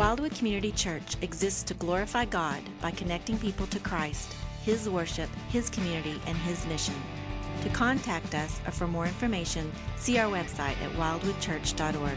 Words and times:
Wildwood 0.00 0.34
Community 0.34 0.72
Church 0.72 1.16
exists 1.20 1.62
to 1.64 1.74
glorify 1.74 2.24
God 2.24 2.62
by 2.80 2.90
connecting 2.90 3.36
people 3.36 3.66
to 3.66 3.78
Christ, 3.78 4.34
His 4.62 4.88
worship, 4.88 5.28
His 5.50 5.68
community, 5.68 6.18
and 6.26 6.38
His 6.38 6.66
mission. 6.68 6.94
To 7.64 7.68
contact 7.68 8.34
us 8.34 8.62
or 8.66 8.70
for 8.70 8.86
more 8.86 9.04
information, 9.04 9.70
see 9.98 10.16
our 10.16 10.32
website 10.32 10.80
at 10.80 10.90
wildwoodchurch.org. 10.92 12.16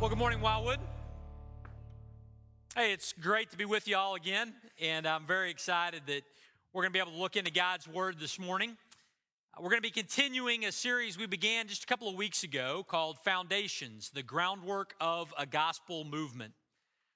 Well, 0.00 0.08
good 0.08 0.18
morning, 0.18 0.40
Wildwood. 0.40 0.80
Hey, 2.74 2.92
it's 2.92 3.12
great 3.12 3.52
to 3.52 3.56
be 3.56 3.66
with 3.66 3.86
you 3.86 3.96
all 3.96 4.16
again, 4.16 4.52
and 4.82 5.06
I'm 5.06 5.28
very 5.28 5.48
excited 5.48 6.02
that 6.08 6.22
we're 6.72 6.82
going 6.82 6.90
to 6.90 6.92
be 6.92 6.98
able 6.98 7.12
to 7.12 7.18
look 7.18 7.36
into 7.36 7.52
God's 7.52 7.86
Word 7.86 8.18
this 8.18 8.40
morning. 8.40 8.76
Uh, 9.54 9.60
we're 9.60 9.70
going 9.70 9.78
to 9.78 9.82
be 9.82 9.90
continuing 9.90 10.64
a 10.64 10.72
series 10.72 11.18
we 11.18 11.26
began 11.26 11.68
just 11.68 11.84
a 11.84 11.86
couple 11.86 12.08
of 12.08 12.14
weeks 12.14 12.44
ago 12.44 12.84
called 12.88 13.18
Foundations, 13.18 14.10
the 14.10 14.22
Groundwork 14.22 14.94
of 15.00 15.32
a 15.38 15.46
Gospel 15.46 16.04
Movement. 16.04 16.52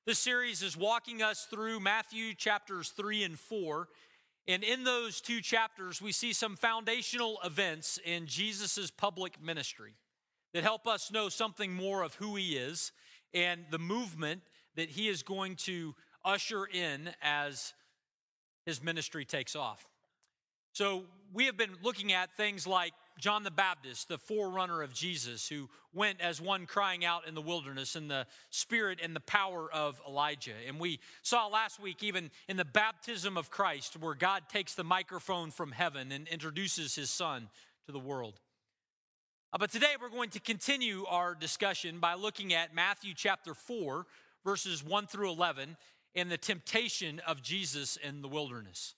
This 0.06 0.18
series 0.18 0.62
is 0.62 0.76
walking 0.76 1.22
us 1.22 1.46
through 1.50 1.80
Matthew 1.80 2.34
chapters 2.34 2.90
3 2.90 3.24
and 3.24 3.38
4. 3.38 3.88
And 4.46 4.62
in 4.62 4.84
those 4.84 5.20
two 5.20 5.40
chapters, 5.40 6.00
we 6.02 6.12
see 6.12 6.32
some 6.32 6.56
foundational 6.56 7.38
events 7.44 7.98
in 8.04 8.26
Jesus' 8.26 8.90
public 8.90 9.42
ministry 9.42 9.94
that 10.54 10.62
help 10.62 10.86
us 10.86 11.10
know 11.10 11.28
something 11.28 11.72
more 11.72 12.02
of 12.02 12.14
who 12.14 12.36
he 12.36 12.56
is 12.56 12.92
and 13.34 13.64
the 13.70 13.78
movement 13.78 14.42
that 14.76 14.90
he 14.90 15.08
is 15.08 15.22
going 15.22 15.56
to 15.56 15.94
usher 16.24 16.66
in 16.66 17.10
as 17.22 17.72
his 18.64 18.82
ministry 18.82 19.24
takes 19.24 19.56
off. 19.56 19.88
So, 20.78 21.06
we 21.34 21.46
have 21.46 21.56
been 21.56 21.74
looking 21.82 22.12
at 22.12 22.36
things 22.36 22.64
like 22.64 22.92
John 23.18 23.42
the 23.42 23.50
Baptist, 23.50 24.06
the 24.06 24.16
forerunner 24.16 24.80
of 24.80 24.94
Jesus, 24.94 25.48
who 25.48 25.68
went 25.92 26.20
as 26.20 26.40
one 26.40 26.66
crying 26.66 27.04
out 27.04 27.26
in 27.26 27.34
the 27.34 27.42
wilderness 27.42 27.96
in 27.96 28.06
the 28.06 28.28
spirit 28.50 29.00
and 29.02 29.14
the 29.16 29.18
power 29.18 29.68
of 29.72 30.00
Elijah. 30.06 30.54
And 30.68 30.78
we 30.78 31.00
saw 31.22 31.48
last 31.48 31.82
week, 31.82 32.04
even 32.04 32.30
in 32.48 32.56
the 32.56 32.64
baptism 32.64 33.36
of 33.36 33.50
Christ, 33.50 33.96
where 33.98 34.14
God 34.14 34.44
takes 34.48 34.76
the 34.76 34.84
microphone 34.84 35.50
from 35.50 35.72
heaven 35.72 36.12
and 36.12 36.28
introduces 36.28 36.94
his 36.94 37.10
son 37.10 37.48
to 37.86 37.90
the 37.90 37.98
world. 37.98 38.38
Uh, 39.52 39.58
but 39.58 39.72
today 39.72 39.96
we're 40.00 40.10
going 40.10 40.30
to 40.30 40.40
continue 40.40 41.04
our 41.06 41.34
discussion 41.34 41.98
by 41.98 42.14
looking 42.14 42.54
at 42.54 42.72
Matthew 42.72 43.14
chapter 43.16 43.52
4, 43.52 44.06
verses 44.44 44.84
1 44.84 45.08
through 45.08 45.30
11, 45.30 45.76
and 46.14 46.30
the 46.30 46.38
temptation 46.38 47.20
of 47.26 47.42
Jesus 47.42 47.96
in 47.96 48.22
the 48.22 48.28
wilderness. 48.28 48.94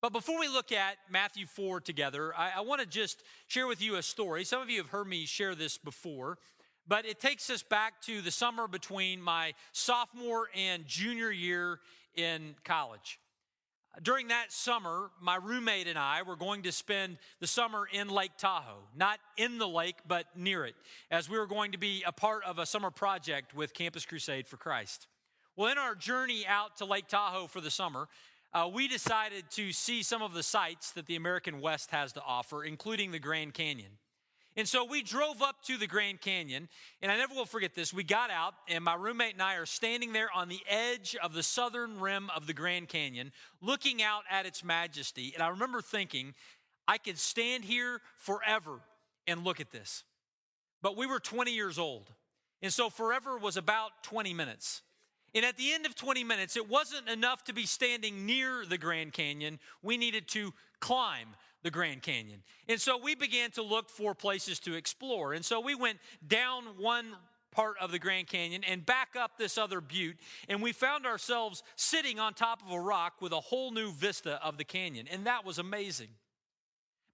But 0.00 0.12
before 0.12 0.38
we 0.38 0.46
look 0.46 0.70
at 0.70 0.96
Matthew 1.10 1.46
4 1.46 1.80
together, 1.80 2.32
I, 2.36 2.52
I 2.58 2.60
want 2.60 2.80
to 2.80 2.86
just 2.86 3.22
share 3.48 3.66
with 3.66 3.82
you 3.82 3.96
a 3.96 4.02
story. 4.02 4.44
Some 4.44 4.62
of 4.62 4.70
you 4.70 4.78
have 4.78 4.90
heard 4.90 5.08
me 5.08 5.26
share 5.26 5.56
this 5.56 5.76
before, 5.76 6.38
but 6.86 7.04
it 7.04 7.18
takes 7.18 7.50
us 7.50 7.64
back 7.64 8.00
to 8.02 8.22
the 8.22 8.30
summer 8.30 8.68
between 8.68 9.20
my 9.20 9.54
sophomore 9.72 10.48
and 10.54 10.86
junior 10.86 11.32
year 11.32 11.80
in 12.14 12.54
college. 12.64 13.18
During 14.00 14.28
that 14.28 14.52
summer, 14.52 15.10
my 15.20 15.34
roommate 15.34 15.88
and 15.88 15.98
I 15.98 16.22
were 16.22 16.36
going 16.36 16.62
to 16.62 16.70
spend 16.70 17.18
the 17.40 17.48
summer 17.48 17.88
in 17.92 18.08
Lake 18.08 18.36
Tahoe, 18.38 18.84
not 18.94 19.18
in 19.36 19.58
the 19.58 19.66
lake, 19.66 19.96
but 20.06 20.26
near 20.36 20.64
it, 20.64 20.76
as 21.10 21.28
we 21.28 21.36
were 21.36 21.48
going 21.48 21.72
to 21.72 21.78
be 21.78 22.04
a 22.06 22.12
part 22.12 22.44
of 22.44 22.60
a 22.60 22.66
summer 22.66 22.92
project 22.92 23.52
with 23.52 23.74
Campus 23.74 24.06
Crusade 24.06 24.46
for 24.46 24.56
Christ. 24.56 25.08
Well, 25.56 25.72
in 25.72 25.78
our 25.78 25.96
journey 25.96 26.46
out 26.46 26.76
to 26.76 26.84
Lake 26.84 27.08
Tahoe 27.08 27.48
for 27.48 27.60
the 27.60 27.72
summer, 27.72 28.06
uh, 28.52 28.68
we 28.72 28.88
decided 28.88 29.44
to 29.50 29.72
see 29.72 30.02
some 30.02 30.22
of 30.22 30.32
the 30.32 30.42
sights 30.42 30.92
that 30.92 31.06
the 31.06 31.16
American 31.16 31.60
West 31.60 31.90
has 31.90 32.12
to 32.12 32.22
offer, 32.22 32.64
including 32.64 33.10
the 33.10 33.18
Grand 33.18 33.54
Canyon. 33.54 33.92
And 34.56 34.66
so 34.66 34.84
we 34.84 35.02
drove 35.02 35.40
up 35.40 35.62
to 35.66 35.76
the 35.76 35.86
Grand 35.86 36.20
Canyon, 36.20 36.68
and 37.00 37.12
I 37.12 37.16
never 37.16 37.32
will 37.32 37.46
forget 37.46 37.76
this. 37.76 37.94
We 37.94 38.02
got 38.02 38.30
out, 38.30 38.54
and 38.66 38.82
my 38.82 38.94
roommate 38.94 39.34
and 39.34 39.42
I 39.42 39.54
are 39.54 39.66
standing 39.66 40.12
there 40.12 40.30
on 40.34 40.48
the 40.48 40.60
edge 40.68 41.14
of 41.22 41.32
the 41.32 41.44
southern 41.44 42.00
rim 42.00 42.28
of 42.34 42.48
the 42.48 42.52
Grand 42.52 42.88
Canyon, 42.88 43.30
looking 43.60 44.02
out 44.02 44.22
at 44.28 44.46
its 44.46 44.64
majesty. 44.64 45.32
And 45.34 45.44
I 45.44 45.50
remember 45.50 45.80
thinking, 45.80 46.34
I 46.88 46.98
could 46.98 47.18
stand 47.18 47.66
here 47.66 48.00
forever 48.16 48.80
and 49.28 49.44
look 49.44 49.60
at 49.60 49.70
this. 49.70 50.02
But 50.82 50.96
we 50.96 51.06
were 51.06 51.20
20 51.20 51.52
years 51.52 51.78
old, 51.78 52.10
and 52.60 52.72
so 52.72 52.90
forever 52.90 53.38
was 53.38 53.56
about 53.56 54.02
20 54.02 54.34
minutes. 54.34 54.82
And 55.34 55.44
at 55.44 55.56
the 55.56 55.72
end 55.72 55.86
of 55.86 55.94
20 55.94 56.24
minutes, 56.24 56.56
it 56.56 56.68
wasn't 56.68 57.08
enough 57.08 57.44
to 57.44 57.52
be 57.52 57.66
standing 57.66 58.24
near 58.24 58.64
the 58.64 58.78
Grand 58.78 59.12
Canyon. 59.12 59.58
We 59.82 59.96
needed 59.96 60.26
to 60.28 60.54
climb 60.80 61.28
the 61.62 61.70
Grand 61.70 62.02
Canyon. 62.02 62.42
And 62.68 62.80
so 62.80 62.96
we 62.96 63.14
began 63.14 63.50
to 63.52 63.62
look 63.62 63.90
for 63.90 64.14
places 64.14 64.58
to 64.60 64.74
explore. 64.74 65.34
And 65.34 65.44
so 65.44 65.60
we 65.60 65.74
went 65.74 65.98
down 66.26 66.64
one 66.78 67.16
part 67.50 67.76
of 67.80 67.90
the 67.90 67.98
Grand 67.98 68.28
Canyon 68.28 68.62
and 68.64 68.84
back 68.86 69.16
up 69.18 69.32
this 69.36 69.58
other 69.58 69.80
butte. 69.80 70.16
And 70.48 70.62
we 70.62 70.72
found 70.72 71.06
ourselves 71.06 71.62
sitting 71.76 72.18
on 72.18 72.34
top 72.34 72.62
of 72.64 72.72
a 72.72 72.80
rock 72.80 73.14
with 73.20 73.32
a 73.32 73.40
whole 73.40 73.70
new 73.70 73.92
vista 73.92 74.42
of 74.44 74.58
the 74.58 74.64
canyon. 74.64 75.06
And 75.10 75.26
that 75.26 75.44
was 75.44 75.58
amazing. 75.58 76.08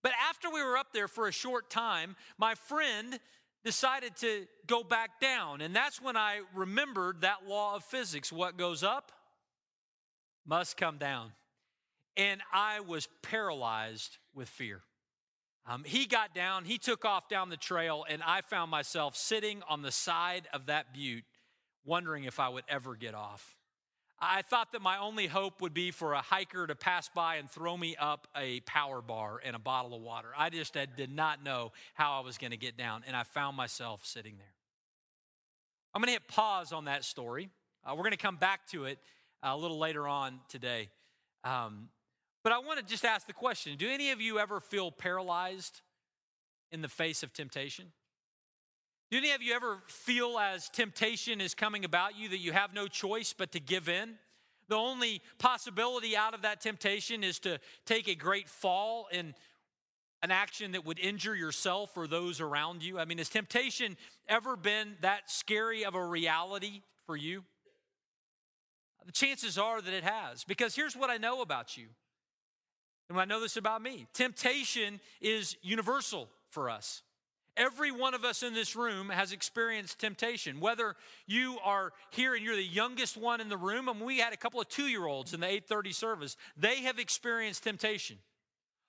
But 0.03 0.13
after 0.29 0.51
we 0.51 0.63
were 0.63 0.77
up 0.77 0.93
there 0.93 1.09
for 1.09 1.29
a 1.29 1.33
short 1.33 1.71
time, 1.71 2.15
my 2.37 2.55
friend 2.55 3.19
decided 3.65 4.15
to 4.17 4.47
go 4.67 4.85
back 4.85 5.21
down. 5.21 5.61
And 5.61 5.75
that's 5.75 6.01
when 6.01 6.17
I 6.17 6.41
remembered 6.55 7.23
that 7.23 7.49
law 7.49 7.77
of 7.77 7.85
physics 7.85 8.33
what 8.33 8.57
goes 8.57 8.83
up 8.83 9.11
must 10.47 10.77
come 10.77 10.99
down. 10.99 11.33
And 12.17 12.41
I 12.53 12.81
was 12.81 13.09
paralyzed 13.23 14.19
with 14.35 14.49
fear. 14.49 14.83
Um, 15.67 15.83
he 15.85 16.05
got 16.05 16.35
down, 16.35 16.67
he 16.67 16.77
took 16.77 17.07
off 17.07 17.29
down 17.29 17.49
the 17.49 17.57
trail, 17.57 18.05
and 18.09 18.23
I 18.23 18.43
found 18.43 18.71
myself 18.71 19.17
sitting 19.17 19.63
on 19.67 19.81
the 19.81 19.91
side 19.91 20.47
of 20.53 20.67
that 20.67 20.93
butte, 20.93 21.25
wondering 21.87 22.25
if 22.25 22.39
I 22.39 22.51
would 22.51 22.65
ever 22.69 22.95
get 22.95 23.15
off. 23.15 23.57
I 24.21 24.43
thought 24.43 24.73
that 24.73 24.81
my 24.81 24.99
only 24.99 25.27
hope 25.27 25.61
would 25.61 25.75
be 25.75 25.91
for 25.91 26.15
a 26.15 26.21
hiker 26.21 26.67
to 26.67 26.75
pass 26.75 27.09
by 27.09 27.37
and 27.37 27.51
throw 27.51 27.77
me 27.77 27.97
up 27.99 28.29
a 28.37 28.61
power 28.61 29.03
bar 29.03 29.41
and 29.45 29.57
a 29.57 29.59
bottle 29.59 29.95
of 29.95 30.03
water. 30.03 30.29
I 30.37 30.51
just 30.51 30.75
did 30.97 31.11
not 31.11 31.43
know 31.43 31.73
how 31.95 32.15
I 32.15 32.21
was 32.21 32.39
going 32.39 32.53
to 32.53 32.57
get 32.57 32.77
down, 32.77 33.03
and 33.07 33.17
I 33.17 33.25
found 33.25 33.57
myself 33.57 34.05
sitting 34.05 34.37
there. 34.39 34.55
I'm 35.95 36.01
going 36.01 36.09
to 36.09 36.13
hit 36.13 36.29
pause 36.29 36.73
on 36.73 36.87
that 36.87 37.05
story. 37.05 37.51
Uh, 37.85 37.95
we're 37.95 38.03
going 38.03 38.13
to 38.13 38.17
come 38.17 38.37
back 38.37 38.67
to 38.71 38.85
it 38.87 38.99
uh, 39.43 39.51
a 39.53 39.57
little 39.57 39.79
later 39.79 40.09
on 40.09 40.41
today. 40.49 40.89
Um, 41.45 41.89
but 42.43 42.53
I 42.53 42.59
want 42.59 42.79
to 42.79 42.85
just 42.85 43.05
ask 43.05 43.27
the 43.27 43.33
question 43.33 43.77
Do 43.77 43.89
any 43.89 44.11
of 44.11 44.21
you 44.21 44.39
ever 44.39 44.61
feel 44.61 44.91
paralyzed 44.91 45.83
in 46.73 46.83
the 46.83 46.89
face 46.89 47.23
of 47.23 47.33
temptation? 47.33 47.93
Do 49.15 49.19
any 49.19 49.31
of 49.31 49.43
you 49.43 49.55
ever 49.55 49.79
feel 49.87 50.41
as 50.41 50.69
temptation 50.69 51.41
is 51.41 51.55
coming 51.55 51.85
about 51.85 52.19
you 52.19 52.31
that 52.31 52.39
you 52.39 52.51
have 52.51 52.75
no 52.75 52.89
choice 52.89 53.33
but 53.33 53.53
to 53.53 53.61
give 53.61 53.89
in? 53.89 54.15
The 54.67 54.75
only 54.75 55.23
possibility 55.39 56.17
out 56.17 56.35
of 56.35 56.43
that 56.43 56.61
temptation 56.61 57.23
is 57.23 57.39
to 57.39 57.61
take 57.87 58.09
a 58.09 58.17
great 58.17 58.49
fall 58.49 59.07
in 59.13 59.37
an 60.25 60.33
action 60.33 60.73
that 60.73 60.85
would 60.85 60.99
injure 60.99 61.37
yourself 61.37 61.97
or 61.97 62.09
those 62.09 62.41
around 62.41 62.83
you. 62.83 62.99
I 62.99 63.05
mean, 63.05 63.19
has 63.19 63.29
temptation 63.29 63.97
ever 64.29 64.57
been 64.57 64.97
that 65.03 65.31
scary 65.31 65.85
of 65.85 65.95
a 65.95 66.05
reality 66.05 66.83
for 67.07 67.17
you? 67.17 67.45
The 69.07 69.13
chances 69.13 69.57
are 69.59 69.81
that 69.81 69.95
it 69.95 70.03
has, 70.03 70.43
because 70.43 70.75
here's 70.75 70.97
what 70.97 71.09
I 71.09 71.19
know 71.19 71.41
about 71.41 71.77
you. 71.77 71.87
And 73.09 73.21
I 73.21 73.27
know 73.27 73.39
this 73.39 73.57
about 73.57 73.81
me 73.81 74.09
temptation 74.13 74.99
is 75.21 75.57
universal 75.63 76.29
for 76.51 76.69
us. 76.69 77.05
Every 77.57 77.93
one 77.93 78.15
of 78.15 78.25
us 78.25 78.43
in 78.43 78.53
this 78.53 78.75
room 78.75 79.11
has 79.11 79.33
experienced 79.33 80.01
temptation. 80.01 80.59
Whether 80.59 80.97
you 81.27 81.59
are 81.65 81.93
here 82.11 82.35
and 82.35 82.45
you're 82.45 82.57
the 82.57 82.65
youngest 82.65 83.17
one 83.17 83.41
in 83.41 83.49
the 83.49 83.57
room, 83.57 83.89
and 83.89 84.01
we 84.01 84.19
had 84.19 84.33
a 84.33 84.37
couple 84.37 84.61
of 84.61 84.69
two-year-olds 84.69 85.35
in 85.35 85.41
the 85.41 85.47
830 85.47 85.93
service, 85.93 86.37
they 86.57 86.83
have 86.83 86.99
experienced 86.99 87.63
temptation. 87.63 88.19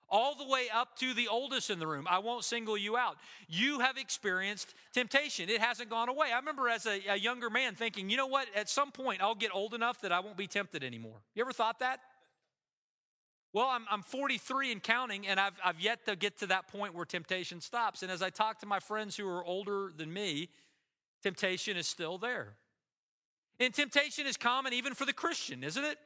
All 0.08 0.36
the 0.36 0.46
way 0.46 0.66
up 0.72 0.96
to 0.98 1.14
the 1.14 1.28
oldest 1.28 1.68
in 1.68 1.78
the 1.78 1.86
room. 1.86 2.06
I 2.08 2.18
won't 2.18 2.44
single 2.44 2.76
you 2.76 2.96
out. 2.96 3.16
You 3.48 3.80
have 3.80 3.98
experienced 3.98 4.74
temptation. 4.92 5.48
It 5.48 5.60
hasn't 5.60 5.90
gone 5.90 6.08
away. 6.08 6.28
I 6.32 6.38
remember 6.38 6.68
as 6.68 6.86
a, 6.86 7.00
a 7.08 7.16
younger 7.16 7.50
man 7.50 7.74
thinking, 7.74 8.08
you 8.08 8.16
know 8.16 8.28
what, 8.28 8.46
at 8.54 8.68
some 8.68 8.92
point 8.92 9.20
I'll 9.20 9.34
get 9.34 9.52
old 9.52 9.74
enough 9.74 10.00
that 10.02 10.12
I 10.12 10.20
won't 10.20 10.36
be 10.36 10.46
tempted 10.46 10.84
anymore. 10.84 11.22
You 11.34 11.42
ever 11.42 11.52
thought 11.52 11.80
that? 11.80 12.00
Well, 13.52 13.68
I'm, 13.68 13.86
I'm 13.90 14.02
43 14.02 14.72
and 14.72 14.82
counting, 14.82 15.26
and 15.26 15.40
I've, 15.40 15.54
I've 15.64 15.80
yet 15.80 16.04
to 16.06 16.16
get 16.16 16.38
to 16.40 16.46
that 16.48 16.68
point 16.68 16.94
where 16.94 17.04
temptation 17.04 17.60
stops. 17.60 18.02
And 18.02 18.12
as 18.12 18.22
I 18.22 18.30
talk 18.30 18.60
to 18.60 18.66
my 18.66 18.80
friends 18.80 19.16
who 19.16 19.26
are 19.28 19.44
older 19.44 19.92
than 19.96 20.12
me, 20.12 20.50
temptation 21.22 21.76
is 21.76 21.86
still 21.86 22.18
there. 22.18 22.54
And 23.58 23.72
temptation 23.72 24.26
is 24.26 24.36
common 24.36 24.72
even 24.74 24.94
for 24.94 25.06
the 25.06 25.12
Christian, 25.12 25.64
isn't 25.64 25.84
it? 25.84 25.98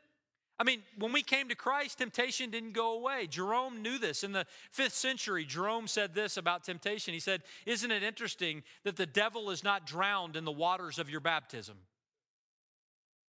I 0.61 0.63
mean, 0.63 0.83
when 0.99 1.11
we 1.13 1.23
came 1.23 1.49
to 1.49 1.55
Christ, 1.55 1.99
temptation 1.99 2.51
didn't 2.51 2.73
go 2.73 2.93
away. 2.93 3.27
Jerome 3.27 3.81
knew 3.81 3.99
this. 3.99 4.23
In 4.23 4.33
the 4.33 4.45
fifth 4.71 4.93
century, 4.93 5.47
Jerome 5.47 5.87
said 5.87 6.15
this 6.15 6.37
about 6.37 6.65
temptation. 6.65 7.15
He 7.15 7.21
said, 7.21 7.43
Isn't 7.65 7.91
it 7.91 8.03
interesting 8.03 8.63
that 8.85 8.97
the 8.97 9.07
devil 9.07 9.51
is 9.51 9.65
not 9.65 9.87
drowned 9.87 10.37
in 10.37 10.45
the 10.45 10.53
waters 10.53 10.99
of 10.99 11.09
your 11.09 11.21
baptism? 11.21 11.79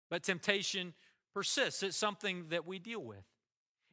But 0.09 0.23
temptation 0.23 0.93
persists, 1.33 1.83
it's 1.83 1.95
something 1.95 2.47
that 2.49 2.67
we 2.67 2.79
deal 2.79 3.01
with. 3.01 3.23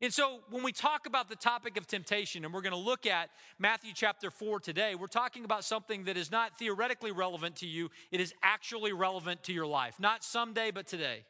And 0.00 0.14
so, 0.14 0.38
when 0.50 0.62
we 0.62 0.70
talk 0.70 1.06
about 1.06 1.28
the 1.28 1.34
topic 1.34 1.76
of 1.76 1.88
temptation, 1.88 2.44
and 2.44 2.54
we're 2.54 2.60
going 2.60 2.70
to 2.70 2.78
look 2.78 3.04
at 3.04 3.30
Matthew 3.58 3.90
chapter 3.92 4.30
4 4.30 4.60
today, 4.60 4.94
we're 4.94 5.08
talking 5.08 5.44
about 5.44 5.64
something 5.64 6.04
that 6.04 6.16
is 6.16 6.30
not 6.30 6.56
theoretically 6.56 7.10
relevant 7.10 7.56
to 7.56 7.66
you, 7.66 7.90
it 8.12 8.20
is 8.20 8.32
actually 8.40 8.92
relevant 8.92 9.42
to 9.44 9.52
your 9.52 9.66
life. 9.66 9.98
Not 9.98 10.22
someday, 10.22 10.70
but 10.70 10.86
today. 10.86 11.24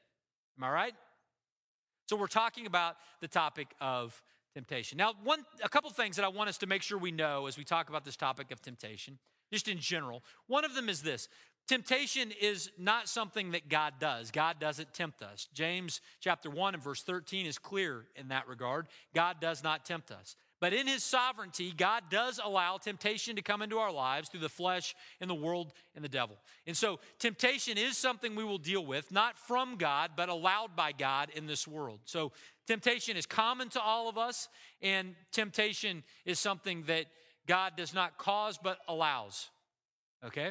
Am 0.58 0.64
I 0.64 0.70
right? 0.70 0.92
So, 2.10 2.16
we're 2.16 2.26
talking 2.26 2.66
about 2.66 2.96
the 3.22 3.28
topic 3.28 3.68
of 3.80 4.22
temptation. 4.52 4.98
Now, 4.98 5.14
one, 5.24 5.46
a 5.64 5.68
couple 5.70 5.88
things 5.88 6.16
that 6.16 6.26
I 6.26 6.28
want 6.28 6.50
us 6.50 6.58
to 6.58 6.66
make 6.66 6.82
sure 6.82 6.98
we 6.98 7.10
know 7.10 7.46
as 7.46 7.56
we 7.56 7.64
talk 7.64 7.88
about 7.88 8.04
this 8.04 8.16
topic 8.16 8.50
of 8.50 8.60
temptation, 8.60 9.18
just 9.50 9.68
in 9.68 9.78
general. 9.78 10.22
One 10.46 10.66
of 10.66 10.74
them 10.74 10.90
is 10.90 11.00
this 11.00 11.28
Temptation 11.68 12.32
is 12.40 12.70
not 12.78 13.10
something 13.10 13.50
that 13.50 13.68
God 13.68 13.94
does. 14.00 14.30
God 14.30 14.58
doesn't 14.58 14.94
tempt 14.94 15.22
us. 15.22 15.48
James 15.52 16.00
chapter 16.18 16.48
1 16.48 16.74
and 16.74 16.82
verse 16.82 17.02
13 17.02 17.44
is 17.44 17.58
clear 17.58 18.06
in 18.16 18.28
that 18.28 18.48
regard. 18.48 18.86
God 19.14 19.36
does 19.38 19.62
not 19.62 19.84
tempt 19.84 20.10
us. 20.10 20.34
But 20.60 20.72
in 20.72 20.86
his 20.86 21.04
sovereignty, 21.04 21.72
God 21.76 22.04
does 22.10 22.40
allow 22.42 22.78
temptation 22.78 23.36
to 23.36 23.42
come 23.42 23.60
into 23.60 23.76
our 23.78 23.92
lives 23.92 24.28
through 24.30 24.40
the 24.40 24.48
flesh 24.48 24.94
and 25.20 25.28
the 25.28 25.34
world 25.34 25.72
and 25.94 26.02
the 26.02 26.08
devil. 26.08 26.36
And 26.66 26.76
so, 26.76 26.98
temptation 27.18 27.78
is 27.78 27.96
something 27.96 28.34
we 28.34 28.44
will 28.44 28.58
deal 28.58 28.84
with, 28.84 29.12
not 29.12 29.38
from 29.38 29.76
God, 29.76 30.12
but 30.16 30.28
allowed 30.28 30.74
by 30.74 30.92
God 30.92 31.30
in 31.34 31.46
this 31.46 31.68
world. 31.68 32.00
So, 32.06 32.32
temptation 32.66 33.16
is 33.16 33.24
common 33.24 33.68
to 33.70 33.80
all 33.80 34.08
of 34.08 34.18
us, 34.18 34.48
and 34.82 35.14
temptation 35.30 36.02
is 36.24 36.40
something 36.40 36.84
that 36.84 37.04
God 37.46 37.74
does 37.76 37.94
not 37.94 38.18
cause 38.18 38.58
but 38.60 38.78
allows. 38.88 39.50
Okay? 40.24 40.50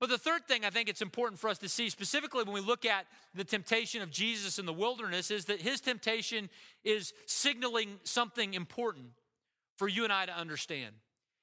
But 0.00 0.10
the 0.10 0.18
third 0.18 0.46
thing 0.46 0.64
I 0.64 0.70
think 0.70 0.88
it's 0.88 1.02
important 1.02 1.40
for 1.40 1.50
us 1.50 1.58
to 1.58 1.68
see, 1.68 1.90
specifically 1.90 2.44
when 2.44 2.54
we 2.54 2.60
look 2.60 2.84
at 2.84 3.06
the 3.34 3.44
temptation 3.44 4.00
of 4.00 4.10
Jesus 4.10 4.58
in 4.58 4.66
the 4.66 4.72
wilderness, 4.72 5.30
is 5.30 5.46
that 5.46 5.60
his 5.60 5.80
temptation 5.80 6.48
is 6.84 7.12
signaling 7.26 7.98
something 8.04 8.54
important 8.54 9.06
for 9.76 9.88
you 9.88 10.04
and 10.04 10.12
I 10.12 10.26
to 10.26 10.36
understand. 10.36 10.94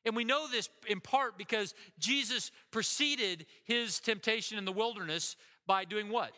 And 0.05 0.15
we 0.15 0.23
know 0.23 0.47
this 0.47 0.69
in 0.87 1.01
part 1.01 1.37
because 1.37 1.73
Jesus 1.99 2.51
preceded 2.71 3.45
his 3.65 3.99
temptation 3.99 4.57
in 4.57 4.65
the 4.65 4.71
wilderness 4.71 5.35
by 5.67 5.83
doing 5.83 6.09
what? 6.09 6.31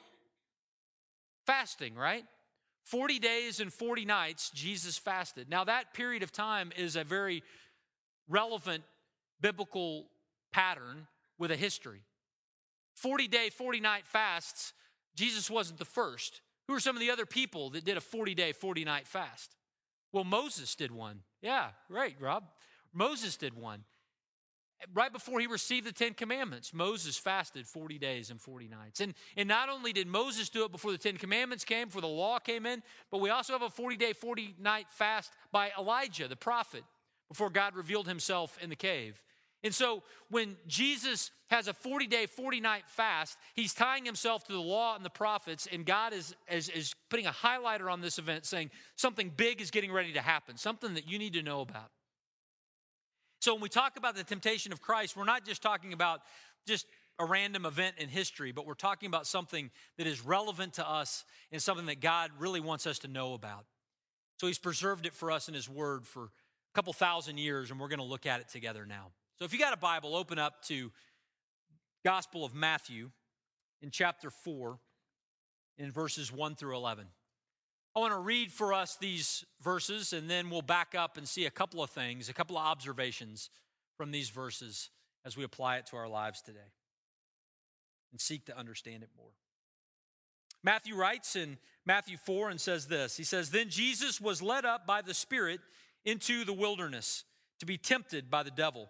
Fasting, 1.46 1.96
right? 1.96 2.24
40 2.86 3.20
days 3.20 3.60
and 3.60 3.72
40 3.72 4.06
nights, 4.06 4.50
Jesus 4.52 4.98
fasted. 4.98 5.50
Now, 5.50 5.66
that 5.66 5.94
period 5.94 6.24
of 6.24 6.32
time 6.32 6.72
is 6.78 6.96
a 6.96 7.04
very 7.04 7.44
relevant 8.30 8.84
biblical 9.42 10.08
pattern 10.54 11.08
with 11.38 11.52
a 11.52 11.56
history. 11.56 12.02
40 12.96 13.28
day, 13.28 13.50
40 13.50 13.80
night 13.80 14.08
fasts, 14.08 14.74
Jesus 15.16 15.50
wasn't 15.50 15.80
the 15.80 15.86
first. 15.86 16.42
Who 16.68 16.74
are 16.74 16.80
some 16.80 16.96
of 16.96 17.00
the 17.00 17.12
other 17.12 17.26
people 17.26 17.70
that 17.72 17.86
did 17.86 17.98
a 17.98 18.02
40 18.02 18.36
day, 18.36 18.52
40 18.52 18.86
night 18.86 19.08
fast? 19.08 19.56
Well, 20.12 20.24
Moses 20.24 20.76
did 20.76 20.92
one. 20.92 21.22
Yeah, 21.42 21.70
right, 21.90 22.16
Rob. 22.20 22.44
Moses 22.94 23.38
did 23.38 23.54
one. 23.54 23.84
Right 24.94 25.12
before 25.12 25.40
he 25.40 25.48
received 25.48 25.88
the 25.88 25.92
Ten 25.92 26.14
Commandments, 26.14 26.72
Moses 26.72 27.18
fasted 27.18 27.66
40 27.66 27.98
days 27.98 28.30
and 28.30 28.40
40 28.40 28.68
nights. 28.68 29.02
And, 29.02 29.16
and 29.36 29.48
not 29.48 29.70
only 29.70 29.92
did 29.92 30.08
Moses 30.08 30.50
do 30.50 30.66
it 30.66 30.72
before 30.72 30.92
the 30.92 31.00
Ten 31.00 31.18
Commandments 31.18 31.66
came, 31.66 31.88
before 31.88 32.02
the 32.02 32.08
law 32.08 32.38
came 32.38 32.66
in, 32.68 32.84
but 33.10 33.20
we 33.20 33.32
also 33.32 33.54
have 33.54 33.64
a 33.64 33.70
40 33.70 33.98
day, 33.98 34.14
40 34.14 34.56
night 34.60 34.86
fast 34.90 35.34
by 35.52 35.72
Elijah, 35.78 36.28
the 36.28 36.36
prophet, 36.36 36.84
before 37.28 37.50
God 37.50 37.76
revealed 37.76 38.08
himself 38.08 38.58
in 38.62 38.70
the 38.70 38.76
cave. 38.76 39.22
And 39.68 39.76
so 39.76 40.02
when 40.30 40.56
Jesus 40.66 41.30
has 41.48 41.68
a 41.68 41.74
40 41.74 42.08
day, 42.08 42.26
40 42.26 42.62
night 42.62 42.84
fast, 42.88 43.38
he's 43.54 43.74
tying 43.74 44.06
himself 44.06 44.46
to 44.46 44.54
the 44.54 44.62
law 44.62 44.96
and 44.96 45.04
the 45.04 45.10
prophets, 45.10 45.68
and 45.70 45.86
God 45.86 46.14
is, 46.14 46.34
is, 46.50 46.70
is, 46.70 46.96
putting 47.10 47.26
a 47.26 47.34
highlighter 47.34 47.92
on 47.92 48.00
this 48.00 48.18
event 48.18 48.46
saying 48.46 48.72
something 48.96 49.30
big 49.36 49.60
is 49.60 49.70
getting 49.70 49.92
ready 49.92 50.14
to 50.14 50.22
happen, 50.22 50.56
something 50.56 50.94
that 50.94 51.10
you 51.10 51.20
need 51.20 51.34
to 51.34 51.44
know 51.44 51.60
about. 51.60 51.92
So 53.42 53.54
when 53.54 53.62
we 53.62 53.68
talk 53.68 53.98
about 53.98 54.16
the 54.16 54.24
temptation 54.24 54.72
of 54.72 54.82
Christ, 54.82 55.18
we're 55.18 55.26
not 55.26 55.46
just 55.46 55.62
talking 55.62 55.92
about 55.92 56.22
just 56.66 56.88
a 57.20 57.26
random 57.26 57.66
event 57.66 57.96
in 57.98 58.08
history, 58.08 58.54
but 58.54 58.66
we're 58.66 58.74
talking 58.74 59.08
about 59.08 59.28
something 59.28 59.70
that 59.98 60.08
is 60.08 60.24
relevant 60.24 60.76
to 60.76 60.90
us 60.90 61.26
and 61.52 61.62
something 61.62 61.88
that 61.88 62.00
God 62.00 62.32
really 62.40 62.62
wants 62.62 62.88
us 62.88 63.00
to 63.00 63.10
know 63.10 63.34
about. 63.34 63.66
So 64.40 64.48
he's 64.48 64.60
preserved 64.60 65.06
it 65.06 65.14
for 65.14 65.30
us 65.30 65.50
in 65.50 65.54
his 65.54 65.68
word 65.68 66.08
for 66.08 66.24
a 66.24 66.30
couple 66.74 66.94
thousand 66.94 67.38
years, 67.38 67.70
and 67.70 67.82
we're 67.82 67.90
going 67.90 68.00
to 68.00 68.06
look 68.06 68.26
at 68.26 68.40
it 68.40 68.48
together 68.48 68.86
now. 68.86 69.08
So 69.38 69.46
if 69.46 69.54
you 69.54 69.60
got 69.60 69.74
a 69.74 69.78
Bible, 69.78 70.16
open 70.16 70.40
up 70.40 70.64
to 70.64 70.92
Gospel 72.04 72.44
of 72.44 72.56
Matthew 72.56 73.12
in 73.84 73.92
chapter 73.92 74.32
4 74.32 74.80
in 75.78 75.92
verses 75.92 76.32
1 76.32 76.56
through 76.56 76.76
11. 76.76 77.06
I 77.96 78.00
want 78.00 78.14
to 78.14 78.20
read 78.20 78.52
for 78.52 78.74
us 78.74 78.98
these 79.00 79.46
verses 79.62 80.12
and 80.12 80.28
then 80.28 80.50
we'll 80.50 80.64
back 80.64 80.96
up 80.96 81.18
and 81.18 81.28
see 81.28 81.46
a 81.46 81.52
couple 81.52 81.84
of 81.84 81.92
things, 81.92 82.30
a 82.30 82.34
couple 82.34 82.58
of 82.58 82.66
observations 82.66 83.52
from 83.96 84.10
these 84.10 84.30
verses 84.30 84.90
as 85.24 85.38
we 85.38 85.44
apply 85.44 85.78
it 85.78 85.86
to 85.88 85.98
our 85.98 86.08
lives 86.08 86.42
today 86.42 86.74
and 88.12 88.20
seek 88.20 88.46
to 88.46 88.58
understand 88.58 89.04
it 89.04 89.10
more. 89.16 89.34
Matthew 90.64 90.96
writes 90.96 91.36
in 91.36 91.58
Matthew 91.86 92.18
4 92.18 92.50
and 92.50 92.60
says 92.60 92.88
this 92.88 93.16
He 93.16 93.24
says, 93.24 93.52
Then 93.52 93.70
Jesus 93.70 94.20
was 94.20 94.42
led 94.42 94.66
up 94.66 94.88
by 94.88 95.04
the 95.04 95.14
Spirit 95.14 95.60
into 96.06 96.44
the 96.44 96.54
wilderness 96.54 97.24
to 97.60 97.68
be 97.68 97.78
tempted 97.78 98.32
by 98.32 98.42
the 98.42 98.50
devil. 98.50 98.90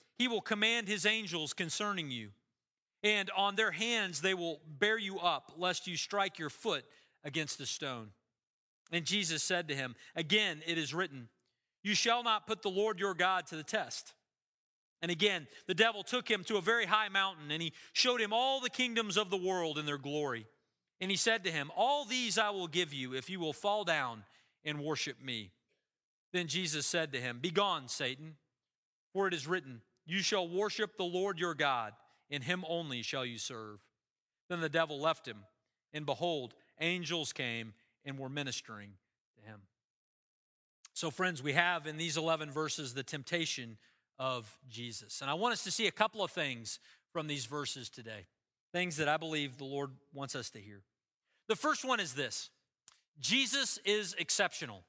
he 0.21 0.27
will 0.27 0.39
command 0.39 0.87
his 0.87 1.07
angels 1.07 1.51
concerning 1.51 2.11
you, 2.11 2.29
and 3.01 3.31
on 3.35 3.55
their 3.55 3.71
hands 3.71 4.21
they 4.21 4.35
will 4.35 4.61
bear 4.67 4.99
you 4.99 5.17
up, 5.17 5.51
lest 5.57 5.87
you 5.87 5.97
strike 5.97 6.37
your 6.37 6.51
foot 6.51 6.85
against 7.23 7.59
a 7.59 7.65
stone. 7.65 8.09
And 8.91 9.03
Jesus 9.03 9.41
said 9.41 9.67
to 9.67 9.75
him, 9.75 9.95
Again, 10.15 10.61
it 10.67 10.77
is 10.77 10.93
written, 10.93 11.29
You 11.81 11.95
shall 11.95 12.21
not 12.21 12.45
put 12.45 12.61
the 12.61 12.69
Lord 12.69 12.99
your 12.99 13.15
God 13.15 13.47
to 13.47 13.55
the 13.55 13.63
test. 13.63 14.13
And 15.01 15.09
again, 15.09 15.47
the 15.65 15.73
devil 15.73 16.03
took 16.03 16.29
him 16.29 16.43
to 16.43 16.57
a 16.57 16.61
very 16.61 16.85
high 16.85 17.09
mountain, 17.09 17.49
and 17.49 17.59
he 17.59 17.73
showed 17.91 18.21
him 18.21 18.31
all 18.31 18.59
the 18.59 18.69
kingdoms 18.69 19.17
of 19.17 19.31
the 19.31 19.37
world 19.37 19.79
and 19.79 19.87
their 19.87 19.97
glory. 19.97 20.45
And 20.99 21.09
he 21.09 21.17
said 21.17 21.43
to 21.45 21.51
him, 21.51 21.71
All 21.75 22.05
these 22.05 22.37
I 22.37 22.51
will 22.51 22.67
give 22.67 22.93
you 22.93 23.15
if 23.15 23.27
you 23.27 23.39
will 23.39 23.53
fall 23.53 23.85
down 23.85 24.23
and 24.63 24.81
worship 24.81 25.19
me. 25.19 25.49
Then 26.31 26.45
Jesus 26.45 26.85
said 26.85 27.11
to 27.13 27.19
him, 27.19 27.39
Begone, 27.41 27.87
Satan, 27.87 28.35
for 29.13 29.27
it 29.27 29.33
is 29.33 29.47
written, 29.47 29.81
you 30.11 30.21
shall 30.21 30.45
worship 30.45 30.97
the 30.97 31.05
Lord 31.05 31.39
your 31.39 31.53
God, 31.53 31.93
and 32.29 32.43
him 32.43 32.65
only 32.67 33.01
shall 33.01 33.25
you 33.25 33.37
serve. 33.37 33.79
Then 34.49 34.59
the 34.59 34.67
devil 34.67 34.99
left 34.99 35.25
him, 35.25 35.37
and 35.93 36.05
behold, 36.05 36.53
angels 36.81 37.31
came 37.31 37.73
and 38.03 38.19
were 38.19 38.27
ministering 38.27 38.89
to 39.37 39.49
him. 39.49 39.61
So, 40.93 41.11
friends, 41.11 41.41
we 41.41 41.53
have 41.53 41.87
in 41.87 41.95
these 41.95 42.17
11 42.17 42.51
verses 42.51 42.93
the 42.93 43.03
temptation 43.03 43.77
of 44.19 44.53
Jesus. 44.69 45.21
And 45.21 45.29
I 45.29 45.33
want 45.35 45.53
us 45.53 45.63
to 45.63 45.71
see 45.71 45.87
a 45.87 45.91
couple 45.91 46.21
of 46.21 46.31
things 46.31 46.79
from 47.13 47.27
these 47.27 47.45
verses 47.45 47.89
today, 47.89 48.25
things 48.73 48.97
that 48.97 49.07
I 49.07 49.15
believe 49.15 49.57
the 49.57 49.63
Lord 49.63 49.91
wants 50.13 50.35
us 50.35 50.49
to 50.49 50.59
hear. 50.59 50.81
The 51.47 51.55
first 51.55 51.85
one 51.85 52.01
is 52.01 52.13
this 52.13 52.49
Jesus 53.21 53.79
is 53.85 54.13
exceptional. 54.19 54.83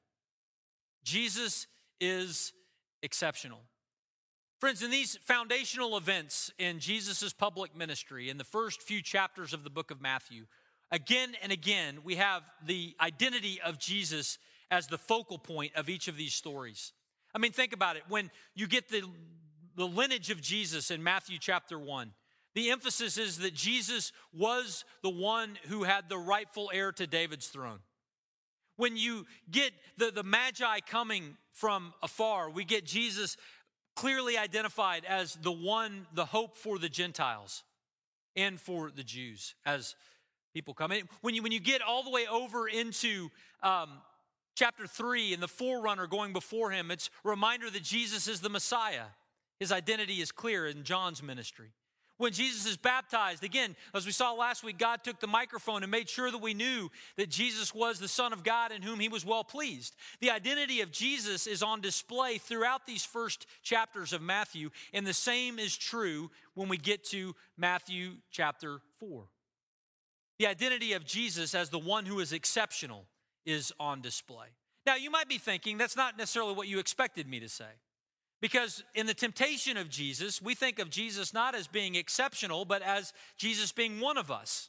Jesus 1.05 1.69
is 2.01 2.53
exceptional. 3.05 3.61
Friends, 4.63 4.81
in 4.81 4.93
these 4.93 5.17
foundational 5.25 5.97
events 5.97 6.53
in 6.57 6.79
Jesus' 6.79 7.33
public 7.33 7.77
ministry, 7.77 8.31
in 8.31 8.39
the 8.39 8.45
first 8.45 8.81
few 8.81 9.03
chapters 9.03 9.53
of 9.53 9.65
the 9.65 9.71
book 9.71 9.91
of 9.91 10.01
Matthew, 10.01 10.45
again 10.93 11.33
and 11.43 11.51
again, 11.51 11.99
we 12.05 12.15
have 12.15 12.45
the 12.65 12.95
identity 13.01 13.61
of 13.61 13.81
Jesus 13.81 14.39
as 14.71 14.87
the 14.87 14.99
focal 14.99 15.37
point 15.37 15.73
of 15.75 15.89
each 15.89 16.07
of 16.07 16.17
these 16.17 16.33
stories. 16.33 16.93
I 17.35 17.39
mean, 17.39 17.51
think 17.51 17.73
about 17.73 17.97
it. 17.97 18.05
When 18.09 18.31
you 18.55 18.69
get 18.69 18.89
the, 18.89 19.03
the 19.75 19.85
lineage 19.85 20.31
of 20.31 20.41
Jesus 20.41 20.93
in 20.93 21.03
Matthew 21.03 21.39
chapter 21.41 21.77
1, 21.77 22.13
the 22.55 22.71
emphasis 22.71 23.19
is 23.19 23.39
that 23.39 23.55
Jesus 23.55 24.13
was 24.33 24.85
the 25.03 25.11
one 25.11 25.59
who 25.71 25.83
had 25.83 26.09
the 26.09 26.19
rightful 26.19 26.71
heir 26.73 26.93
to 26.93 27.09
David's 27.09 27.49
throne. 27.49 27.81
When 28.77 28.97
you 28.97 29.27
get 29.51 29.73
the, 29.99 30.13
the 30.13 30.23
Magi 30.23 30.79
coming 30.87 31.37
from 31.53 31.93
afar, 32.01 32.49
we 32.49 32.65
get 32.65 32.87
Jesus 32.87 33.37
clearly 33.95 34.37
identified 34.37 35.05
as 35.05 35.35
the 35.37 35.53
one, 35.53 36.07
the 36.15 36.25
hope 36.25 36.57
for 36.57 36.79
the 36.79 36.89
Gentiles 36.89 37.63
and 38.37 38.61
for 38.61 38.91
the 38.91 39.03
Jews 39.03 39.55
as 39.67 39.95
people 40.55 40.75
come 40.75 40.93
in. 40.93 41.09
When 41.21 41.35
you, 41.35 41.43
when 41.43 41.53
you 41.53 41.61
get 41.61 41.83
all 41.83 42.03
the 42.03 42.11
way 42.11 42.27
over 42.27 42.69
into 42.69 43.31
um, 43.63 43.91
Chapter 44.55 44.87
3, 44.87 45.33
in 45.33 45.41
the 45.41 45.49
forerunner 45.49 46.07
going 46.07 46.33
before 46.33 46.71
him, 46.71 46.91
it's 46.91 47.09
a 47.25 47.29
reminder 47.29 47.71
that 47.71 47.83
Jesus 47.83 48.29
is 48.29 48.41
the 48.41 48.51
Messiah. 48.51 49.05
His 49.59 49.73
identity 49.73 50.21
is 50.21 50.31
clear 50.31 50.67
in 50.67 50.85
John's 50.85 51.23
ministry. 51.23 51.71
When 52.23 52.33
Jesus 52.33 52.67
is 52.67 52.77
baptized, 52.77 53.43
again, 53.43 53.75
as 53.93 54.07
we 54.07 54.13
saw 54.13 54.33
last 54.33 54.63
week, 54.63 54.79
God 54.79 55.03
took 55.03 55.19
the 55.19 55.27
microphone 55.27 55.83
and 55.83 55.91
made 55.91 56.09
sure 56.09 56.31
that 56.31 56.39
we 56.39 56.55
knew 56.55 56.89
that 57.17 57.29
Jesus 57.29 57.75
was 57.75 57.99
the 57.99 58.07
Son 58.07 58.33
of 58.33 58.45
God 58.45 58.71
in 58.71 58.81
whom 58.81 59.01
he 59.01 59.09
was 59.09 59.27
well 59.27 59.43
pleased. 59.43 59.97
The 60.21 60.31
identity 60.31 60.83
of 60.83 60.93
Jesus 60.93 61.49
is 61.49 61.65
on 61.65 61.81
display 61.81 62.39
throughout 62.39 62.87
these 62.87 63.05
first 63.05 63.49
chapters 63.65 64.13
of 64.13 64.23
Matthew, 64.23 64.71
and 64.93 65.05
the 65.05 65.13
same 65.13 65.59
is 65.59 65.77
true 65.77 66.31
when 66.55 66.69
we 66.69 66.77
get 66.77 67.03
to 67.07 67.35
Matthew 67.57 68.13
chapter 68.31 68.79
4. 69.01 69.25
The 70.39 70.47
identity 70.47 70.93
of 70.93 71.05
Jesus 71.05 71.57
as 71.57 71.71
the 71.71 71.79
one 71.81 72.07
who 72.07 72.21
is 72.21 72.33
exceptional 72.33 73.07
is 73.45 73.73
on 73.81 74.01
display. 74.01 74.47
Now, 74.87 74.95
you 74.95 75.11
might 75.11 75.29
be 75.29 75.39
thinking 75.39 75.77
that's 75.77 75.97
not 75.97 76.17
necessarily 76.17 76.55
what 76.55 76.69
you 76.69 76.79
expected 76.79 77.29
me 77.29 77.41
to 77.41 77.49
say. 77.49 77.73
Because 78.43 78.83
in 78.97 79.07
the 79.07 79.15
temptation 79.15 79.77
of 79.77 79.89
Jesus, 79.89 80.43
we 80.43 80.57
think 80.57 80.81
of 80.81 80.91
Jesus 80.91 81.33
not 81.33 81.55
as 81.55 81.69
being 81.69 81.95
exceptional, 81.95 82.65
but 82.65 82.83
as 82.83 83.13
Jesus 83.39 83.71
being 83.71 84.01
one 84.01 84.19
of 84.19 84.33
us. 84.33 84.69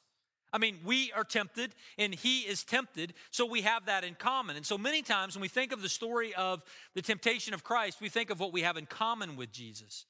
I 0.53 0.60
mean, 0.60 0.77
we 0.86 1.12
are 1.13 1.24
tempted 1.24 1.74
and 1.98 2.13
he 2.13 2.42
is 2.42 2.63
tempted, 2.63 3.15
so 3.32 3.48
we 3.48 3.62
have 3.62 3.88
that 3.88 4.03
in 4.03 4.13
common. 4.13 4.58
And 4.58 4.65
so 4.65 4.77
many 4.77 5.01
times 5.01 5.36
when 5.36 5.42
we 5.42 5.48
think 5.48 5.72
of 5.72 5.82
the 5.82 5.89
story 5.89 6.36
of 6.36 6.62
the 6.94 7.01
temptation 7.01 7.56
of 7.56 7.63
Christ, 7.63 8.00
we 8.00 8.10
think 8.10 8.30
of 8.30 8.39
what 8.39 8.53
we 8.53 8.62
have 8.62 8.77
in 8.77 8.86
common 8.86 9.36
with 9.36 9.51
Jesus. 9.51 10.06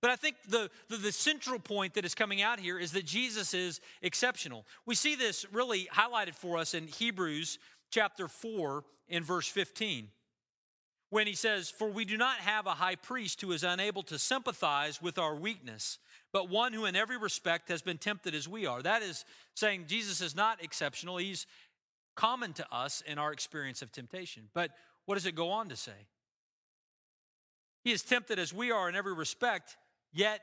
But 0.00 0.10
I 0.10 0.16
think 0.16 0.36
the, 0.48 0.70
the, 0.88 0.96
the, 0.96 1.12
central 1.12 1.60
point 1.60 1.94
that 1.94 2.06
is 2.06 2.14
coming 2.14 2.40
out 2.40 2.58
here 2.58 2.78
is 2.78 2.92
that 2.92 3.04
Jesus 3.04 3.52
is 3.52 3.80
exceptional. 4.00 4.64
We 4.86 4.94
see 4.94 5.16
this 5.16 5.44
really 5.52 5.86
highlighted 5.92 6.34
for 6.34 6.56
us 6.56 6.72
in 6.72 6.86
Hebrews 6.86 7.58
chapter 7.90 8.26
4 8.26 8.84
in 9.08 9.22
verse 9.22 9.46
15 9.46 10.08
when 11.12 11.26
he 11.26 11.34
says, 11.34 11.68
For 11.68 11.90
we 11.90 12.06
do 12.06 12.16
not 12.16 12.38
have 12.38 12.66
a 12.66 12.70
high 12.70 12.94
priest 12.94 13.42
who 13.42 13.52
is 13.52 13.64
unable 13.64 14.02
to 14.04 14.18
sympathize 14.18 15.02
with 15.02 15.18
our 15.18 15.36
weakness, 15.36 15.98
but 16.32 16.48
one 16.48 16.72
who 16.72 16.86
in 16.86 16.96
every 16.96 17.18
respect 17.18 17.68
has 17.68 17.82
been 17.82 17.98
tempted 17.98 18.34
as 18.34 18.48
we 18.48 18.64
are. 18.64 18.80
That 18.80 19.02
is 19.02 19.26
saying 19.54 19.84
Jesus 19.88 20.22
is 20.22 20.34
not 20.34 20.64
exceptional. 20.64 21.18
He's 21.18 21.46
common 22.16 22.54
to 22.54 22.66
us 22.74 23.02
in 23.06 23.18
our 23.18 23.30
experience 23.30 23.82
of 23.82 23.92
temptation. 23.92 24.44
But 24.54 24.70
what 25.04 25.16
does 25.16 25.26
it 25.26 25.34
go 25.34 25.50
on 25.50 25.68
to 25.68 25.76
say? 25.76 25.92
He 27.84 27.92
is 27.92 28.00
tempted 28.00 28.38
as 28.38 28.54
we 28.54 28.70
are 28.70 28.88
in 28.88 28.96
every 28.96 29.12
respect, 29.12 29.76
yet 30.14 30.40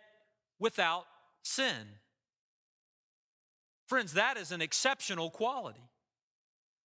without 0.59 1.05
sin. 1.41 1.87
Friends, 3.87 4.13
that 4.13 4.37
is 4.37 4.51
an 4.51 4.61
exceptional 4.61 5.31
quality. 5.31 5.81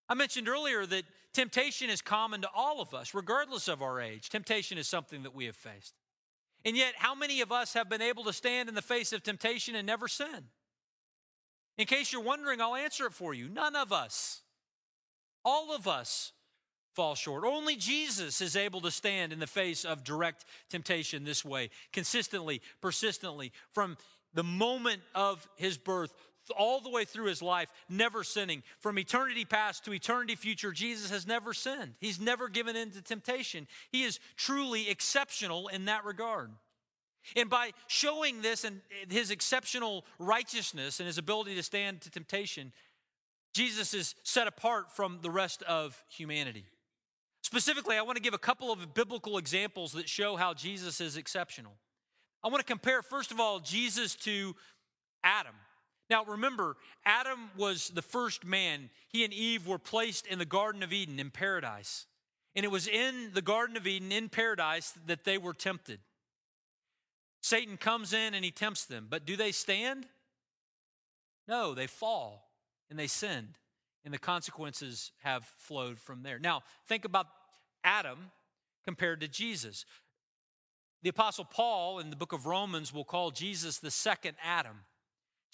I 0.09 0.14
mentioned 0.14 0.49
earlier 0.49 0.87
that 0.87 1.05
temptation 1.35 1.91
is 1.91 2.00
common 2.00 2.41
to 2.43 2.49
all 2.55 2.81
of 2.81 2.95
us, 2.95 3.12
regardless 3.12 3.69
of 3.69 3.83
our 3.83 4.00
age. 4.00 4.31
Temptation 4.31 4.79
is 4.79 4.88
something 4.88 5.25
that 5.25 5.35
we 5.35 5.45
have 5.47 5.57
faced. 5.57 5.95
And 6.64 6.76
yet, 6.76 6.95
how 6.97 7.14
many 7.14 7.43
of 7.43 7.53
us 7.53 7.75
have 7.75 7.91
been 7.91 8.00
able 8.00 8.25
to 8.25 8.33
stand 8.33 8.69
in 8.69 8.75
the 8.75 8.83
face 8.83 9.12
of 9.12 9.23
temptation 9.23 9.75
and 9.75 9.87
never 9.87 10.09
sin? 10.09 10.45
In 11.76 11.87
case 11.87 12.12
you're 12.12 12.23
wondering, 12.23 12.61
I'll 12.61 12.76
answer 12.76 13.07
it 13.07 13.12
for 13.12 13.35
you. 13.35 13.49
None 13.49 13.76
of 13.76 13.93
us. 13.93 14.41
All 15.45 15.75
of 15.75 15.87
us 15.87 16.33
fall 16.95 17.14
short. 17.14 17.45
Only 17.45 17.76
Jesus 17.76 18.41
is 18.41 18.57
able 18.57 18.81
to 18.83 18.91
stand 18.91 19.33
in 19.33 19.41
the 19.41 19.47
face 19.47 19.85
of 19.85 20.05
direct 20.05 20.45
temptation 20.71 21.25
this 21.25 21.45
way, 21.45 21.71
consistently, 21.93 22.62
persistently, 22.81 23.53
from 23.73 23.99
the 24.33 24.45
moment 24.45 25.03
of 25.14 25.47
his 25.57 25.76
birth 25.76 26.14
all 26.50 26.80
the 26.80 26.90
way 26.90 27.04
through 27.04 27.26
his 27.26 27.42
life, 27.42 27.70
never 27.88 28.24
sinning. 28.24 28.62
From 28.78 28.98
eternity 28.98 29.44
past 29.44 29.84
to 29.84 29.92
eternity 29.92 30.34
future, 30.34 30.72
Jesus 30.72 31.10
has 31.10 31.26
never 31.26 31.52
sinned. 31.54 31.94
He's 32.00 32.20
never 32.20 32.48
given 32.48 32.76
in 32.76 32.90
to 32.92 33.02
temptation. 33.02 33.66
He 33.90 34.04
is 34.04 34.20
truly 34.36 34.90
exceptional 34.90 35.68
in 35.68 35.86
that 35.86 36.04
regard. 36.04 36.50
And 37.36 37.48
by 37.48 37.70
showing 37.86 38.42
this 38.42 38.64
and 38.64 38.82
his 39.08 39.30
exceptional 39.30 40.04
righteousness 40.18 41.00
and 41.00 41.06
his 41.06 41.18
ability 41.18 41.54
to 41.54 41.62
stand 41.62 42.02
to 42.02 42.10
temptation, 42.10 42.72
Jesus 43.54 43.94
is 43.94 44.14
set 44.24 44.46
apart 44.46 44.92
from 44.92 45.20
the 45.22 45.30
rest 45.30 45.62
of 45.62 46.02
humanity. 46.10 46.64
Specifically, 47.42 47.96
I 47.96 48.02
want 48.02 48.16
to 48.16 48.22
give 48.22 48.34
a 48.34 48.38
couple 48.38 48.72
of 48.72 48.94
biblical 48.94 49.38
examples 49.38 49.92
that 49.92 50.08
show 50.08 50.36
how 50.36 50.54
Jesus 50.54 51.00
is 51.00 51.16
exceptional. 51.16 51.72
I 52.42 52.48
want 52.48 52.60
to 52.60 52.66
compare, 52.66 53.02
first 53.02 53.30
of 53.30 53.40
all, 53.40 53.60
Jesus 53.60 54.14
to 54.16 54.54
Adam. 55.22 55.54
Now, 56.11 56.25
remember, 56.25 56.76
Adam 57.04 57.50
was 57.56 57.88
the 57.88 58.02
first 58.02 58.44
man. 58.44 58.90
He 59.08 59.25
and 59.25 59.32
Eve 59.32 59.66
were 59.66 59.78
placed 59.78 60.26
in 60.26 60.38
the 60.38 60.44
Garden 60.44 60.82
of 60.82 60.92
Eden 60.92 61.18
in 61.18 61.30
paradise. 61.30 62.06
And 62.54 62.64
it 62.64 62.70
was 62.70 62.87
in 62.87 63.30
the 63.32 63.42
Garden 63.42 63.76
of 63.76 63.87
Eden, 63.87 64.12
in 64.12 64.28
paradise, 64.28 64.92
that 65.06 65.25
they 65.25 65.38
were 65.38 65.54
tempted. 65.54 66.00
Satan 67.42 67.76
comes 67.76 68.12
in 68.12 68.34
and 68.34 68.44
he 68.44 68.50
tempts 68.50 68.84
them. 68.84 69.06
But 69.11 69.26
do 69.26 69.37
they 69.37 69.52
stand? 69.52 70.06
No, 71.49 71.75
they 71.75 71.87
fall 71.87 72.50
and 72.90 72.99
they 72.99 73.06
sinned. 73.06 73.58
And 74.04 74.12
the 74.12 74.18
consequences 74.18 75.12
have 75.23 75.44
flowed 75.58 75.99
from 75.99 76.23
there. 76.23 76.38
Now, 76.38 76.62
think 76.87 77.04
about 77.04 77.26
Adam 77.82 78.18
compared 78.84 79.20
to 79.20 79.28
Jesus. 79.28 79.87
The 81.02 81.08
Apostle 81.11 81.44
Paul 81.44 81.99
in 81.99 82.11
the 82.11 82.16
book 82.16 82.32
of 82.32 82.46
Romans 82.46 82.92
will 82.92 83.04
call 83.04 83.30
Jesus 83.30 83.78
the 83.78 83.90
second 83.90 84.37
Adam. 84.42 84.80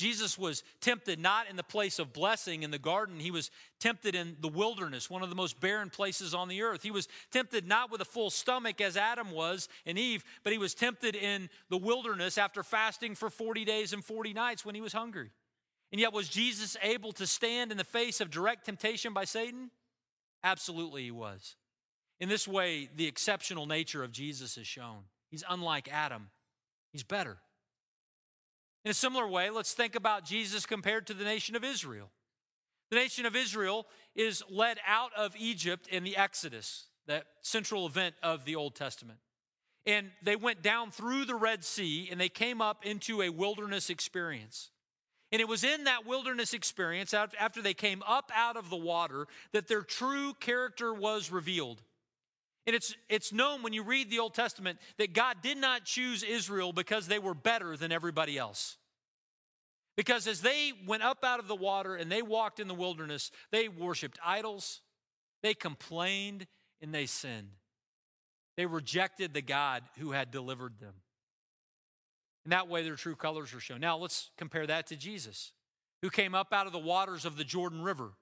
Jesus 0.00 0.38
was 0.38 0.64
tempted 0.80 1.18
not 1.18 1.50
in 1.50 1.56
the 1.56 1.62
place 1.62 1.98
of 1.98 2.14
blessing 2.14 2.62
in 2.62 2.70
the 2.70 2.78
garden. 2.78 3.20
He 3.20 3.30
was 3.30 3.50
tempted 3.80 4.14
in 4.14 4.34
the 4.40 4.48
wilderness, 4.48 5.10
one 5.10 5.22
of 5.22 5.28
the 5.28 5.34
most 5.34 5.60
barren 5.60 5.90
places 5.90 6.32
on 6.32 6.48
the 6.48 6.62
earth. 6.62 6.82
He 6.82 6.90
was 6.90 7.06
tempted 7.30 7.68
not 7.68 7.90
with 7.90 8.00
a 8.00 8.06
full 8.06 8.30
stomach 8.30 8.80
as 8.80 8.96
Adam 8.96 9.30
was 9.30 9.68
and 9.84 9.98
Eve, 9.98 10.24
but 10.42 10.54
he 10.54 10.58
was 10.58 10.74
tempted 10.74 11.14
in 11.14 11.50
the 11.68 11.76
wilderness 11.76 12.38
after 12.38 12.62
fasting 12.62 13.14
for 13.14 13.28
40 13.28 13.66
days 13.66 13.92
and 13.92 14.02
40 14.02 14.32
nights 14.32 14.64
when 14.64 14.74
he 14.74 14.80
was 14.80 14.94
hungry. 14.94 15.30
And 15.92 16.00
yet, 16.00 16.14
was 16.14 16.30
Jesus 16.30 16.78
able 16.82 17.12
to 17.12 17.26
stand 17.26 17.70
in 17.70 17.76
the 17.76 17.84
face 17.84 18.22
of 18.22 18.30
direct 18.30 18.64
temptation 18.64 19.12
by 19.12 19.24
Satan? 19.24 19.70
Absolutely, 20.42 21.02
he 21.02 21.10
was. 21.10 21.56
In 22.20 22.30
this 22.30 22.48
way, 22.48 22.88
the 22.96 23.06
exceptional 23.06 23.66
nature 23.66 24.02
of 24.02 24.12
Jesus 24.12 24.56
is 24.56 24.66
shown. 24.66 25.00
He's 25.30 25.44
unlike 25.46 25.92
Adam, 25.92 26.30
he's 26.90 27.02
better. 27.02 27.36
In 28.84 28.90
a 28.90 28.94
similar 28.94 29.28
way, 29.28 29.50
let's 29.50 29.74
think 29.74 29.94
about 29.94 30.24
Jesus 30.24 30.64
compared 30.64 31.06
to 31.08 31.14
the 31.14 31.24
nation 31.24 31.54
of 31.54 31.64
Israel. 31.64 32.10
The 32.90 32.96
nation 32.96 33.26
of 33.26 33.36
Israel 33.36 33.86
is 34.16 34.42
led 34.50 34.78
out 34.86 35.12
of 35.16 35.34
Egypt 35.38 35.86
in 35.86 36.02
the 36.02 36.16
Exodus, 36.16 36.86
that 37.06 37.24
central 37.42 37.86
event 37.86 38.14
of 38.22 38.44
the 38.44 38.56
Old 38.56 38.74
Testament. 38.74 39.18
And 39.86 40.10
they 40.22 40.36
went 40.36 40.62
down 40.62 40.90
through 40.90 41.24
the 41.24 41.34
Red 41.34 41.64
Sea 41.64 42.08
and 42.10 42.20
they 42.20 42.28
came 42.28 42.60
up 42.60 42.84
into 42.84 43.22
a 43.22 43.28
wilderness 43.30 43.90
experience. 43.90 44.70
And 45.32 45.40
it 45.40 45.48
was 45.48 45.62
in 45.62 45.84
that 45.84 46.06
wilderness 46.06 46.54
experience, 46.54 47.14
after 47.14 47.62
they 47.62 47.74
came 47.74 48.02
up 48.06 48.32
out 48.34 48.56
of 48.56 48.68
the 48.68 48.76
water, 48.76 49.26
that 49.52 49.68
their 49.68 49.82
true 49.82 50.34
character 50.34 50.92
was 50.92 51.30
revealed. 51.30 51.82
And 52.66 52.76
it's, 52.76 52.94
it's 53.08 53.32
known 53.32 53.62
when 53.62 53.72
you 53.72 53.82
read 53.82 54.10
the 54.10 54.18
Old 54.18 54.34
Testament 54.34 54.78
that 54.98 55.12
God 55.12 55.38
did 55.42 55.58
not 55.58 55.84
choose 55.84 56.22
Israel 56.22 56.72
because 56.72 57.06
they 57.08 57.18
were 57.18 57.34
better 57.34 57.76
than 57.76 57.90
everybody 57.90 58.38
else. 58.38 58.76
Because 59.96 60.26
as 60.26 60.40
they 60.40 60.72
went 60.86 61.02
up 61.02 61.24
out 61.24 61.40
of 61.40 61.48
the 61.48 61.56
water 61.56 61.94
and 61.94 62.10
they 62.10 62.22
walked 62.22 62.60
in 62.60 62.68
the 62.68 62.74
wilderness, 62.74 63.30
they 63.50 63.68
worshiped 63.68 64.18
idols, 64.24 64.82
they 65.42 65.54
complained, 65.54 66.46
and 66.80 66.94
they 66.94 67.06
sinned. 67.06 67.50
They 68.56 68.66
rejected 68.66 69.34
the 69.34 69.42
God 69.42 69.82
who 69.98 70.12
had 70.12 70.30
delivered 70.30 70.78
them. 70.80 70.94
And 72.44 72.52
that 72.52 72.68
way 72.68 72.82
their 72.82 72.96
true 72.96 73.16
colors 73.16 73.54
are 73.54 73.60
shown. 73.60 73.80
Now 73.80 73.96
let's 73.96 74.30
compare 74.36 74.66
that 74.66 74.86
to 74.88 74.96
Jesus, 74.96 75.52
who 76.02 76.10
came 76.10 76.34
up 76.34 76.52
out 76.52 76.66
of 76.66 76.72
the 76.72 76.78
waters 76.78 77.24
of 77.24 77.36
the 77.36 77.44
Jordan 77.44 77.82
River 77.82 78.12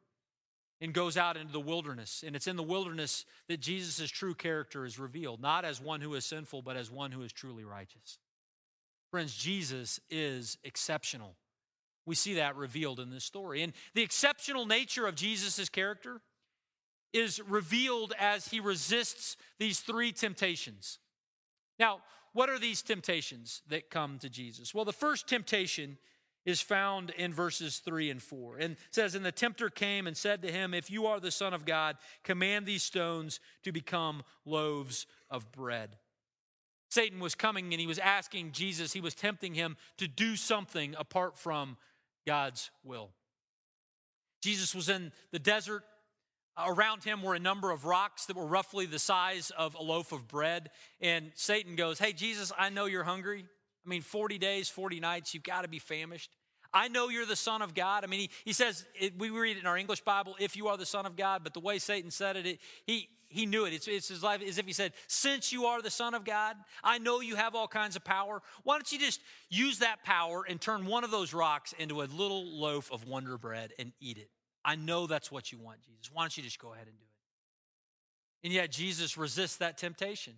and 0.80 0.94
goes 0.94 1.16
out 1.16 1.36
into 1.36 1.52
the 1.52 1.60
wilderness. 1.60 2.22
And 2.26 2.36
it's 2.36 2.46
in 2.46 2.56
the 2.56 2.62
wilderness 2.62 3.24
that 3.48 3.60
Jesus' 3.60 4.10
true 4.10 4.34
character 4.34 4.84
is 4.84 4.98
revealed, 4.98 5.40
not 5.40 5.64
as 5.64 5.80
one 5.80 6.00
who 6.00 6.14
is 6.14 6.24
sinful, 6.24 6.62
but 6.62 6.76
as 6.76 6.90
one 6.90 7.10
who 7.10 7.22
is 7.22 7.32
truly 7.32 7.64
righteous. 7.64 8.18
Friends, 9.10 9.34
Jesus 9.34 9.98
is 10.10 10.58
exceptional. 10.64 11.34
We 12.06 12.14
see 12.14 12.34
that 12.34 12.56
revealed 12.56 13.00
in 13.00 13.10
this 13.10 13.24
story. 13.24 13.62
And 13.62 13.72
the 13.94 14.02
exceptional 14.02 14.66
nature 14.66 15.06
of 15.06 15.14
Jesus' 15.14 15.68
character 15.68 16.20
is 17.12 17.40
revealed 17.40 18.12
as 18.18 18.48
he 18.48 18.60
resists 18.60 19.36
these 19.58 19.80
three 19.80 20.12
temptations. 20.12 20.98
Now, 21.78 22.00
what 22.32 22.50
are 22.50 22.58
these 22.58 22.82
temptations 22.82 23.62
that 23.68 23.90
come 23.90 24.18
to 24.18 24.28
Jesus? 24.28 24.74
Well, 24.74 24.84
the 24.84 24.92
first 24.92 25.26
temptation 25.26 25.98
is 26.44 26.60
found 26.60 27.10
in 27.10 27.32
verses 27.32 27.78
3 27.78 28.10
and 28.10 28.22
4. 28.22 28.56
And 28.58 28.76
says, 28.90 29.14
And 29.14 29.24
the 29.24 29.32
tempter 29.32 29.68
came 29.70 30.06
and 30.06 30.16
said 30.16 30.42
to 30.42 30.52
him, 30.52 30.74
If 30.74 30.90
you 30.90 31.06
are 31.06 31.20
the 31.20 31.30
Son 31.30 31.52
of 31.52 31.64
God, 31.64 31.96
command 32.24 32.66
these 32.66 32.82
stones 32.82 33.40
to 33.64 33.72
become 33.72 34.22
loaves 34.44 35.06
of 35.30 35.50
bread. 35.52 35.96
Satan 36.90 37.20
was 37.20 37.34
coming 37.34 37.72
and 37.72 37.80
he 37.80 37.86
was 37.86 37.98
asking 37.98 38.52
Jesus, 38.52 38.92
he 38.92 39.00
was 39.00 39.14
tempting 39.14 39.54
him 39.54 39.76
to 39.98 40.08
do 40.08 40.36
something 40.36 40.94
apart 40.98 41.36
from 41.36 41.76
God's 42.26 42.70
will. 42.82 43.10
Jesus 44.42 44.74
was 44.74 44.88
in 44.88 45.12
the 45.32 45.38
desert 45.38 45.84
Around 46.58 47.04
him 47.04 47.22
were 47.22 47.34
a 47.34 47.38
number 47.38 47.70
of 47.70 47.84
rocks 47.84 48.26
that 48.26 48.36
were 48.36 48.46
roughly 48.46 48.86
the 48.86 48.98
size 48.98 49.52
of 49.56 49.76
a 49.76 49.82
loaf 49.82 50.10
of 50.10 50.26
bread. 50.26 50.70
And 51.00 51.30
Satan 51.34 51.76
goes, 51.76 52.00
Hey, 52.00 52.12
Jesus, 52.12 52.50
I 52.58 52.68
know 52.68 52.86
you're 52.86 53.04
hungry. 53.04 53.44
I 53.88 53.90
mean, 53.90 54.02
40 54.02 54.36
days, 54.36 54.68
40 54.68 55.00
nights, 55.00 55.32
you've 55.32 55.42
got 55.42 55.62
to 55.62 55.68
be 55.68 55.78
famished. 55.78 56.30
I 56.74 56.88
know 56.88 57.08
you're 57.08 57.24
the 57.24 57.36
Son 57.36 57.62
of 57.62 57.72
God. 57.72 58.04
I 58.04 58.06
mean, 58.06 58.20
he, 58.20 58.30
he 58.44 58.52
says, 58.52 58.84
it, 58.94 59.18
we 59.18 59.30
read 59.30 59.56
it 59.56 59.60
in 59.60 59.66
our 59.66 59.78
English 59.78 60.02
Bible, 60.02 60.36
if 60.38 60.58
you 60.58 60.68
are 60.68 60.76
the 60.76 60.84
Son 60.84 61.06
of 61.06 61.16
God, 61.16 61.40
but 61.42 61.54
the 61.54 61.60
way 61.60 61.78
Satan 61.78 62.10
said 62.10 62.36
it, 62.36 62.44
it 62.44 62.58
he, 62.84 63.08
he 63.28 63.46
knew 63.46 63.64
it. 63.64 63.72
It's, 63.72 63.88
it's 63.88 64.10
as, 64.10 64.22
life, 64.22 64.42
as 64.46 64.58
if 64.58 64.66
he 64.66 64.74
said, 64.74 64.92
Since 65.06 65.52
you 65.52 65.64
are 65.64 65.80
the 65.80 65.88
Son 65.88 66.12
of 66.12 66.26
God, 66.26 66.56
I 66.84 66.98
know 66.98 67.22
you 67.22 67.36
have 67.36 67.54
all 67.54 67.66
kinds 67.66 67.96
of 67.96 68.04
power. 68.04 68.42
Why 68.62 68.76
don't 68.76 68.92
you 68.92 68.98
just 68.98 69.22
use 69.48 69.78
that 69.78 70.04
power 70.04 70.44
and 70.46 70.60
turn 70.60 70.84
one 70.84 71.02
of 71.02 71.10
those 71.10 71.32
rocks 71.32 71.72
into 71.78 72.02
a 72.02 72.04
little 72.04 72.44
loaf 72.44 72.92
of 72.92 73.08
wonder 73.08 73.38
bread 73.38 73.72
and 73.78 73.92
eat 74.00 74.18
it? 74.18 74.28
I 74.62 74.74
know 74.74 75.06
that's 75.06 75.32
what 75.32 75.50
you 75.50 75.58
want, 75.58 75.80
Jesus. 75.80 76.10
Why 76.12 76.24
don't 76.24 76.36
you 76.36 76.42
just 76.42 76.58
go 76.58 76.74
ahead 76.74 76.88
and 76.88 76.98
do 76.98 77.04
it? 77.04 78.46
And 78.46 78.52
yet, 78.52 78.70
Jesus 78.70 79.16
resists 79.16 79.56
that 79.56 79.78
temptation. 79.78 80.34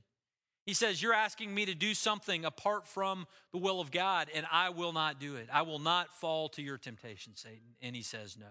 He 0.66 0.74
says, 0.74 1.02
You're 1.02 1.14
asking 1.14 1.54
me 1.54 1.66
to 1.66 1.74
do 1.74 1.94
something 1.94 2.44
apart 2.44 2.86
from 2.86 3.26
the 3.52 3.58
will 3.58 3.80
of 3.80 3.90
God, 3.90 4.28
and 4.34 4.46
I 4.50 4.70
will 4.70 4.92
not 4.92 5.18
do 5.18 5.36
it. 5.36 5.48
I 5.52 5.62
will 5.62 5.78
not 5.78 6.12
fall 6.20 6.48
to 6.50 6.62
your 6.62 6.78
temptation, 6.78 7.34
Satan. 7.34 7.74
And 7.80 7.96
he 7.96 8.02
says, 8.02 8.36
No. 8.38 8.46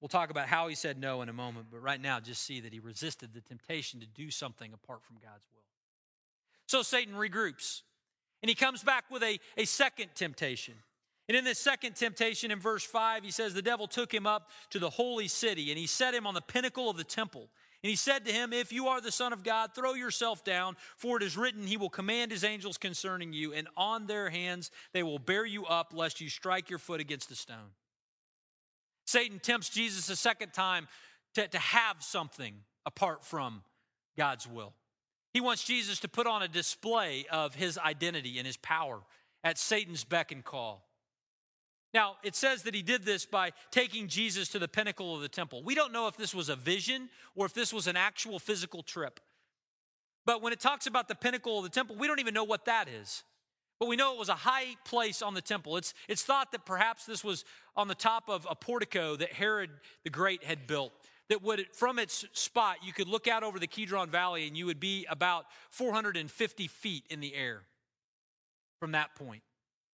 We'll 0.00 0.08
talk 0.08 0.30
about 0.30 0.48
how 0.48 0.68
he 0.68 0.74
said 0.74 0.98
no 0.98 1.20
in 1.20 1.28
a 1.28 1.32
moment, 1.32 1.66
but 1.70 1.82
right 1.82 2.00
now, 2.00 2.20
just 2.20 2.42
see 2.42 2.60
that 2.60 2.72
he 2.72 2.80
resisted 2.80 3.34
the 3.34 3.42
temptation 3.42 4.00
to 4.00 4.06
do 4.06 4.30
something 4.30 4.72
apart 4.72 5.04
from 5.04 5.16
God's 5.16 5.44
will. 5.52 5.60
So 6.66 6.82
Satan 6.82 7.14
regroups, 7.14 7.82
and 8.42 8.48
he 8.48 8.54
comes 8.54 8.82
back 8.82 9.04
with 9.10 9.22
a, 9.22 9.38
a 9.58 9.66
second 9.66 10.10
temptation. 10.14 10.74
And 11.28 11.36
in 11.36 11.44
this 11.44 11.58
second 11.58 11.96
temptation 11.96 12.50
in 12.50 12.58
verse 12.58 12.82
5, 12.82 13.22
he 13.22 13.30
says, 13.30 13.52
The 13.52 13.62
devil 13.62 13.86
took 13.86 14.12
him 14.12 14.26
up 14.26 14.50
to 14.70 14.78
the 14.78 14.90
holy 14.90 15.28
city 15.28 15.70
and 15.70 15.78
he 15.78 15.86
set 15.86 16.14
him 16.14 16.26
on 16.26 16.34
the 16.34 16.40
pinnacle 16.40 16.90
of 16.90 16.96
the 16.96 17.04
temple. 17.04 17.48
And 17.82 17.90
he 17.90 17.96
said 17.96 18.26
to 18.26 18.32
him, 18.32 18.52
If 18.52 18.72
you 18.72 18.88
are 18.88 19.00
the 19.00 19.12
Son 19.12 19.32
of 19.32 19.42
God, 19.42 19.74
throw 19.74 19.94
yourself 19.94 20.44
down, 20.44 20.76
for 20.96 21.16
it 21.16 21.22
is 21.22 21.36
written, 21.36 21.66
He 21.66 21.78
will 21.78 21.88
command 21.88 22.30
His 22.30 22.44
angels 22.44 22.76
concerning 22.76 23.32
you, 23.32 23.54
and 23.54 23.68
on 23.76 24.06
their 24.06 24.28
hands 24.28 24.70
they 24.92 25.02
will 25.02 25.18
bear 25.18 25.46
you 25.46 25.64
up, 25.64 25.92
lest 25.94 26.20
you 26.20 26.28
strike 26.28 26.68
your 26.68 26.78
foot 26.78 27.00
against 27.00 27.30
a 27.30 27.34
stone. 27.34 27.72
Satan 29.06 29.38
tempts 29.38 29.70
Jesus 29.70 30.10
a 30.10 30.16
second 30.16 30.52
time 30.52 30.88
to, 31.34 31.48
to 31.48 31.58
have 31.58 32.02
something 32.02 32.54
apart 32.84 33.24
from 33.24 33.62
God's 34.16 34.46
will. 34.46 34.74
He 35.32 35.40
wants 35.40 35.64
Jesus 35.64 36.00
to 36.00 36.08
put 36.08 36.26
on 36.26 36.42
a 36.42 36.48
display 36.48 37.24
of 37.30 37.54
his 37.54 37.78
identity 37.78 38.38
and 38.38 38.46
his 38.46 38.56
power 38.56 39.00
at 39.42 39.58
Satan's 39.58 40.04
beck 40.04 40.32
and 40.32 40.44
call. 40.44 40.89
Now, 41.92 42.16
it 42.22 42.36
says 42.36 42.62
that 42.62 42.74
he 42.74 42.82
did 42.82 43.04
this 43.04 43.26
by 43.26 43.52
taking 43.70 44.06
Jesus 44.06 44.48
to 44.50 44.58
the 44.58 44.68
pinnacle 44.68 45.14
of 45.14 45.22
the 45.22 45.28
temple. 45.28 45.62
We 45.64 45.74
don't 45.74 45.92
know 45.92 46.06
if 46.06 46.16
this 46.16 46.34
was 46.34 46.48
a 46.48 46.56
vision 46.56 47.08
or 47.34 47.46
if 47.46 47.54
this 47.54 47.72
was 47.72 47.86
an 47.88 47.96
actual 47.96 48.38
physical 48.38 48.82
trip. 48.82 49.18
But 50.24 50.42
when 50.42 50.52
it 50.52 50.60
talks 50.60 50.86
about 50.86 51.08
the 51.08 51.14
pinnacle 51.16 51.58
of 51.58 51.64
the 51.64 51.70
temple, 51.70 51.96
we 51.96 52.06
don't 52.06 52.20
even 52.20 52.34
know 52.34 52.44
what 52.44 52.66
that 52.66 52.88
is. 52.88 53.24
But 53.80 53.88
we 53.88 53.96
know 53.96 54.12
it 54.12 54.18
was 54.18 54.28
a 54.28 54.34
high 54.34 54.76
place 54.84 55.22
on 55.22 55.34
the 55.34 55.40
temple. 55.40 55.78
It's, 55.78 55.94
it's 56.06 56.22
thought 56.22 56.52
that 56.52 56.66
perhaps 56.66 57.06
this 57.06 57.24
was 57.24 57.44
on 57.74 57.88
the 57.88 57.94
top 57.94 58.28
of 58.28 58.46
a 58.48 58.54
portico 58.54 59.16
that 59.16 59.32
Herod 59.32 59.70
the 60.04 60.10
Great 60.10 60.44
had 60.44 60.66
built. 60.66 60.92
That 61.30 61.42
would, 61.42 61.66
from 61.72 61.98
its 61.98 62.26
spot, 62.32 62.78
you 62.82 62.92
could 62.92 63.08
look 63.08 63.26
out 63.26 63.42
over 63.42 63.58
the 63.58 63.66
Kidron 63.66 64.10
Valley 64.10 64.46
and 64.46 64.56
you 64.56 64.66
would 64.66 64.80
be 64.80 65.06
about 65.08 65.46
450 65.70 66.66
feet 66.66 67.04
in 67.08 67.20
the 67.20 67.34
air 67.34 67.62
from 68.80 68.92
that 68.92 69.14
point. 69.14 69.42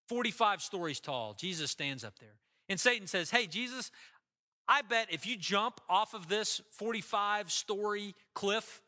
45 0.08 0.62
stories 0.62 1.00
tall. 1.00 1.34
Jesus 1.34 1.70
stands 1.70 2.04
up 2.04 2.18
there. 2.18 2.34
And 2.68 2.78
Satan 2.78 3.06
says, 3.06 3.30
Hey, 3.30 3.46
Jesus, 3.46 3.90
I 4.68 4.82
bet 4.82 5.08
if 5.10 5.26
you 5.26 5.36
jump 5.36 5.80
off 5.88 6.14
of 6.14 6.28
this 6.28 6.60
45 6.72 7.50
story 7.52 8.14
cliff, 8.34 8.82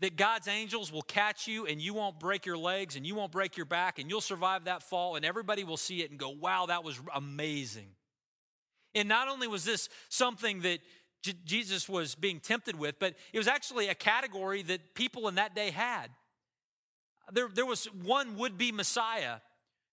that 0.00 0.16
God's 0.16 0.48
angels 0.48 0.92
will 0.92 1.02
catch 1.02 1.46
you 1.46 1.64
and 1.66 1.80
you 1.80 1.94
won't 1.94 2.18
break 2.18 2.44
your 2.44 2.58
legs 2.58 2.96
and 2.96 3.06
you 3.06 3.14
won't 3.14 3.30
break 3.30 3.56
your 3.56 3.66
back 3.66 4.00
and 4.00 4.10
you'll 4.10 4.20
survive 4.20 4.64
that 4.64 4.82
fall 4.82 5.14
and 5.14 5.24
everybody 5.24 5.62
will 5.62 5.76
see 5.76 6.02
it 6.02 6.10
and 6.10 6.18
go, 6.18 6.28
wow, 6.28 6.66
that 6.66 6.82
was 6.82 7.00
amazing. 7.14 7.86
And 8.96 9.08
not 9.08 9.28
only 9.28 9.46
was 9.46 9.64
this 9.64 9.88
something 10.08 10.62
that 10.62 10.80
J- 11.22 11.34
Jesus 11.44 11.88
was 11.88 12.16
being 12.16 12.40
tempted 12.40 12.76
with, 12.76 12.98
but 12.98 13.14
it 13.32 13.38
was 13.38 13.46
actually 13.46 13.88
a 13.88 13.94
category 13.94 14.62
that 14.62 14.94
people 14.94 15.28
in 15.28 15.36
that 15.36 15.54
day 15.54 15.70
had. 15.70 16.08
There, 17.32 17.48
there 17.54 17.64
was 17.64 17.84
one 18.02 18.36
would 18.38 18.58
be 18.58 18.72
Messiah 18.72 19.36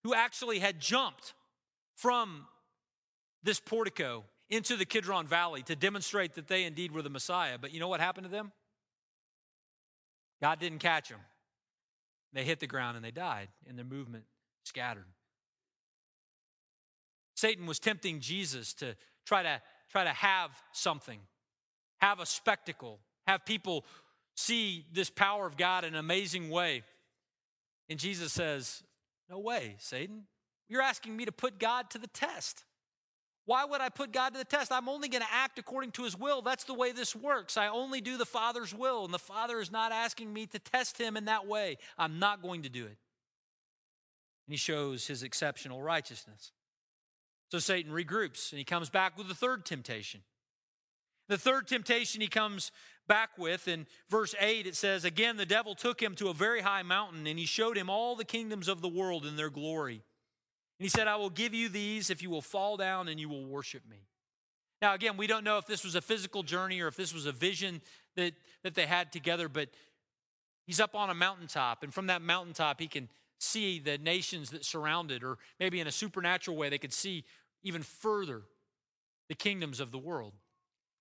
who 0.03 0.13
actually 0.13 0.59
had 0.59 0.79
jumped 0.79 1.33
from 1.95 2.45
this 3.43 3.59
portico 3.59 4.23
into 4.49 4.75
the 4.75 4.85
Kidron 4.85 5.27
Valley 5.27 5.61
to 5.63 5.75
demonstrate 5.75 6.35
that 6.35 6.47
they 6.47 6.63
indeed 6.63 6.91
were 6.91 7.01
the 7.01 7.09
Messiah. 7.09 7.57
But 7.59 7.73
you 7.73 7.79
know 7.79 7.87
what 7.87 7.99
happened 7.99 8.25
to 8.25 8.31
them? 8.31 8.51
God 10.41 10.59
didn't 10.59 10.79
catch 10.79 11.09
them. 11.09 11.19
They 12.33 12.43
hit 12.43 12.59
the 12.59 12.67
ground 12.67 12.95
and 12.95 13.03
they 13.03 13.11
died, 13.11 13.49
and 13.67 13.77
their 13.77 13.85
movement 13.85 14.23
scattered. 14.63 15.05
Satan 17.35 17.65
was 17.65 17.79
tempting 17.79 18.19
Jesus 18.19 18.73
to 18.75 18.95
try 19.25 19.43
to 19.43 19.61
try 19.91 20.03
to 20.03 20.11
have 20.11 20.51
something, 20.71 21.19
have 21.99 22.19
a 22.19 22.25
spectacle, 22.25 22.99
have 23.25 23.45
people 23.45 23.85
see 24.35 24.85
this 24.93 25.09
power 25.09 25.45
of 25.45 25.57
God 25.57 25.83
in 25.83 25.93
an 25.93 25.99
amazing 25.99 26.49
way. 26.49 26.83
And 27.89 27.97
Jesus 27.97 28.31
says, 28.31 28.83
no 29.29 29.39
way, 29.39 29.75
Satan. 29.79 30.23
You're 30.67 30.81
asking 30.81 31.15
me 31.15 31.25
to 31.25 31.31
put 31.31 31.59
God 31.59 31.89
to 31.91 31.97
the 31.97 32.07
test. 32.07 32.63
Why 33.45 33.65
would 33.65 33.81
I 33.81 33.89
put 33.89 34.11
God 34.11 34.33
to 34.33 34.37
the 34.37 34.45
test? 34.45 34.71
I'm 34.71 34.87
only 34.87 35.09
going 35.09 35.23
to 35.23 35.33
act 35.33 35.57
according 35.57 35.91
to 35.93 36.03
his 36.03 36.17
will. 36.17 36.41
That's 36.41 36.65
the 36.65 36.73
way 36.73 36.91
this 36.91 37.15
works. 37.15 37.57
I 37.57 37.67
only 37.67 37.99
do 37.99 38.17
the 38.17 38.25
Father's 38.25 38.75
will, 38.75 39.05
and 39.05 39.13
the 39.13 39.17
Father 39.17 39.59
is 39.59 39.71
not 39.71 39.91
asking 39.91 40.31
me 40.31 40.45
to 40.47 40.59
test 40.59 40.99
him 40.99 41.17
in 41.17 41.25
that 41.25 41.47
way. 41.47 41.77
I'm 41.97 42.19
not 42.19 42.43
going 42.43 42.61
to 42.63 42.69
do 42.69 42.85
it. 42.85 42.97
And 44.45 44.53
he 44.53 44.57
shows 44.57 45.07
his 45.07 45.23
exceptional 45.23 45.81
righteousness. 45.81 46.51
So 47.51 47.57
Satan 47.57 47.91
regroups 47.91 48.51
and 48.51 48.59
he 48.59 48.65
comes 48.65 48.89
back 48.89 49.17
with 49.17 49.27
the 49.27 49.35
third 49.35 49.65
temptation. 49.65 50.21
The 51.27 51.37
third 51.37 51.67
temptation 51.67 52.21
he 52.21 52.27
comes 52.27 52.71
back 53.09 53.31
with. 53.37 53.67
In 53.67 53.85
verse 54.09 54.33
8, 54.39 54.65
it 54.65 54.77
says, 54.77 55.03
Again, 55.03 55.35
the 55.35 55.45
devil 55.45 55.75
took 55.75 56.01
him 56.01 56.15
to 56.15 56.29
a 56.29 56.33
very 56.33 56.61
high 56.61 56.83
mountain, 56.83 57.27
and 57.27 57.37
he 57.37 57.45
showed 57.45 57.77
him 57.77 57.89
all 57.89 58.15
the 58.15 58.23
kingdoms 58.23 58.69
of 58.69 58.79
the 58.79 58.87
world 58.87 59.25
in 59.25 59.35
their 59.35 59.49
glory. 59.49 59.95
And 60.79 60.85
he 60.85 60.89
said, 60.89 61.09
I 61.09 61.17
will 61.17 61.29
give 61.29 61.53
you 61.53 61.67
these 61.67 62.09
if 62.09 62.23
you 62.23 62.29
will 62.29 62.41
fall 62.41 62.77
down 62.77 63.09
and 63.09 63.19
you 63.19 63.27
will 63.27 63.43
worship 63.43 63.81
me. 63.89 63.97
Now, 64.81 64.93
again, 64.93 65.17
we 65.17 65.27
don't 65.27 65.43
know 65.43 65.57
if 65.57 65.67
this 65.67 65.83
was 65.83 65.95
a 65.95 66.01
physical 66.01 66.41
journey 66.41 66.79
or 66.79 66.87
if 66.87 66.95
this 66.95 67.13
was 67.13 67.25
a 67.25 67.33
vision 67.33 67.81
that, 68.15 68.33
that 68.63 68.75
they 68.75 68.85
had 68.85 69.11
together, 69.11 69.49
but 69.49 69.67
he's 70.65 70.79
up 70.79 70.95
on 70.95 71.09
a 71.09 71.13
mountaintop, 71.13 71.83
and 71.83 71.93
from 71.93 72.07
that 72.07 72.21
mountaintop, 72.21 72.79
he 72.79 72.87
can 72.87 73.09
see 73.39 73.79
the 73.79 73.97
nations 73.97 74.51
that 74.51 74.63
surround 74.63 75.11
it, 75.11 75.23
or 75.23 75.37
maybe 75.59 75.81
in 75.81 75.87
a 75.87 75.91
supernatural 75.91 76.55
way, 76.55 76.69
they 76.69 76.77
could 76.77 76.93
see 76.93 77.25
even 77.63 77.81
further 77.81 78.43
the 79.27 79.35
kingdoms 79.35 79.79
of 79.79 79.91
the 79.91 79.97
world. 79.97 80.33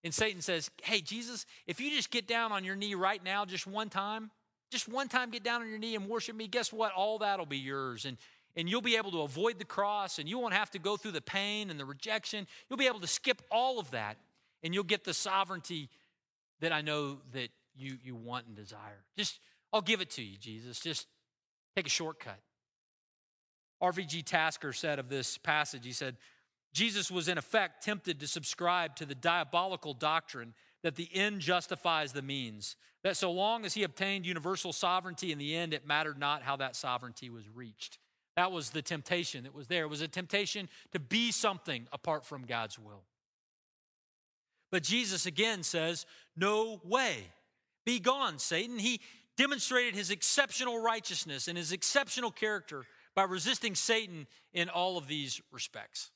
And 0.04 0.14
Satan 0.14 0.40
says, 0.40 0.70
Hey, 0.82 1.00
Jesus, 1.00 1.46
if 1.66 1.80
you 1.80 1.90
just 1.90 2.10
get 2.10 2.26
down 2.26 2.52
on 2.52 2.64
your 2.64 2.76
knee 2.76 2.94
right 2.94 3.22
now, 3.22 3.44
just 3.44 3.66
one 3.66 3.88
time, 3.88 4.30
just 4.70 4.88
one 4.88 5.08
time 5.08 5.30
get 5.30 5.42
down 5.42 5.62
on 5.62 5.68
your 5.68 5.78
knee 5.78 5.94
and 5.94 6.08
worship 6.08 6.36
me, 6.36 6.46
guess 6.46 6.72
what? 6.72 6.92
All 6.92 7.18
that'll 7.18 7.46
be 7.46 7.58
yours. 7.58 8.04
And, 8.04 8.16
and 8.56 8.68
you'll 8.68 8.82
be 8.82 8.96
able 8.96 9.10
to 9.12 9.22
avoid 9.22 9.58
the 9.58 9.64
cross 9.64 10.18
and 10.18 10.28
you 10.28 10.38
won't 10.38 10.54
have 10.54 10.70
to 10.72 10.78
go 10.78 10.96
through 10.96 11.12
the 11.12 11.20
pain 11.20 11.70
and 11.70 11.78
the 11.78 11.84
rejection. 11.84 12.46
You'll 12.68 12.78
be 12.78 12.86
able 12.86 13.00
to 13.00 13.06
skip 13.06 13.42
all 13.50 13.78
of 13.78 13.90
that 13.92 14.16
and 14.62 14.74
you'll 14.74 14.84
get 14.84 15.04
the 15.04 15.14
sovereignty 15.14 15.88
that 16.60 16.72
I 16.72 16.80
know 16.80 17.18
that 17.32 17.50
you, 17.76 17.96
you 18.02 18.14
want 18.14 18.46
and 18.46 18.56
desire. 18.56 19.04
Just, 19.16 19.38
I'll 19.72 19.80
give 19.80 20.00
it 20.00 20.10
to 20.12 20.22
you, 20.22 20.36
Jesus. 20.36 20.80
Just 20.80 21.06
take 21.76 21.86
a 21.86 21.90
shortcut. 21.90 22.38
RVG 23.82 24.24
Tasker 24.24 24.72
said 24.72 24.98
of 24.98 25.08
this 25.08 25.38
passage, 25.38 25.84
he 25.84 25.92
said, 25.92 26.16
Jesus 26.78 27.10
was 27.10 27.26
in 27.26 27.38
effect 27.38 27.82
tempted 27.82 28.20
to 28.20 28.28
subscribe 28.28 28.94
to 28.94 29.04
the 29.04 29.16
diabolical 29.16 29.94
doctrine 29.94 30.54
that 30.84 30.94
the 30.94 31.08
end 31.12 31.40
justifies 31.40 32.12
the 32.12 32.22
means, 32.22 32.76
that 33.02 33.16
so 33.16 33.32
long 33.32 33.64
as 33.64 33.74
he 33.74 33.82
obtained 33.82 34.24
universal 34.24 34.72
sovereignty 34.72 35.32
in 35.32 35.38
the 35.38 35.56
end, 35.56 35.74
it 35.74 35.88
mattered 35.88 36.20
not 36.20 36.42
how 36.42 36.54
that 36.54 36.76
sovereignty 36.76 37.30
was 37.30 37.42
reached. 37.52 37.98
That 38.36 38.52
was 38.52 38.70
the 38.70 38.80
temptation 38.80 39.42
that 39.42 39.56
was 39.56 39.66
there. 39.66 39.82
It 39.82 39.88
was 39.88 40.02
a 40.02 40.06
temptation 40.06 40.68
to 40.92 41.00
be 41.00 41.32
something 41.32 41.88
apart 41.92 42.24
from 42.24 42.46
God's 42.46 42.78
will. 42.78 43.02
But 44.70 44.84
Jesus 44.84 45.26
again 45.26 45.64
says, 45.64 46.06
No 46.36 46.80
way. 46.84 47.24
Be 47.84 47.98
gone, 47.98 48.38
Satan. 48.38 48.78
He 48.78 49.00
demonstrated 49.36 49.96
his 49.96 50.12
exceptional 50.12 50.80
righteousness 50.80 51.48
and 51.48 51.58
his 51.58 51.72
exceptional 51.72 52.30
character 52.30 52.84
by 53.16 53.24
resisting 53.24 53.74
Satan 53.74 54.28
in 54.52 54.68
all 54.68 54.96
of 54.96 55.08
these 55.08 55.40
respects. 55.50 56.12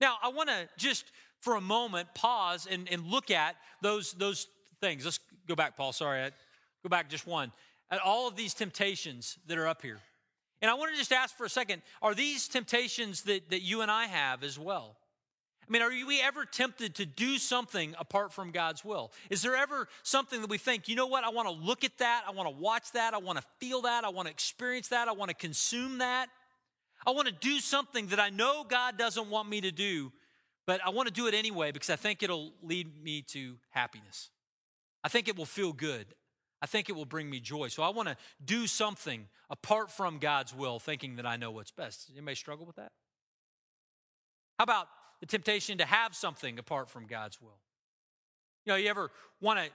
Now, 0.00 0.16
I 0.22 0.28
want 0.28 0.48
to 0.48 0.68
just 0.76 1.04
for 1.40 1.56
a 1.56 1.60
moment 1.60 2.08
pause 2.14 2.66
and, 2.70 2.88
and 2.90 3.06
look 3.06 3.30
at 3.30 3.56
those, 3.82 4.12
those 4.12 4.46
things. 4.80 5.04
Let's 5.04 5.20
go 5.48 5.54
back, 5.54 5.76
Paul. 5.76 5.92
Sorry, 5.92 6.30
go 6.82 6.88
back 6.88 7.08
just 7.08 7.26
one. 7.26 7.52
At 7.90 8.00
all 8.00 8.28
of 8.28 8.36
these 8.36 8.54
temptations 8.54 9.38
that 9.46 9.58
are 9.58 9.66
up 9.66 9.82
here. 9.82 9.98
And 10.62 10.70
I 10.70 10.74
want 10.74 10.92
to 10.92 10.98
just 10.98 11.12
ask 11.12 11.34
for 11.36 11.44
a 11.44 11.50
second 11.50 11.82
are 12.02 12.14
these 12.14 12.48
temptations 12.48 13.22
that, 13.22 13.50
that 13.50 13.62
you 13.62 13.80
and 13.80 13.90
I 13.90 14.06
have 14.06 14.44
as 14.44 14.58
well? 14.58 14.96
I 15.66 15.72
mean, 15.72 15.82
are 15.82 15.88
we 15.88 16.20
ever 16.20 16.44
tempted 16.44 16.96
to 16.96 17.06
do 17.06 17.38
something 17.38 17.94
apart 17.96 18.32
from 18.32 18.50
God's 18.50 18.84
will? 18.84 19.12
Is 19.30 19.42
there 19.42 19.54
ever 19.54 19.86
something 20.02 20.40
that 20.40 20.50
we 20.50 20.58
think, 20.58 20.88
you 20.88 20.96
know 20.96 21.06
what, 21.06 21.22
I 21.22 21.28
want 21.28 21.46
to 21.46 21.54
look 21.54 21.84
at 21.84 21.96
that, 21.98 22.24
I 22.26 22.32
want 22.32 22.48
to 22.48 22.54
watch 22.56 22.90
that, 22.92 23.14
I 23.14 23.18
want 23.18 23.38
to 23.38 23.44
feel 23.60 23.82
that, 23.82 24.04
I 24.04 24.08
want 24.08 24.26
to 24.26 24.32
experience 24.32 24.88
that, 24.88 25.06
I 25.06 25.12
want 25.12 25.28
to 25.28 25.36
consume 25.36 25.98
that? 25.98 26.26
I 27.06 27.12
want 27.12 27.28
to 27.28 27.34
do 27.34 27.58
something 27.60 28.08
that 28.08 28.20
I 28.20 28.30
know 28.30 28.64
God 28.68 28.98
doesn't 28.98 29.30
want 29.30 29.48
me 29.48 29.62
to 29.62 29.70
do, 29.70 30.12
but 30.66 30.80
I 30.84 30.90
want 30.90 31.08
to 31.08 31.14
do 31.14 31.26
it 31.26 31.34
anyway 31.34 31.72
because 31.72 31.90
I 31.90 31.96
think 31.96 32.22
it'll 32.22 32.52
lead 32.62 33.02
me 33.02 33.22
to 33.28 33.56
happiness. 33.70 34.30
I 35.02 35.08
think 35.08 35.28
it 35.28 35.36
will 35.36 35.46
feel 35.46 35.72
good. 35.72 36.06
I 36.62 36.66
think 36.66 36.90
it 36.90 36.92
will 36.92 37.06
bring 37.06 37.30
me 37.30 37.40
joy. 37.40 37.68
So 37.68 37.82
I 37.82 37.88
want 37.88 38.08
to 38.08 38.16
do 38.44 38.66
something 38.66 39.26
apart 39.48 39.90
from 39.90 40.18
God's 40.18 40.54
will, 40.54 40.78
thinking 40.78 41.16
that 41.16 41.26
I 41.26 41.36
know 41.36 41.50
what's 41.50 41.70
best. 41.70 42.10
Anybody 42.14 42.34
struggle 42.34 42.66
with 42.66 42.76
that? 42.76 42.92
How 44.58 44.64
about 44.64 44.88
the 45.20 45.26
temptation 45.26 45.78
to 45.78 45.84
have 45.84 46.14
something 46.14 46.58
apart 46.58 46.90
from 46.90 47.06
God's 47.06 47.40
will. 47.40 47.58
You 48.64 48.72
know, 48.72 48.76
you 48.76 48.88
ever 48.88 49.10
want 49.40 49.58
to 49.58 49.66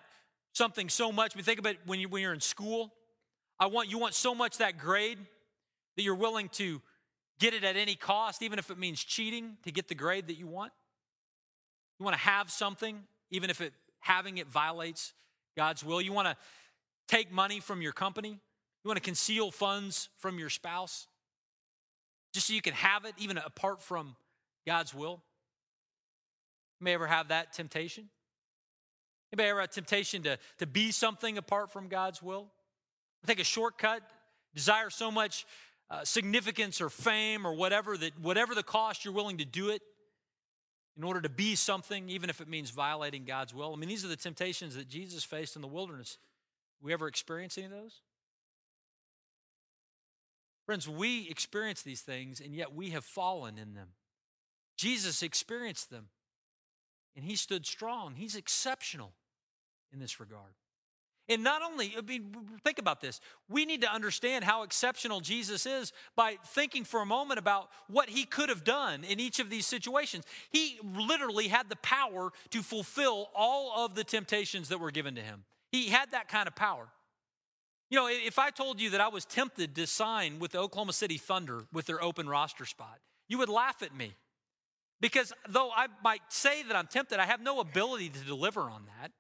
something 0.53 0.89
so 0.89 1.11
much? 1.11 1.35
I 1.35 1.37
mean, 1.37 1.45
think 1.45 1.59
about 1.59 1.75
when 1.85 1.99
you 1.99 2.09
when 2.09 2.21
you're 2.21 2.33
in 2.33 2.41
school. 2.41 2.91
I 3.59 3.67
want 3.67 3.89
you 3.89 3.97
want 3.97 4.15
so 4.15 4.35
much 4.35 4.57
that 4.57 4.77
grade 4.77 5.19
that 5.95 6.03
you're 6.03 6.15
willing 6.15 6.49
to 6.49 6.81
get 7.39 7.53
it 7.53 7.63
at 7.63 7.75
any 7.75 7.95
cost, 7.95 8.41
even 8.41 8.59
if 8.59 8.69
it 8.69 8.77
means 8.77 9.03
cheating 9.03 9.57
to 9.63 9.71
get 9.71 9.87
the 9.87 9.95
grade 9.95 10.27
that 10.27 10.37
you 10.37 10.47
want. 10.47 10.71
You 11.99 12.03
want 12.03 12.15
to 12.15 12.21
have 12.21 12.51
something, 12.51 13.03
even 13.31 13.49
if 13.49 13.61
it 13.61 13.73
having 13.99 14.37
it 14.37 14.47
violates 14.47 15.13
God's 15.57 15.83
will. 15.83 16.01
You 16.01 16.13
want 16.13 16.27
to 16.27 16.37
take 17.07 17.31
money 17.31 17.59
from 17.59 17.81
your 17.81 17.91
company. 17.91 18.29
You 18.29 18.87
want 18.87 18.97
to 18.97 19.03
conceal 19.03 19.49
funds 19.49 20.09
from 20.17 20.37
your 20.37 20.49
spouse 20.49 21.07
just 22.33 22.47
so 22.47 22.53
you 22.53 22.61
can 22.61 22.73
have 22.73 23.05
it, 23.05 23.13
even 23.17 23.37
apart 23.37 23.81
from 23.81 24.15
God's 24.67 24.93
will. 24.93 25.21
You 26.79 26.85
may 26.85 26.93
ever 26.93 27.07
have 27.07 27.29
that 27.29 27.53
temptation? 27.53 28.09
Anybody 29.31 29.49
ever 29.49 29.61
have 29.61 29.71
temptation 29.71 30.23
to, 30.23 30.37
to 30.59 30.67
be 30.67 30.91
something 30.91 31.37
apart 31.37 31.71
from 31.71 31.87
God's 31.87 32.21
will? 32.21 32.47
Take 33.25 33.39
a 33.39 33.45
shortcut, 33.45 34.01
desire 34.53 34.89
so 34.89 35.09
much 35.09 35.45
uh, 35.89 36.03
significance 36.03 36.81
or 36.81 36.89
fame 36.89 37.45
or 37.45 37.53
whatever 37.53 37.97
that 37.97 38.19
whatever 38.19 38.55
the 38.55 38.63
cost, 38.63 39.05
you're 39.05 39.13
willing 39.13 39.37
to 39.37 39.45
do 39.45 39.69
it 39.69 39.81
in 40.97 41.03
order 41.03 41.21
to 41.21 41.29
be 41.29 41.55
something, 41.55 42.09
even 42.09 42.29
if 42.29 42.41
it 42.41 42.47
means 42.47 42.69
violating 42.69 43.25
God's 43.25 43.53
will. 43.53 43.73
I 43.73 43.75
mean, 43.75 43.89
these 43.89 44.05
are 44.05 44.09
the 44.09 44.15
temptations 44.15 44.75
that 44.75 44.87
Jesus 44.87 45.23
faced 45.23 45.55
in 45.55 45.61
the 45.61 45.67
wilderness. 45.67 46.17
We 46.81 46.93
ever 46.93 47.07
experience 47.07 47.57
any 47.57 47.65
of 47.65 47.71
those? 47.71 48.01
Friends, 50.65 50.89
we 50.89 51.29
experience 51.29 51.83
these 51.83 52.01
things, 52.01 52.39
and 52.39 52.55
yet 52.55 52.73
we 52.73 52.91
have 52.91 53.05
fallen 53.05 53.57
in 53.57 53.75
them. 53.75 53.89
Jesus 54.77 55.21
experienced 55.21 55.89
them 55.89 56.07
and 57.15 57.23
he 57.23 57.35
stood 57.35 57.65
strong. 57.65 58.15
He's 58.15 58.35
exceptional 58.35 59.13
in 59.91 59.99
this 59.99 60.19
regard. 60.19 60.53
And 61.27 61.43
not 61.43 61.63
only, 61.63 61.95
I 61.97 62.01
mean, 62.01 62.35
think 62.63 62.77
about 62.77 63.01
this. 63.01 63.19
We 63.49 63.65
need 63.65 63.81
to 63.81 63.91
understand 63.91 64.43
how 64.43 64.61
exceptional 64.61 65.21
Jesus 65.21 65.65
is 65.65 65.91
by 66.15 66.37
thinking 66.45 66.83
for 66.83 67.01
a 67.01 67.05
moment 67.05 67.39
about 67.39 67.69
what 67.87 68.09
he 68.09 68.25
could 68.25 68.49
have 68.49 68.63
done 68.63 69.03
in 69.03 69.19
each 69.19 69.39
of 69.39 69.49
these 69.49 69.65
situations. 69.65 70.23
He 70.51 70.77
literally 70.83 71.47
had 71.47 71.67
the 71.67 71.77
power 71.77 72.31
to 72.51 72.61
fulfill 72.61 73.29
all 73.35 73.85
of 73.85 73.95
the 73.95 74.03
temptations 74.03 74.69
that 74.69 74.79
were 74.79 74.91
given 74.91 75.15
to 75.15 75.21
him. 75.21 75.45
He 75.71 75.87
had 75.87 76.11
that 76.11 76.27
kind 76.27 76.47
of 76.47 76.55
power. 76.55 76.87
You 77.89 77.97
know, 77.97 78.07
if 78.07 78.37
I 78.37 78.51
told 78.51 78.79
you 78.79 78.91
that 78.91 79.01
I 79.01 79.07
was 79.07 79.25
tempted 79.25 79.75
to 79.75 79.87
sign 79.87 80.37
with 80.37 80.51
the 80.51 80.59
Oklahoma 80.59 80.93
City 80.93 81.17
Thunder 81.17 81.63
with 81.73 81.87
their 81.87 82.03
open 82.03 82.29
roster 82.29 82.65
spot, 82.65 82.99
you 83.27 83.39
would 83.39 83.49
laugh 83.49 83.81
at 83.81 83.95
me. 83.95 84.13
Because 85.01 85.33
though 85.49 85.71
I 85.71 85.87
might 86.03 86.21
say 86.29 86.63
that 86.63 86.75
I'm 86.75 86.87
tempted, 86.87 87.19
I 87.19 87.25
have 87.25 87.41
no 87.41 87.59
ability 87.59 88.09
to 88.09 88.19
deliver 88.19 88.61
on 88.61 88.85
that. 88.99 89.11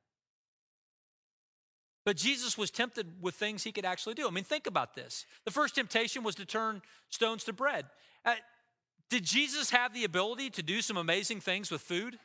But 2.05 2.17
Jesus 2.17 2.57
was 2.57 2.69
tempted 2.69 3.21
with 3.21 3.35
things 3.35 3.63
he 3.63 3.71
could 3.71 3.83
actually 3.83 4.13
do. 4.13 4.27
I 4.27 4.31
mean, 4.31 4.43
think 4.43 4.67
about 4.67 4.95
this. 4.95 5.25
The 5.43 5.51
first 5.51 5.75
temptation 5.75 6.23
was 6.23 6.35
to 6.35 6.45
turn 6.45 6.83
stones 7.09 7.43
to 7.45 7.53
bread. 7.53 7.85
Uh, 8.23 8.35
did 9.09 9.23
Jesus 9.23 9.71
have 9.71 9.93
the 9.93 10.03
ability 10.03 10.51
to 10.51 10.63
do 10.63 10.81
some 10.81 10.97
amazing 10.97 11.41
things 11.41 11.71
with 11.71 11.81
food? 11.81 12.19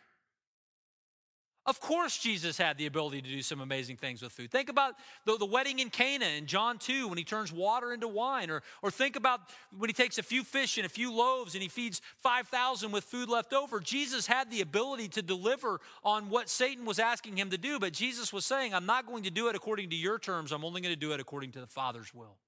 Of 1.67 1.79
course, 1.79 2.17
Jesus 2.17 2.57
had 2.57 2.79
the 2.79 2.87
ability 2.87 3.21
to 3.21 3.29
do 3.29 3.43
some 3.43 3.61
amazing 3.61 3.99
things 3.99 4.23
with 4.23 4.33
food. 4.33 4.51
Think 4.51 4.71
about 4.71 4.95
the, 5.27 5.37
the 5.37 5.45
wedding 5.45 5.79
in 5.79 5.91
Cana 5.91 6.25
in 6.25 6.47
John 6.47 6.79
2 6.79 7.07
when 7.07 7.19
he 7.19 7.25
turns 7.25 7.53
water 7.53 7.93
into 7.93 8.09
wine, 8.09 8.51
or, 8.51 8.63
or 8.83 8.91
think 8.91 9.15
about 9.15 9.41
when 9.77 9.91
he 9.91 9.93
takes 9.93 10.17
a 10.17 10.23
few 10.23 10.43
fish 10.43 10.79
and 10.79 10.87
a 10.87 10.89
few 10.89 11.13
loaves 11.13 11.55
and 11.55 11.63
he 11.63 11.69
feeds 11.69 12.01
5,000 12.17 12.93
with 12.93 13.05
food 13.05 13.29
left 13.29 13.53
over. 13.53 13.79
Jesus 13.79 14.27
had 14.27 14.51
the 14.51 14.63
ability 14.63 15.09
to 15.09 15.23
deliver 15.23 15.81
on 16.03 16.31
what 16.31 16.49
Satan 16.49 16.87
was 16.87 16.99
asking 16.99 17.37
him 17.37 17.51
to 17.51 17.59
do, 17.59 17.79
but 17.79 17.93
Jesus 17.93 18.33
was 18.33 18.47
saying, 18.47 18.73
I'm 18.73 18.87
not 18.87 19.07
going 19.07 19.25
to 19.25 19.31
do 19.31 19.49
it 19.49 19.55
according 19.55 19.91
to 19.91 19.97
your 19.97 20.19
terms, 20.19 20.53
I'm 20.53 20.65
only 20.65 20.81
going 20.81 20.95
to 20.95 21.01
do 21.01 21.13
it 21.13 21.21
according 21.21 21.53
to 21.53 21.61
the 21.61 21.67
Father's 21.67 22.15
will. 22.15 22.39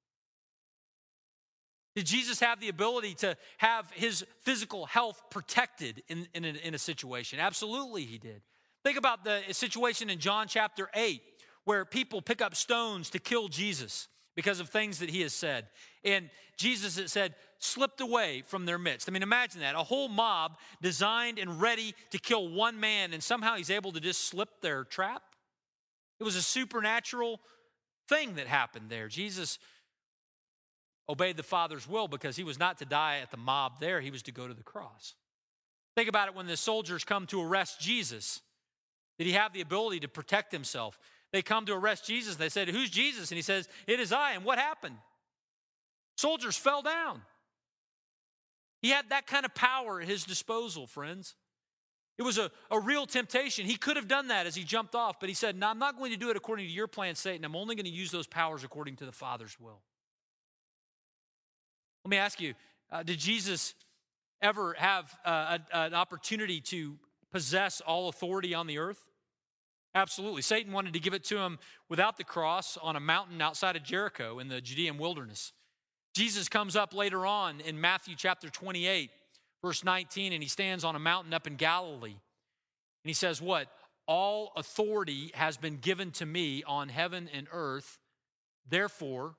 Did 1.94 2.07
Jesus 2.07 2.40
have 2.40 2.61
the 2.61 2.70
ability 2.70 3.12
to 3.16 3.37
have 3.59 3.90
his 3.90 4.25
physical 4.40 4.87
health 4.87 5.22
protected 5.29 6.03
in, 6.09 6.27
in, 6.33 6.46
a, 6.46 6.48
in 6.48 6.75
a 6.75 6.79
situation? 6.79 7.38
Absolutely, 7.38 8.05
he 8.05 8.16
did. 8.16 8.40
Think 8.85 8.99
about 8.99 9.25
the 9.25 9.42
situation 9.53 10.11
in 10.11 10.18
John 10.18 10.49
chapter 10.49 10.88
8 10.95 11.23
where 11.64 11.85
people 11.85 12.21
pick 12.21 12.42
up 12.42 12.55
stones 12.55 13.11
to 13.11 13.18
kill 13.18 13.49
Jesus 13.49 14.09
because 14.35 14.61
of 14.61 14.68
things 14.68 14.99
that 14.99 15.11
he 15.11 15.21
has 15.21 15.33
said. 15.33 15.66
And 16.05 16.31
Jesus, 16.57 16.99
it 16.99 17.11
said, 17.11 17.35
slipped 17.59 18.01
away 18.01 18.42
from 18.47 18.66
their 18.66 18.79
midst. 18.79 19.09
I 19.09 19.12
mean, 19.12 19.23
imagine 19.23 19.61
that. 19.61 19.75
A 19.75 19.83
whole 19.83 20.09
mob 20.09 20.57
designed 20.81 21.38
and 21.38 21.61
ready 21.61 21.95
to 22.11 22.18
kill 22.18 22.49
one 22.49 22.81
man, 22.81 23.12
and 23.12 23.23
somehow 23.23 23.57
he's 23.57 23.71
able 23.71 23.92
to 23.92 24.01
just 24.01 24.25
slip 24.25 24.49
their 24.61 24.85
trap. 24.85 25.23
It 26.18 26.25
was 26.25 26.35
a 26.35 26.42
supernatural 26.42 27.40
thing 28.09 28.35
that 28.35 28.47
happened 28.47 28.87
there. 28.88 29.09
Jesus 29.09 29.59
obeyed 31.09 31.37
the 31.37 31.42
Father's 31.42 31.88
will 31.88 32.09
because 32.09 32.37
he 32.37 32.45
was 32.45 32.59
not 32.59 32.79
to 32.79 32.85
die 32.85 33.18
at 33.23 33.31
the 33.31 33.37
mob 33.37 33.81
there, 33.81 34.01
he 34.01 34.11
was 34.11 34.23
to 34.23 34.33
go 34.33 34.49
to 34.49 34.55
the 34.55 34.62
cross. 34.62 35.14
Think 35.95 36.09
about 36.09 36.29
it 36.29 36.35
when 36.35 36.47
the 36.47 36.57
soldiers 36.57 37.05
come 37.05 37.27
to 37.27 37.42
arrest 37.42 37.81
Jesus. 37.81 38.40
Did 39.18 39.27
he 39.27 39.35
have 39.35 39.53
the 39.53 39.61
ability 39.61 40.01
to 40.01 40.09
protect 40.09 40.53
himself? 40.53 40.98
They 41.33 41.42
come 41.42 41.66
to 41.66 41.75
arrest 41.75 42.07
Jesus. 42.07 42.37
They 42.37 42.48
said, 42.48 42.68
Who's 42.68 42.90
Jesus? 42.90 43.31
And 43.31 43.37
he 43.37 43.42
says, 43.42 43.68
It 43.87 44.01
is 44.01 44.12
I. 44.12 44.33
And 44.33 44.44
what 44.44 44.59
happened? 44.59 44.96
Soldiers 46.16 46.57
fell 46.57 46.83
down. 46.83 47.22
He 48.83 48.90
had 48.90 49.11
that 49.11 49.27
kind 49.27 49.44
of 49.44 49.55
power 49.55 50.01
at 50.01 50.09
his 50.09 50.25
disposal, 50.25 50.87
friends. 50.87 51.35
It 52.18 52.22
was 52.22 52.37
a, 52.37 52.51
a 52.70 52.79
real 52.79 53.07
temptation. 53.07 53.64
He 53.64 53.77
could 53.77 53.96
have 53.96 54.09
done 54.09 54.29
that 54.29 54.46
as 54.46 54.55
he 54.55 54.64
jumped 54.64 54.94
off, 54.94 55.18
but 55.18 55.29
he 55.29 55.35
said, 55.35 55.57
No, 55.57 55.68
I'm 55.68 55.79
not 55.79 55.96
going 55.96 56.12
to 56.12 56.18
do 56.18 56.31
it 56.31 56.37
according 56.37 56.66
to 56.66 56.72
your 56.72 56.87
plan, 56.87 57.14
Satan. 57.14 57.44
I'm 57.44 57.57
only 57.57 57.75
going 57.75 57.87
to 57.87 57.90
use 57.90 58.11
those 58.11 58.27
powers 58.27 58.64
according 58.64 58.96
to 58.96 59.07
the 59.07 59.12
Father's 59.12 59.59
will. 59.59 59.81
Let 62.05 62.11
me 62.11 62.16
ask 62.16 62.40
you 62.40 62.55
uh, 62.90 63.03
did 63.03 63.18
Jesus 63.18 63.75
ever 64.42 64.75
have 64.77 65.16
uh, 65.25 65.59
a, 65.72 65.77
an 65.77 65.94
opportunity 65.94 66.61
to 66.61 66.98
possess 67.33 67.81
all 67.81 68.09
authority 68.09 68.55
on 68.55 68.66
the 68.66 68.79
earth? 68.79 69.05
Absolutely. 69.95 70.42
Satan 70.42 70.73
wanted 70.73 70.95
to 70.95 71.01
give 71.01 71.14
it 71.14 71.25
to 71.25 71.38
him 71.38 71.59
without 71.88 72.16
the 72.16 72.25
cross 72.25 72.79
on 72.81 72.97
a 72.97 73.01
mountain 73.01 73.42
outside 73.42 73.77
of 73.77 73.83
Jericho 73.83 74.38
in 74.38 74.49
the 74.49 74.61
Judean 74.61 74.97
wilderness. 74.97 75.53
Jesus 76.14 76.49
comes 76.49 76.77
up 76.77 76.95
later 76.95 77.27
on 77.27 77.61
in 77.61 77.81
Matthew 77.81 78.14
chapter 78.16 78.49
28, 78.49 79.11
verse 79.62 79.85
19, 79.85 80.33
and 80.33 80.42
he 80.42 80.49
stands 80.49 80.85
on 80.85 80.97
a 80.97 80.99
mountain 80.99 81.35
up 81.35 81.47
in 81.47 81.57
Galilee. 81.57 82.11
And 82.11 82.18
he 83.05 83.14
says, 83.14 83.40
What? 83.40 83.68
All 84.07 84.53
authority 84.57 85.31
has 85.35 85.57
been 85.57 85.77
given 85.77 86.11
to 86.12 86.27
me 86.27 86.64
on 86.66 86.88
heaven 86.88 87.31
and 87.33 87.47
earth. 87.53 87.99
Therefore, 88.68 89.37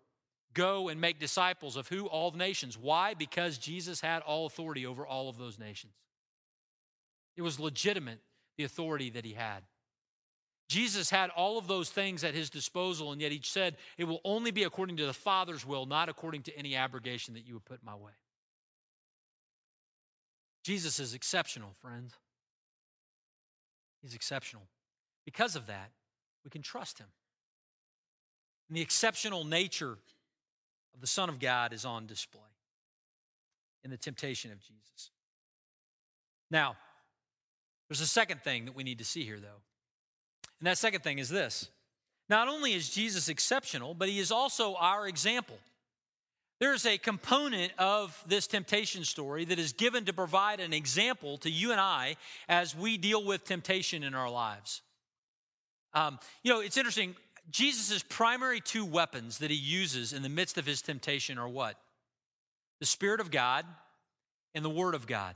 go 0.53 0.87
and 0.87 1.01
make 1.01 1.19
disciples 1.19 1.75
of 1.75 1.87
who? 1.87 2.05
All 2.05 2.31
the 2.31 2.37
nations. 2.37 2.77
Why? 2.77 3.13
Because 3.13 3.57
Jesus 3.57 4.01
had 4.01 4.21
all 4.21 4.45
authority 4.45 4.85
over 4.85 5.05
all 5.05 5.29
of 5.29 5.37
those 5.37 5.59
nations. 5.59 5.93
It 7.35 7.41
was 7.41 7.59
legitimate, 7.59 8.19
the 8.57 8.63
authority 8.63 9.09
that 9.11 9.25
he 9.25 9.33
had. 9.33 9.63
Jesus 10.69 11.09
had 11.09 11.29
all 11.29 11.57
of 11.57 11.67
those 11.67 11.89
things 11.89 12.23
at 12.23 12.33
his 12.33 12.49
disposal, 12.49 13.11
and 13.11 13.21
yet 13.21 13.31
he 13.31 13.41
said, 13.43 13.77
It 13.97 14.05
will 14.05 14.21
only 14.23 14.51
be 14.51 14.63
according 14.63 14.97
to 14.97 15.05
the 15.05 15.13
Father's 15.13 15.65
will, 15.65 15.85
not 15.85 16.09
according 16.09 16.43
to 16.43 16.57
any 16.57 16.75
abrogation 16.75 17.33
that 17.33 17.45
you 17.45 17.53
would 17.53 17.65
put 17.65 17.83
my 17.83 17.95
way. 17.95 18.11
Jesus 20.63 20.99
is 20.99 21.13
exceptional, 21.13 21.71
friends. 21.81 22.13
He's 24.01 24.15
exceptional. 24.15 24.63
Because 25.25 25.55
of 25.55 25.67
that, 25.67 25.91
we 26.43 26.49
can 26.49 26.61
trust 26.61 26.99
him. 26.99 27.07
And 28.69 28.77
the 28.77 28.81
exceptional 28.81 29.43
nature 29.43 29.97
of 30.93 31.01
the 31.01 31.07
Son 31.07 31.29
of 31.29 31.39
God 31.39 31.73
is 31.73 31.85
on 31.85 32.07
display 32.07 32.41
in 33.83 33.91
the 33.91 33.97
temptation 33.97 34.51
of 34.51 34.59
Jesus. 34.59 35.11
Now, 36.49 36.77
there's 37.93 38.01
a 38.01 38.07
second 38.07 38.41
thing 38.41 38.65
that 38.65 38.75
we 38.75 38.83
need 38.83 38.97
to 38.97 39.05
see 39.05 39.23
here, 39.23 39.37
though. 39.39 39.61
And 40.59 40.65
that 40.65 40.79
second 40.79 41.03
thing 41.03 41.19
is 41.19 41.29
this 41.29 41.69
not 42.27 42.47
only 42.47 42.73
is 42.73 42.89
Jesus 42.89 43.29
exceptional, 43.29 43.93
but 43.93 44.09
he 44.09 44.17
is 44.17 44.31
also 44.31 44.73
our 44.73 45.07
example. 45.07 45.59
There's 46.59 46.87
a 46.87 46.97
component 46.97 47.71
of 47.77 48.19
this 48.25 48.47
temptation 48.47 49.03
story 49.03 49.45
that 49.45 49.59
is 49.59 49.73
given 49.73 50.05
to 50.05 50.13
provide 50.13 50.59
an 50.59 50.73
example 50.73 51.37
to 51.39 51.51
you 51.51 51.71
and 51.71 51.79
I 51.79 52.15
as 52.49 52.75
we 52.75 52.97
deal 52.97 53.23
with 53.23 53.43
temptation 53.43 54.01
in 54.01 54.15
our 54.15 54.31
lives. 54.31 54.81
Um, 55.93 56.17
you 56.41 56.51
know, 56.51 56.61
it's 56.61 56.77
interesting. 56.77 57.15
Jesus' 57.51 58.03
primary 58.09 58.59
two 58.59 58.85
weapons 58.85 59.37
that 59.37 59.51
he 59.51 59.57
uses 59.57 60.13
in 60.13 60.23
the 60.23 60.29
midst 60.29 60.57
of 60.57 60.65
his 60.65 60.81
temptation 60.81 61.37
are 61.37 61.47
what? 61.47 61.77
The 62.79 62.87
Spirit 62.87 63.19
of 63.19 63.29
God 63.29 63.65
and 64.55 64.65
the 64.65 64.69
Word 64.71 64.95
of 64.95 65.05
God. 65.05 65.35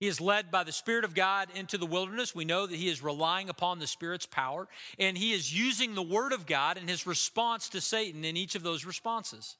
He 0.00 0.08
is 0.08 0.20
led 0.20 0.50
by 0.50 0.64
the 0.64 0.72
Spirit 0.72 1.04
of 1.04 1.14
God 1.14 1.48
into 1.54 1.76
the 1.76 1.86
wilderness. 1.86 2.34
We 2.34 2.46
know 2.46 2.66
that 2.66 2.76
he 2.76 2.88
is 2.88 3.02
relying 3.02 3.50
upon 3.50 3.78
the 3.78 3.86
Spirit's 3.86 4.24
power, 4.24 4.66
and 4.98 5.16
he 5.16 5.32
is 5.32 5.56
using 5.56 5.94
the 5.94 6.02
Word 6.02 6.32
of 6.32 6.46
God 6.46 6.78
in 6.78 6.88
his 6.88 7.06
response 7.06 7.68
to 7.68 7.82
Satan 7.82 8.24
in 8.24 8.34
each 8.34 8.54
of 8.54 8.62
those 8.62 8.86
responses. 8.86 9.56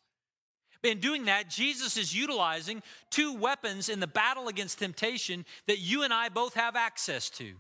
In 0.83 0.99
doing 0.99 1.27
that, 1.27 1.51
Jesus 1.51 1.99
is 1.99 2.17
utilizing 2.17 2.83
two 3.11 3.35
weapons 3.35 3.91
in 3.91 4.01
the 4.01 4.07
battle 4.07 4.49
against 4.49 4.79
temptation 4.79 5.45
that 5.67 5.79
you 5.79 6.05
and 6.05 6.13
I 6.13 6.31
both 6.31 6.55
have 6.55 6.75
access 6.75 7.29
to. 7.31 7.53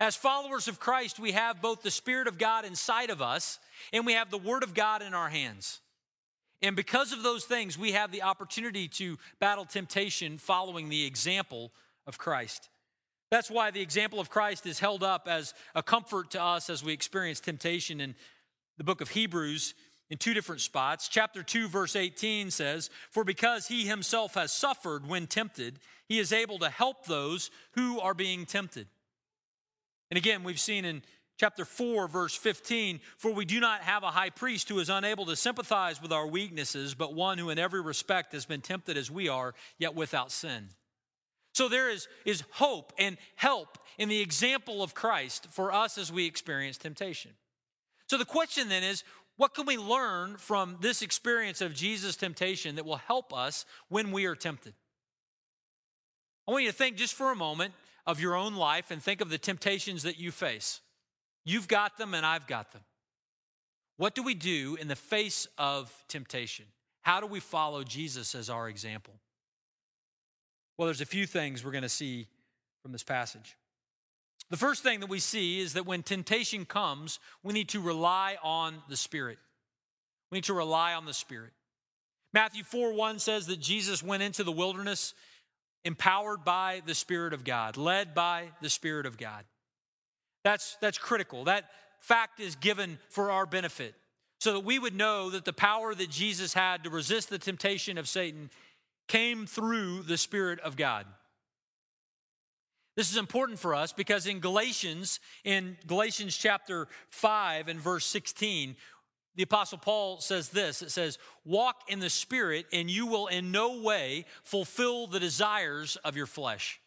As 0.00 0.16
followers 0.16 0.66
of 0.66 0.80
Christ, 0.80 1.20
we 1.20 1.32
have 1.32 1.60
both 1.60 1.82
the 1.82 1.90
Spirit 1.90 2.26
of 2.26 2.38
God 2.38 2.64
inside 2.64 3.10
of 3.10 3.20
us 3.20 3.58
and 3.92 4.06
we 4.06 4.14
have 4.14 4.30
the 4.30 4.38
Word 4.38 4.62
of 4.62 4.72
God 4.72 5.02
in 5.02 5.12
our 5.12 5.28
hands. 5.28 5.81
And 6.62 6.76
because 6.76 7.12
of 7.12 7.22
those 7.22 7.44
things, 7.44 7.76
we 7.76 7.92
have 7.92 8.12
the 8.12 8.22
opportunity 8.22 8.86
to 8.88 9.18
battle 9.40 9.64
temptation 9.64 10.38
following 10.38 10.88
the 10.88 11.04
example 11.04 11.72
of 12.06 12.18
Christ. 12.18 12.68
That's 13.30 13.50
why 13.50 13.70
the 13.70 13.80
example 13.80 14.20
of 14.20 14.30
Christ 14.30 14.66
is 14.66 14.78
held 14.78 15.02
up 15.02 15.26
as 15.26 15.54
a 15.74 15.82
comfort 15.82 16.30
to 16.32 16.42
us 16.42 16.70
as 16.70 16.84
we 16.84 16.92
experience 16.92 17.40
temptation 17.40 18.00
in 18.00 18.14
the 18.78 18.84
book 18.84 19.00
of 19.00 19.08
Hebrews 19.08 19.74
in 20.10 20.18
two 20.18 20.34
different 20.34 20.60
spots. 20.60 21.08
Chapter 21.08 21.42
2, 21.42 21.68
verse 21.68 21.96
18 21.96 22.50
says, 22.50 22.90
For 23.10 23.24
because 23.24 23.68
he 23.68 23.86
himself 23.86 24.34
has 24.34 24.52
suffered 24.52 25.08
when 25.08 25.26
tempted, 25.26 25.78
he 26.06 26.18
is 26.18 26.32
able 26.32 26.58
to 26.58 26.68
help 26.68 27.06
those 27.06 27.50
who 27.72 27.98
are 27.98 28.12
being 28.12 28.44
tempted. 28.44 28.86
And 30.10 30.18
again, 30.18 30.44
we've 30.44 30.60
seen 30.60 30.84
in 30.84 31.02
chapter 31.42 31.64
4, 31.64 32.06
verse 32.06 32.36
15, 32.36 33.00
For 33.16 33.32
we 33.32 33.44
do 33.44 33.58
not 33.58 33.80
have 33.80 34.04
a 34.04 34.12
high 34.12 34.30
priest 34.30 34.68
who 34.68 34.78
is 34.78 34.88
unable 34.88 35.26
to 35.26 35.34
sympathize 35.34 36.00
with 36.00 36.12
our 36.12 36.24
weaknesses, 36.24 36.94
but 36.94 37.14
one 37.14 37.36
who 37.36 37.50
in 37.50 37.58
every 37.58 37.80
respect 37.80 38.32
has 38.32 38.46
been 38.46 38.60
tempted 38.60 38.96
as 38.96 39.10
we 39.10 39.28
are, 39.28 39.52
yet 39.76 39.96
without 39.96 40.30
sin. 40.30 40.68
So 41.52 41.68
there 41.68 41.90
is, 41.90 42.06
is 42.24 42.44
hope 42.52 42.92
and 42.96 43.16
help 43.34 43.76
in 43.98 44.08
the 44.08 44.20
example 44.20 44.84
of 44.84 44.94
Christ 44.94 45.48
for 45.50 45.72
us 45.72 45.98
as 45.98 46.12
we 46.12 46.26
experience 46.26 46.78
temptation. 46.78 47.32
So 48.06 48.18
the 48.18 48.24
question 48.24 48.68
then 48.68 48.84
is 48.84 49.02
what 49.36 49.52
can 49.52 49.66
we 49.66 49.76
learn 49.76 50.36
from 50.36 50.76
this 50.80 51.02
experience 51.02 51.60
of 51.60 51.74
Jesus' 51.74 52.14
temptation 52.14 52.76
that 52.76 52.86
will 52.86 52.98
help 52.98 53.34
us 53.36 53.66
when 53.88 54.12
we 54.12 54.26
are 54.26 54.36
tempted? 54.36 54.74
I 56.46 56.52
want 56.52 56.62
you 56.62 56.70
to 56.70 56.76
think 56.76 56.98
just 56.98 57.14
for 57.14 57.32
a 57.32 57.36
moment 57.36 57.74
of 58.06 58.20
your 58.20 58.36
own 58.36 58.54
life 58.54 58.92
and 58.92 59.02
think 59.02 59.20
of 59.20 59.28
the 59.28 59.38
temptations 59.38 60.04
that 60.04 60.20
you 60.20 60.30
face. 60.30 60.80
You've 61.44 61.68
got 61.68 61.98
them 61.98 62.14
and 62.14 62.24
I've 62.24 62.46
got 62.46 62.72
them. 62.72 62.82
What 63.96 64.14
do 64.14 64.22
we 64.22 64.34
do 64.34 64.76
in 64.80 64.88
the 64.88 64.96
face 64.96 65.46
of 65.58 65.92
temptation? 66.08 66.66
How 67.02 67.20
do 67.20 67.26
we 67.26 67.40
follow 67.40 67.84
Jesus 67.84 68.34
as 68.34 68.48
our 68.48 68.68
example? 68.68 69.14
Well, 70.76 70.86
there's 70.86 71.00
a 71.00 71.06
few 71.06 71.26
things 71.26 71.64
we're 71.64 71.72
going 71.72 71.82
to 71.82 71.88
see 71.88 72.26
from 72.82 72.92
this 72.92 73.02
passage. 73.02 73.56
The 74.50 74.56
first 74.56 74.82
thing 74.82 75.00
that 75.00 75.08
we 75.08 75.18
see 75.18 75.60
is 75.60 75.74
that 75.74 75.86
when 75.86 76.02
temptation 76.02 76.64
comes, 76.64 77.20
we 77.42 77.52
need 77.52 77.68
to 77.70 77.80
rely 77.80 78.36
on 78.42 78.82
the 78.88 78.96
Spirit. 78.96 79.38
We 80.30 80.36
need 80.36 80.44
to 80.44 80.54
rely 80.54 80.94
on 80.94 81.06
the 81.06 81.14
Spirit. 81.14 81.52
Matthew 82.32 82.64
4 82.64 82.92
1 82.92 83.18
says 83.18 83.46
that 83.46 83.60
Jesus 83.60 84.02
went 84.02 84.22
into 84.22 84.44
the 84.44 84.52
wilderness 84.52 85.14
empowered 85.84 86.44
by 86.44 86.82
the 86.86 86.94
Spirit 86.94 87.32
of 87.32 87.44
God, 87.44 87.76
led 87.76 88.14
by 88.14 88.50
the 88.60 88.70
Spirit 88.70 89.06
of 89.06 89.18
God. 89.18 89.44
That's, 90.44 90.76
that's 90.80 90.98
critical. 90.98 91.44
That 91.44 91.70
fact 91.98 92.40
is 92.40 92.56
given 92.56 92.98
for 93.08 93.30
our 93.30 93.46
benefit 93.46 93.94
so 94.40 94.54
that 94.54 94.64
we 94.64 94.78
would 94.78 94.94
know 94.94 95.30
that 95.30 95.44
the 95.44 95.52
power 95.52 95.94
that 95.94 96.10
Jesus 96.10 96.52
had 96.52 96.82
to 96.82 96.90
resist 96.90 97.30
the 97.30 97.38
temptation 97.38 97.96
of 97.96 98.08
Satan 98.08 98.50
came 99.06 99.46
through 99.46 100.02
the 100.02 100.16
Spirit 100.16 100.58
of 100.60 100.76
God. 100.76 101.06
This 102.96 103.10
is 103.10 103.16
important 103.16 103.58
for 103.58 103.74
us 103.74 103.92
because 103.92 104.26
in 104.26 104.40
Galatians, 104.40 105.20
in 105.44 105.76
Galatians 105.86 106.36
chapter 106.36 106.88
5 107.10 107.68
and 107.68 107.80
verse 107.80 108.04
16, 108.04 108.76
the 109.36 109.44
Apostle 109.44 109.78
Paul 109.78 110.20
says 110.20 110.50
this 110.50 110.82
it 110.82 110.90
says, 110.90 111.18
Walk 111.44 111.84
in 111.88 112.00
the 112.00 112.10
Spirit, 112.10 112.66
and 112.72 112.90
you 112.90 113.06
will 113.06 113.28
in 113.28 113.50
no 113.50 113.80
way 113.80 114.26
fulfill 114.42 115.06
the 115.06 115.20
desires 115.20 115.96
of 116.04 116.16
your 116.16 116.26
flesh. 116.26 116.80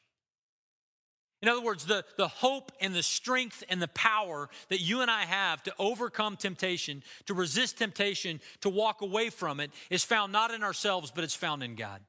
In 1.46 1.52
other 1.52 1.62
words, 1.62 1.86
the, 1.86 2.04
the 2.18 2.28
hope 2.28 2.72
and 2.82 2.96
the 2.96 3.04
strength 3.04 3.64
and 3.70 3.80
the 3.80 3.88
power 3.90 4.50
that 4.70 4.82
you 4.82 5.02
and 5.02 5.12
I 5.12 5.26
have 5.26 5.62
to 5.66 5.74
overcome 5.78 6.38
temptation, 6.38 7.04
to 7.28 7.36
resist 7.36 7.78
temptation, 7.78 8.42
to 8.62 8.70
walk 8.70 9.04
away 9.04 9.30
from 9.30 9.60
it, 9.60 9.70
is 9.92 10.04
found 10.04 10.34
not 10.34 10.52
in 10.52 10.64
ourselves, 10.64 11.12
but 11.14 11.24
it's 11.24 11.36
found 11.36 11.62
in 11.62 11.76
God. 11.76 12.02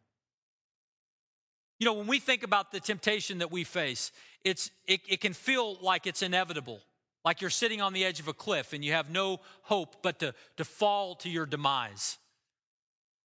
You 1.79 1.85
know, 1.85 1.93
when 1.93 2.07
we 2.07 2.19
think 2.19 2.45
about 2.45 2.73
the 2.73 2.81
temptation 2.81 3.37
that 3.41 3.53
we 3.53 3.63
face, 3.63 4.11
it's, 4.43 4.71
it, 4.87 5.03
it 5.07 5.21
can 5.21 5.35
feel 5.35 5.77
like 5.83 6.07
it's 6.07 6.23
inevitable, 6.23 6.81
like 7.23 7.43
you're 7.43 7.51
sitting 7.51 7.83
on 7.83 7.93
the 7.93 8.07
edge 8.07 8.21
of 8.21 8.29
a 8.29 8.33
cliff 8.33 8.73
and 8.73 8.83
you 8.83 8.93
have 8.93 9.11
no 9.11 9.41
hope 9.65 10.03
but 10.03 10.19
to, 10.21 10.33
to 10.57 10.65
fall 10.65 11.15
to 11.17 11.29
your 11.29 11.45
demise. 11.45 12.17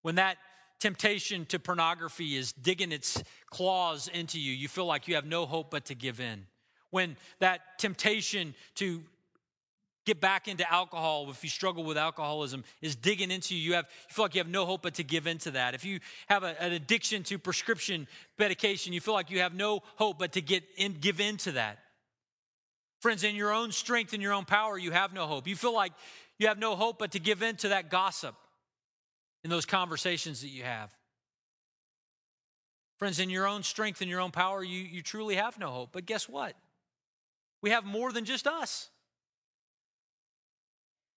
When 0.02 0.16
that 0.16 0.38
temptation 0.80 1.44
to 1.46 1.58
pornography 1.58 2.36
is 2.36 2.52
digging 2.52 2.90
its 2.90 3.22
claws 3.50 4.08
into 4.08 4.40
you, 4.40 4.52
you 4.52 4.68
feel 4.68 4.86
like 4.86 5.06
you 5.06 5.14
have 5.14 5.26
no 5.26 5.46
hope 5.46 5.70
but 5.70 5.84
to 5.86 5.94
give 5.94 6.20
in. 6.20 6.46
When 6.90 7.16
that 7.38 7.60
temptation 7.78 8.54
to 8.76 9.02
get 10.06 10.20
back 10.20 10.48
into 10.48 10.70
alcohol, 10.72 11.28
if 11.30 11.44
you 11.44 11.50
struggle 11.50 11.84
with 11.84 11.98
alcoholism, 11.98 12.64
is 12.80 12.96
digging 12.96 13.30
into 13.30 13.54
you. 13.54 13.60
You, 13.60 13.74
have, 13.74 13.84
you 14.08 14.14
feel 14.14 14.24
like 14.24 14.34
you 14.34 14.40
have 14.40 14.48
no 14.48 14.64
hope 14.64 14.82
but 14.82 14.94
to 14.94 15.04
give 15.04 15.26
into 15.26 15.52
that. 15.52 15.74
If 15.74 15.84
you 15.84 16.00
have 16.28 16.42
a, 16.42 16.60
an 16.60 16.72
addiction 16.72 17.22
to 17.24 17.38
prescription 17.38 18.08
medication, 18.38 18.92
you 18.92 19.00
feel 19.00 19.14
like 19.14 19.30
you 19.30 19.40
have 19.40 19.54
no 19.54 19.82
hope 19.96 20.18
but 20.18 20.32
to 20.32 20.40
get 20.40 20.64
in, 20.76 20.94
give 20.94 21.20
into 21.20 21.52
that. 21.52 21.78
Friends, 23.00 23.22
in 23.22 23.36
your 23.36 23.52
own 23.52 23.70
strength 23.72 24.12
and 24.12 24.22
your 24.22 24.32
own 24.32 24.44
power, 24.44 24.76
you 24.76 24.90
have 24.90 25.12
no 25.12 25.26
hope. 25.26 25.46
You 25.46 25.56
feel 25.56 25.74
like 25.74 25.92
you 26.38 26.48
have 26.48 26.58
no 26.58 26.74
hope 26.74 26.98
but 26.98 27.12
to 27.12 27.18
give 27.20 27.42
in 27.42 27.56
to 27.56 27.68
that 27.68 27.90
gossip 27.90 28.34
in 29.44 29.50
those 29.50 29.66
conversations 29.66 30.42
that 30.42 30.48
you 30.48 30.62
have. 30.62 30.94
Friends, 32.98 33.18
in 33.18 33.30
your 33.30 33.46
own 33.46 33.62
strength 33.62 34.02
and 34.02 34.10
your 34.10 34.20
own 34.20 34.30
power, 34.30 34.62
you, 34.62 34.78
you 34.78 35.02
truly 35.02 35.36
have 35.36 35.58
no 35.58 35.68
hope. 35.68 35.90
But 35.92 36.04
guess 36.04 36.28
what? 36.28 36.54
We 37.62 37.70
have 37.70 37.84
more 37.84 38.12
than 38.12 38.24
just 38.24 38.46
us. 38.46 38.90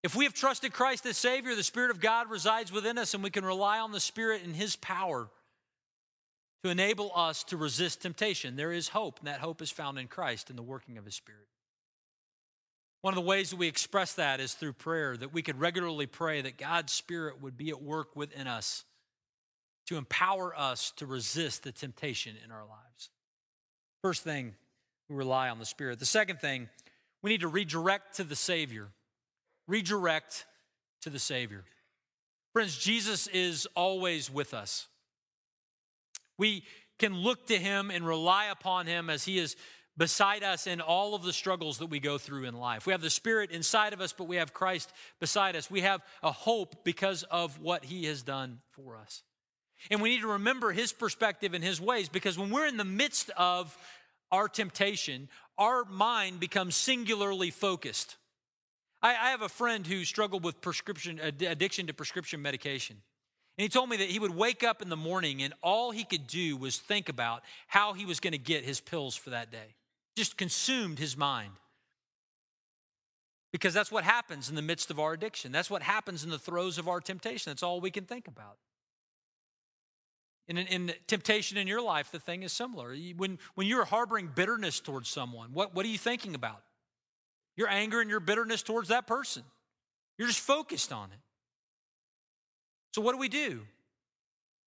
If 0.01 0.15
we 0.15 0.25
have 0.25 0.33
trusted 0.33 0.73
Christ 0.73 1.05
as 1.05 1.17
Savior, 1.17 1.55
the 1.55 1.63
Spirit 1.63 1.91
of 1.91 2.01
God 2.01 2.29
resides 2.29 2.71
within 2.71 2.97
us, 2.97 3.13
and 3.13 3.23
we 3.23 3.29
can 3.29 3.45
rely 3.45 3.79
on 3.79 3.91
the 3.91 4.01
Spirit 4.01 4.43
and 4.43 4.55
His 4.55 4.75
power 4.75 5.29
to 6.63 6.69
enable 6.69 7.11
us 7.15 7.43
to 7.45 7.57
resist 7.57 8.01
temptation. 8.01 8.55
There 8.55 8.73
is 8.73 8.89
hope, 8.89 9.19
and 9.19 9.27
that 9.27 9.39
hope 9.39 9.61
is 9.61 9.71
found 9.71 9.97
in 9.97 10.07
Christ 10.07 10.49
and 10.49 10.57
the 10.57 10.63
working 10.63 10.97
of 10.97 11.05
His 11.05 11.15
Spirit. 11.15 11.47
One 13.03 13.13
of 13.13 13.15
the 13.15 13.27
ways 13.27 13.49
that 13.49 13.57
we 13.57 13.67
express 13.67 14.13
that 14.13 14.39
is 14.39 14.53
through 14.53 14.73
prayer, 14.73 15.17
that 15.17 15.33
we 15.33 15.41
could 15.41 15.59
regularly 15.59 16.07
pray 16.07 16.41
that 16.41 16.57
God's 16.57 16.93
Spirit 16.93 17.41
would 17.41 17.57
be 17.57 17.69
at 17.69 17.81
work 17.81 18.15
within 18.15 18.47
us 18.47 18.85
to 19.87 19.97
empower 19.97 20.57
us 20.57 20.91
to 20.95 21.05
resist 21.05 21.63
the 21.63 21.73
temptation 21.73 22.35
in 22.43 22.49
our 22.49 22.65
lives. 22.65 23.09
First 24.01 24.23
thing, 24.23 24.55
we 25.09 25.17
rely 25.17 25.49
on 25.49 25.59
the 25.59 25.65
Spirit. 25.65 25.99
The 25.99 26.05
second 26.05 26.39
thing, 26.39 26.69
we 27.21 27.29
need 27.29 27.41
to 27.41 27.49
redirect 27.49 28.15
to 28.15 28.23
the 28.23 28.37
Savior 28.37 28.87
redirect 29.67 30.45
to 31.01 31.09
the 31.09 31.19
Savior. 31.19 31.63
Friends, 32.53 32.77
Jesus 32.77 33.27
is 33.27 33.67
always 33.75 34.31
with 34.31 34.53
us. 34.53 34.87
We 36.37 36.63
can 36.99 37.15
look 37.15 37.47
to 37.47 37.57
him 37.57 37.91
and 37.91 38.05
rely 38.05 38.45
upon 38.45 38.85
him 38.85 39.09
as 39.09 39.25
he 39.25 39.39
is 39.39 39.55
beside 39.97 40.43
us 40.43 40.67
in 40.67 40.81
all 40.81 41.15
of 41.15 41.23
the 41.23 41.33
struggles 41.33 41.77
that 41.77 41.87
we 41.87 41.99
go 41.99 42.17
through 42.17 42.45
in 42.45 42.55
life. 42.55 42.85
We 42.85 42.93
have 42.93 43.01
the 43.01 43.09
Spirit 43.09 43.51
inside 43.51 43.93
of 43.93 44.01
us, 44.01 44.13
but 44.13 44.27
we 44.27 44.37
have 44.37 44.53
Christ 44.53 44.91
beside 45.19 45.55
us. 45.55 45.69
We 45.69 45.81
have 45.81 46.01
a 46.21 46.31
hope 46.31 46.83
because 46.83 47.23
of 47.23 47.59
what 47.59 47.85
he 47.85 48.05
has 48.05 48.23
done 48.23 48.59
for 48.71 48.97
us. 48.97 49.23
And 49.91 50.01
we 50.01 50.09
need 50.09 50.21
to 50.21 50.27
remember 50.27 50.71
his 50.71 50.93
perspective 50.93 51.53
and 51.53 51.63
his 51.63 51.79
ways 51.81 52.09
because 52.09 52.37
when 52.37 52.49
we're 52.49 52.67
in 52.67 52.77
the 52.77 52.85
midst 52.85 53.29
of 53.37 53.77
our 54.31 54.47
temptation, 54.47 55.29
our 55.57 55.85
mind 55.85 56.39
becomes 56.39 56.75
singularly 56.75 57.51
focused. 57.51 58.17
I, 59.01 59.09
I 59.11 59.29
have 59.31 59.41
a 59.41 59.49
friend 59.49 59.85
who 59.85 60.05
struggled 60.05 60.43
with 60.43 60.61
prescription 60.61 61.19
addiction 61.19 61.87
to 61.87 61.93
prescription 61.93 62.41
medication. 62.41 62.97
And 63.57 63.63
he 63.63 63.69
told 63.69 63.89
me 63.89 63.97
that 63.97 64.09
he 64.09 64.17
would 64.17 64.33
wake 64.33 64.63
up 64.63 64.81
in 64.81 64.89
the 64.89 64.97
morning 64.97 65.43
and 65.43 65.53
all 65.61 65.91
he 65.91 66.05
could 66.05 66.25
do 66.25 66.57
was 66.57 66.77
think 66.77 67.09
about 67.09 67.43
how 67.67 67.93
he 67.93 68.05
was 68.05 68.19
going 68.19 68.31
to 68.31 68.39
get 68.39 68.63
his 68.63 68.79
pills 68.79 69.15
for 69.15 69.29
that 69.29 69.51
day. 69.51 69.75
Just 70.15 70.37
consumed 70.37 70.99
his 70.99 71.17
mind. 71.17 71.53
Because 73.51 73.73
that's 73.73 73.91
what 73.91 74.03
happens 74.03 74.49
in 74.49 74.55
the 74.55 74.61
midst 74.61 74.89
of 74.89 74.99
our 74.99 75.13
addiction. 75.13 75.51
That's 75.51 75.69
what 75.69 75.83
happens 75.83 76.23
in 76.23 76.29
the 76.29 76.39
throes 76.39 76.77
of 76.77 76.87
our 76.87 76.99
temptation. 76.99 77.51
That's 77.51 77.63
all 77.63 77.79
we 77.79 77.91
can 77.91 78.05
think 78.05 78.27
about. 78.27 78.57
In, 80.47 80.57
in 80.57 80.91
temptation 81.07 81.57
in 81.57 81.67
your 81.67 81.81
life, 81.81 82.11
the 82.11 82.19
thing 82.19 82.43
is 82.43 82.51
similar. 82.51 82.95
When, 83.15 83.39
when 83.55 83.67
you're 83.67 83.85
harboring 83.85 84.29
bitterness 84.33 84.79
towards 84.79 85.07
someone, 85.07 85.49
what, 85.53 85.73
what 85.73 85.85
are 85.85 85.89
you 85.89 85.97
thinking 85.97 86.35
about? 86.35 86.61
Your 87.55 87.69
anger 87.69 88.01
and 88.01 88.09
your 88.09 88.19
bitterness 88.19 88.63
towards 88.63 88.89
that 88.89 89.07
person. 89.07 89.43
You're 90.17 90.27
just 90.27 90.41
focused 90.41 90.91
on 90.91 91.11
it. 91.11 91.19
So, 92.93 93.01
what 93.01 93.13
do 93.13 93.17
we 93.19 93.29
do? 93.29 93.61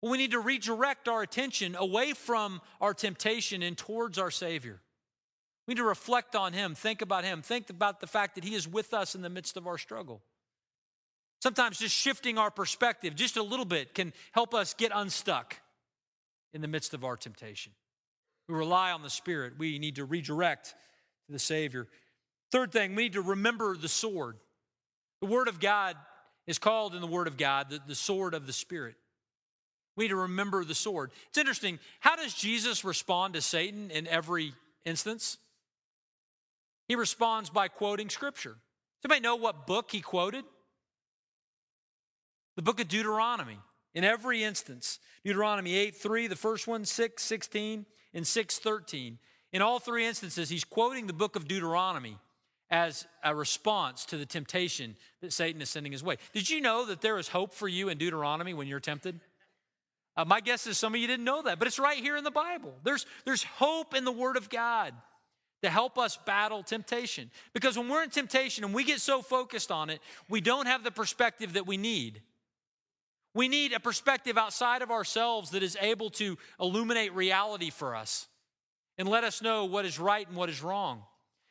Well, 0.00 0.12
we 0.12 0.18
need 0.18 0.32
to 0.32 0.40
redirect 0.40 1.09
our 1.09 1.22
attention 1.22 1.74
away 1.74 2.12
from 2.12 2.61
our 2.80 2.94
temptation 2.94 3.62
and 3.62 3.76
towards 3.76 4.18
our 4.18 4.30
Savior. 4.30 4.80
We 5.66 5.74
need 5.74 5.79
to 5.79 5.85
reflect 5.85 6.37
on 6.37 6.52
Him, 6.52 6.74
think 6.74 7.02
about 7.02 7.24
Him, 7.24 7.42
think 7.42 7.70
about 7.70 8.00
the 8.00 8.07
fact 8.07 8.37
that 8.37 8.44
He 8.44 8.55
is 8.55 8.68
with 8.68 8.94
us 8.94 9.14
in 9.14 9.22
the 9.22 9.31
midst 9.31 9.57
of 9.57 9.66
our 9.66 9.79
struggle. 9.79 10.22
Sometimes 11.42 11.79
just 11.79 11.94
shifting 11.94 12.38
our 12.38 12.50
perspective 12.50 13.14
just 13.14 13.37
a 13.37 13.42
little 13.42 13.64
bit 13.64 13.94
can 13.94 14.12
help 14.33 14.55
us 14.55 14.74
get 14.74 14.92
unstuck 14.94 15.57
in 16.55 16.61
the 16.61 16.68
midst 16.68 16.94
of 16.94 17.05
our 17.05 17.16
temptation. 17.16 17.72
We 18.48 18.55
rely 18.55 18.92
on 18.92 19.02
the 19.02 19.11
Spirit. 19.11 19.55
We 19.59 19.79
need 19.79 19.96
to 19.96 20.05
redirect 20.05 20.74
to 21.26 21.33
the 21.33 21.38
Savior. 21.38 21.88
Third 22.52 22.72
thing, 22.72 22.94
we 22.94 23.05
need 23.05 23.14
to 23.14 23.22
remember 23.22 23.76
the 23.76 23.88
sword. 23.88 24.37
The 25.20 25.26
Word 25.26 25.48
of 25.48 25.61
God 25.61 25.96
is 26.46 26.59
called 26.59 26.94
in 26.94 27.00
the 27.00 27.07
Word 27.07 27.26
of 27.26 27.37
God 27.37 27.70
the, 27.70 27.81
the 27.87 27.94
sword 27.94 28.35
of 28.35 28.46
the 28.46 28.52
Spirit. 28.52 28.94
We 29.96 30.05
need 30.05 30.11
to 30.11 30.16
remember 30.16 30.64
the 30.64 30.74
sword. 30.74 31.11
It's 31.29 31.38
interesting. 31.38 31.79
How 32.00 32.16
does 32.16 32.35
Jesus 32.35 32.85
respond 32.85 33.35
to 33.35 33.40
Satan 33.40 33.90
in 33.90 34.07
every 34.07 34.52
instance? 34.85 35.38
He 36.88 36.94
responds 36.94 37.51
by 37.51 37.68
quoting 37.68 38.09
Scripture. 38.09 38.57
Somebody 39.03 39.20
know 39.20 39.37
what 39.37 39.66
book 39.66 39.90
he 39.90 40.01
quoted? 40.01 40.44
The 42.57 42.62
book 42.62 42.81
of 42.81 42.88
Deuteronomy. 42.88 43.59
In 43.94 44.05
every 44.05 44.44
instance, 44.44 44.99
Deuteronomy 45.25 45.75
8 45.75 45.96
3, 45.96 46.27
the 46.27 46.37
first 46.37 46.66
one, 46.66 46.85
6 46.85 47.22
16, 47.22 47.87
and 48.14 48.27
6 48.27 48.59
13. 48.59 49.18
In 49.53 49.62
all 49.62 49.79
three 49.79 50.07
instances, 50.07 50.49
he's 50.49 50.64
quoting 50.64 51.07
the 51.07 51.12
book 51.12 51.37
of 51.37 51.49
Deuteronomy 51.49 52.18
as 52.68 53.07
a 53.22 53.35
response 53.35 54.05
to 54.07 54.16
the 54.16 54.27
temptation 54.27 54.96
that 55.22 55.33
Satan 55.33 55.62
is 55.62 55.70
sending 55.70 55.92
his 55.92 56.03
way. 56.03 56.16
Did 56.33 56.51
you 56.51 56.61
know 56.61 56.85
that 56.87 57.01
there 57.01 57.18
is 57.18 57.29
hope 57.29 57.55
for 57.55 57.68
you 57.68 57.88
in 57.88 57.96
Deuteronomy 57.96 58.55
when 58.55 58.66
you're 58.66 58.81
tempted? 58.81 59.20
Uh, 60.16 60.25
my 60.25 60.40
guess 60.40 60.66
is 60.66 60.79
some 60.79 60.94
of 60.94 61.01
you 61.01 61.07
didn't 61.07 61.25
know 61.25 61.42
that, 61.42 61.59
but 61.59 61.68
it's 61.68 61.79
right 61.79 61.99
here 61.99 62.16
in 62.16 62.25
the 62.25 62.31
Bible. 62.31 62.75
There's, 62.83 63.07
there's 63.25 63.44
hope 63.44 63.94
in 63.94 64.05
the 64.05 64.12
Word 64.12 64.37
of 64.37 64.51
God 64.51 64.94
to 65.62 65.71
help 65.71 65.99
us 65.99 66.16
battle 66.16 66.62
temptation. 66.62 67.31
Because 67.53 67.79
when 67.79 67.88
we're 67.88 68.03
in 68.03 68.11
temptation 68.11 68.64
and 68.64 68.75
we 68.75 68.85
get 68.85 69.01
so 69.01 69.23
focused 69.23 69.71
on 69.71 69.90
it, 69.90 70.01
we 70.29 70.40
don't 70.40 70.66
have 70.66 70.85
the 70.85 70.90
perspective 70.90 71.55
that 71.55 71.66
we 71.66 71.77
need. 71.77 72.23
We 73.35 73.49
need 73.49 73.73
a 73.73 73.81
perspective 73.81 74.38
outside 74.38 74.83
of 74.83 74.90
ourselves 74.90 75.51
that 75.51 75.62
is 75.62 75.77
able 75.81 76.11
to 76.11 76.38
illuminate 76.61 77.14
reality 77.14 77.71
for 77.71 77.95
us 77.95 78.29
and 78.99 79.09
let 79.09 79.25
us 79.25 79.42
know 79.42 79.66
what 79.66 79.85
is 79.85 79.99
right 79.99 80.27
and 80.27 80.37
what 80.37 80.49
is 80.49 80.62
wrong. 80.62 81.03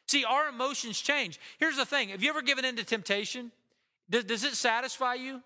See, 0.08 0.24
our 0.24 0.50
emotions 0.50 1.00
change. 1.00 1.40
Here's 1.60 1.78
the 1.78 1.86
thing 1.86 2.10
have 2.10 2.24
you 2.24 2.30
ever 2.30 2.42
given 2.42 2.66
in 2.66 2.76
to 2.78 2.84
temptation? 2.84 3.52
Does, 4.10 4.24
does 4.24 4.44
it 4.44 4.56
satisfy 4.56 5.16
you? 5.16 5.42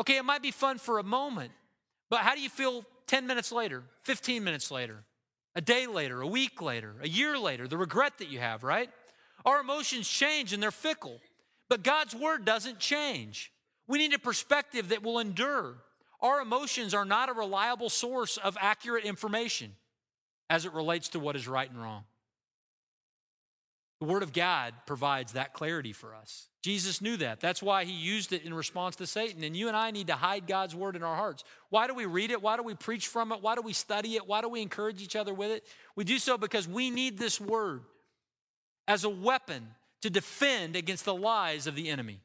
Okay, 0.00 0.16
it 0.16 0.24
might 0.24 0.42
be 0.42 0.50
fun 0.50 0.78
for 0.78 0.98
a 0.98 1.02
moment, 1.02 1.50
but 2.08 2.20
how 2.20 2.34
do 2.34 2.40
you 2.40 2.48
feel 2.48 2.84
10 3.08 3.26
minutes 3.26 3.50
later, 3.50 3.82
15 4.02 4.44
minutes 4.44 4.70
later, 4.70 5.02
a 5.54 5.60
day 5.60 5.86
later, 5.86 6.20
a 6.20 6.26
week 6.26 6.60
later, 6.62 6.94
a 7.02 7.08
year 7.08 7.38
later? 7.38 7.66
The 7.66 7.76
regret 7.76 8.18
that 8.18 8.28
you 8.28 8.38
have, 8.38 8.62
right? 8.62 8.90
Our 9.44 9.60
emotions 9.60 10.08
change 10.08 10.52
and 10.52 10.62
they're 10.62 10.70
fickle, 10.70 11.20
but 11.68 11.82
God's 11.82 12.14
word 12.14 12.44
doesn't 12.44 12.78
change. 12.78 13.52
We 13.86 13.98
need 13.98 14.12
a 14.14 14.18
perspective 14.18 14.90
that 14.90 15.02
will 15.02 15.18
endure. 15.18 15.76
Our 16.20 16.40
emotions 16.40 16.94
are 16.94 17.04
not 17.04 17.28
a 17.28 17.32
reliable 17.32 17.88
source 17.88 18.36
of 18.36 18.56
accurate 18.60 19.04
information 19.04 19.72
as 20.50 20.64
it 20.64 20.72
relates 20.72 21.08
to 21.10 21.20
what 21.20 21.36
is 21.36 21.46
right 21.46 21.70
and 21.70 21.80
wrong. 21.80 22.04
The 24.00 24.06
Word 24.06 24.22
of 24.22 24.32
God 24.32 24.74
provides 24.86 25.32
that 25.32 25.52
clarity 25.52 25.92
for 25.92 26.14
us. 26.14 26.48
Jesus 26.62 27.00
knew 27.00 27.16
that. 27.16 27.40
That's 27.40 27.62
why 27.62 27.84
he 27.84 27.92
used 27.92 28.32
it 28.32 28.44
in 28.44 28.54
response 28.54 28.96
to 28.96 29.06
Satan. 29.06 29.42
And 29.42 29.56
you 29.56 29.68
and 29.68 29.76
I 29.76 29.90
need 29.90 30.06
to 30.08 30.14
hide 30.14 30.46
God's 30.46 30.74
Word 30.74 30.94
in 30.94 31.02
our 31.02 31.16
hearts. 31.16 31.42
Why 31.70 31.86
do 31.86 31.94
we 31.94 32.06
read 32.06 32.30
it? 32.30 32.40
Why 32.40 32.56
do 32.56 32.62
we 32.62 32.74
preach 32.74 33.08
from 33.08 33.32
it? 33.32 33.42
Why 33.42 33.54
do 33.54 33.62
we 33.62 33.72
study 33.72 34.16
it? 34.16 34.26
Why 34.26 34.40
do 34.40 34.48
we 34.48 34.62
encourage 34.62 35.02
each 35.02 35.16
other 35.16 35.34
with 35.34 35.50
it? 35.50 35.64
We 35.96 36.04
do 36.04 36.18
so 36.18 36.38
because 36.38 36.68
we 36.68 36.90
need 36.90 37.18
this 37.18 37.40
Word 37.40 37.82
as 38.86 39.04
a 39.04 39.08
weapon 39.08 39.68
to 40.02 40.10
defend 40.10 40.76
against 40.76 41.04
the 41.04 41.14
lies 41.14 41.66
of 41.66 41.74
the 41.74 41.88
enemy. 41.88 42.20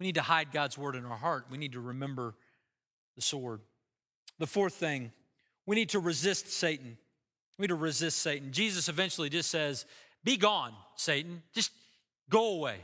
We 0.00 0.06
need 0.06 0.16
to 0.16 0.22
hide 0.22 0.50
God's 0.50 0.76
Word 0.76 0.96
in 0.96 1.04
our 1.04 1.16
heart. 1.16 1.46
We 1.50 1.58
need 1.58 1.72
to 1.72 1.80
remember 1.80 2.34
the 3.14 3.22
sword. 3.22 3.60
The 4.38 4.46
fourth 4.46 4.74
thing, 4.74 5.12
we 5.66 5.76
need 5.76 5.90
to 5.90 6.00
resist 6.00 6.48
Satan. 6.48 6.96
We 7.60 7.66
to 7.66 7.74
resist 7.74 8.20
Satan. 8.20 8.52
Jesus 8.52 8.88
eventually 8.88 9.28
just 9.28 9.50
says, 9.50 9.84
Be 10.24 10.38
gone, 10.38 10.72
Satan. 10.96 11.42
Just 11.52 11.72
go 12.30 12.54
away. 12.54 12.78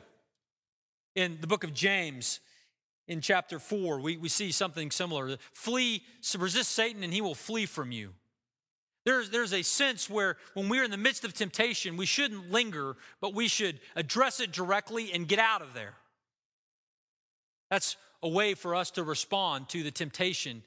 In 1.14 1.38
the 1.40 1.46
book 1.46 1.64
of 1.64 1.72
James, 1.72 2.40
in 3.08 3.22
chapter 3.22 3.58
4, 3.58 4.00
we, 4.00 4.18
we 4.18 4.28
see 4.28 4.52
something 4.52 4.90
similar. 4.90 5.38
Flee, 5.54 6.02
resist 6.38 6.72
Satan, 6.72 7.02
and 7.02 7.12
he 7.14 7.22
will 7.22 7.34
flee 7.34 7.64
from 7.64 7.90
you. 7.90 8.10
There's, 9.06 9.30
there's 9.30 9.54
a 9.54 9.62
sense 9.62 10.10
where 10.10 10.36
when 10.52 10.68
we're 10.68 10.84
in 10.84 10.90
the 10.90 10.98
midst 10.98 11.24
of 11.24 11.32
temptation, 11.32 11.96
we 11.96 12.04
shouldn't 12.04 12.50
linger, 12.50 12.96
but 13.22 13.32
we 13.32 13.48
should 13.48 13.80
address 13.94 14.40
it 14.40 14.52
directly 14.52 15.10
and 15.10 15.26
get 15.26 15.38
out 15.38 15.62
of 15.62 15.72
there. 15.72 15.94
That's 17.70 17.96
a 18.22 18.28
way 18.28 18.52
for 18.52 18.74
us 18.74 18.90
to 18.90 19.04
respond 19.04 19.70
to 19.70 19.82
the 19.82 19.90
temptation 19.90 20.62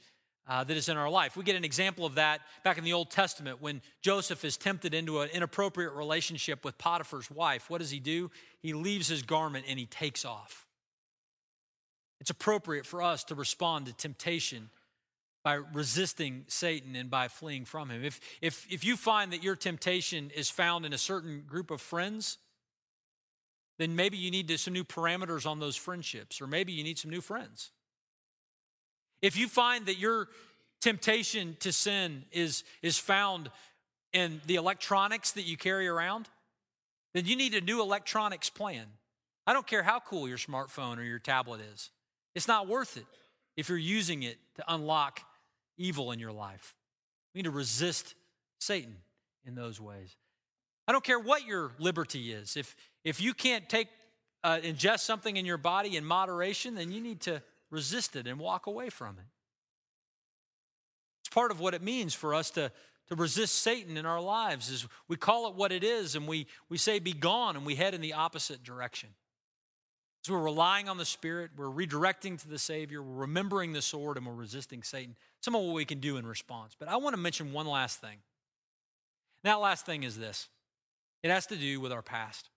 uh, 0.50 0.64
that 0.64 0.76
is 0.76 0.90
in 0.90 0.98
our 0.98 1.10
life. 1.10 1.38
We 1.38 1.44
get 1.44 1.56
an 1.56 1.64
example 1.64 2.06
of 2.06 2.16
that 2.16 2.42
back 2.64 2.80
in 2.80 2.84
the 2.84 2.94
Old 2.94 3.12
Testament 3.12 3.62
when 3.62 3.82
Joseph 4.02 4.44
is 4.44 4.58
tempted 4.58 4.96
into 4.96 5.22
an 5.22 5.30
inappropriate 5.30 5.94
relationship 5.94 6.66
with 6.66 6.78
Potiphar's 6.80 7.30
wife. 7.30 7.70
What 7.70 7.78
does 7.78 7.92
he 7.92 8.00
do? 8.00 8.32
He 8.62 8.74
leaves 8.74 9.08
his 9.08 9.22
garment 9.22 9.66
and 9.70 9.78
he 9.78 9.86
takes 9.86 10.26
off. 10.26 10.66
It's 12.20 12.32
appropriate 12.32 12.88
for 12.88 13.02
us 13.02 13.24
to 13.26 13.36
respond 13.36 13.86
to 13.86 13.94
temptation 13.94 14.72
by 15.44 15.54
resisting 15.54 16.46
Satan 16.48 16.96
and 16.96 17.10
by 17.10 17.28
fleeing 17.28 17.64
from 17.64 17.90
him. 17.90 18.04
If, 18.04 18.20
if, 18.42 18.66
if 18.70 18.84
you 18.84 18.98
find 18.98 19.32
that 19.32 19.44
your 19.44 19.56
temptation 19.56 20.32
is 20.36 20.50
found 20.50 20.86
in 20.86 20.94
a 20.94 20.98
certain 20.98 21.44
group 21.48 21.72
of 21.72 21.80
friends, 21.80 22.40
then 23.78 23.96
maybe 23.96 24.18
you 24.18 24.32
need 24.32 24.48
to, 24.50 24.58
some 24.58 24.74
new 24.74 24.84
parameters 24.84 25.46
on 25.46 25.60
those 25.60 25.78
friendships, 25.78 26.42
or 26.42 26.48
maybe 26.48 26.74
you 26.74 26.84
need 26.84 26.98
some 26.98 27.12
new 27.12 27.22
friends. 27.22 27.72
If 29.22 29.38
you 29.38 29.48
find 29.48 29.86
that 29.88 29.98
your 29.98 30.28
temptation 30.82 31.58
to 31.60 31.72
sin 31.72 32.24
is, 32.32 32.64
is 32.82 32.98
found 32.98 33.50
in 34.14 34.42
the 34.46 34.56
electronics 34.56 35.32
that 35.32 35.44
you 35.44 35.58
carry 35.58 35.88
around, 35.88 36.28
then 37.14 37.26
you 37.26 37.36
need 37.36 37.54
a 37.54 37.62
new 37.62 37.82
electronics 37.82 38.50
plan. 38.50 38.86
I 39.46 39.54
don't 39.54 39.68
care 39.68 39.84
how 39.84 40.00
cool 40.00 40.28
your 40.28 40.38
smartphone 40.38 40.98
or 40.98 41.04
your 41.04 41.20
tablet 41.20 41.62
is, 41.74 41.90
it's 42.36 42.48
not 42.48 42.68
worth 42.68 42.98
it 42.98 43.06
if 43.58 43.68
you're 43.68 43.78
using 43.78 44.24
it 44.24 44.38
to 44.56 44.64
unlock 44.74 45.20
evil 45.78 46.12
in 46.12 46.20
your 46.20 46.32
life. 46.32 46.76
We 47.34 47.40
need 47.40 47.46
to 47.46 47.52
resist 47.52 48.16
Satan 48.60 48.96
in 49.46 49.56
those 49.56 49.82
ways. 49.82 50.16
I 50.88 50.92
don't 50.92 51.04
care 51.04 51.20
what 51.20 51.46
your 51.46 51.72
liberty 51.80 52.32
is. 52.32 52.56
If, 52.56 52.76
if 53.04 53.22
you 53.22 53.34
can't 53.34 53.68
take, 53.68 53.88
uh, 54.44 54.60
ingest 54.64 55.00
something 55.00 55.36
in 55.36 55.46
your 55.46 55.58
body 55.58 55.98
in 55.98 56.06
moderation, 56.06 56.76
then 56.76 56.92
you 56.92 57.02
need 57.02 57.22
to 57.22 57.42
resist 57.70 58.16
it 58.16 58.28
and 58.28 58.40
walk 58.40 58.68
away 58.68 58.90
from 58.90 59.18
it. 59.18 59.26
It's 61.22 61.34
part 61.34 61.52
of 61.52 61.60
what 61.60 61.74
it 61.74 61.82
means 61.82 62.14
for 62.14 62.34
us 62.34 62.50
to, 62.52 62.72
to 63.08 63.16
resist 63.16 63.56
Satan 63.60 63.98
in 63.98 64.06
our 64.06 64.22
lives 64.22 64.70
is 64.70 64.88
we 65.08 65.16
call 65.16 65.48
it 65.48 65.56
what 65.56 65.72
it 65.72 65.84
is 65.84 66.16
and 66.16 66.28
we, 66.28 66.48
we 66.70 66.78
say 66.78 67.00
be 67.00 67.14
gone 67.14 67.56
and 67.56 67.66
we 67.66 67.76
head 67.76 67.94
in 67.94 68.02
the 68.02 68.14
opposite 68.14 68.64
direction. 68.64 69.10
So 70.24 70.34
we're 70.34 70.44
relying 70.44 70.90
on 70.90 70.98
the 70.98 71.06
Spirit, 71.06 71.52
we're 71.56 71.68
redirecting 71.68 72.42
to 72.42 72.50
the 72.50 72.60
Savior, 72.60 73.02
we're 73.02 73.22
remembering 73.22 73.72
the 73.72 73.82
sword, 73.82 74.18
and 74.18 74.26
we're 74.26 74.34
resisting 74.34 74.84
Satan. 74.84 75.16
Some 75.42 75.56
of 75.56 75.62
what 75.62 75.74
we 75.74 75.86
can 75.86 76.00
do 76.00 76.18
in 76.18 76.28
response. 76.28 76.76
But 76.78 76.90
I 76.90 76.98
want 76.98 77.14
to 77.14 77.22
mention 77.22 77.54
one 77.54 77.66
last 77.68 78.02
thing. 78.02 78.18
And 79.44 79.52
that 79.52 79.62
last 79.62 79.86
thing 79.86 80.04
is 80.04 80.18
this 80.18 80.50
it 81.24 81.32
has 81.32 81.46
to 81.48 81.56
do 81.56 81.80
with 81.80 81.92
our 81.92 82.02
past. 82.02 82.50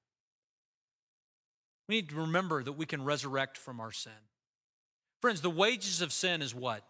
We 1.89 1.97
need 1.97 2.09
to 2.11 2.17
remember 2.17 2.63
that 2.63 2.73
we 2.73 2.87
can 2.87 3.05
resurrect 3.05 3.59
from 3.59 3.81
our 3.81 3.93
sin. 3.93 4.13
Friends, 5.23 5.41
the 5.41 5.51
wages 5.51 6.03
of 6.03 6.13
sin 6.13 6.43
is 6.43 6.55
what? 6.55 6.83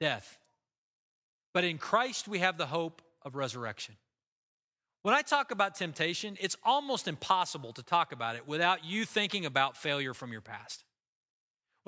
Death. 0.00 0.38
But 1.52 1.64
in 1.64 1.76
Christ, 1.76 2.28
we 2.28 2.38
have 2.38 2.56
the 2.56 2.66
hope 2.66 3.02
of 3.22 3.34
resurrection. 3.34 3.96
When 5.02 5.14
I 5.14 5.22
talk 5.22 5.50
about 5.50 5.74
temptation, 5.74 6.36
it's 6.40 6.56
almost 6.62 7.08
impossible 7.08 7.72
to 7.72 7.82
talk 7.82 8.12
about 8.12 8.36
it 8.36 8.46
without 8.46 8.84
you 8.84 9.04
thinking 9.04 9.44
about 9.46 9.76
failure 9.76 10.14
from 10.14 10.30
your 10.30 10.40
past. 10.40 10.84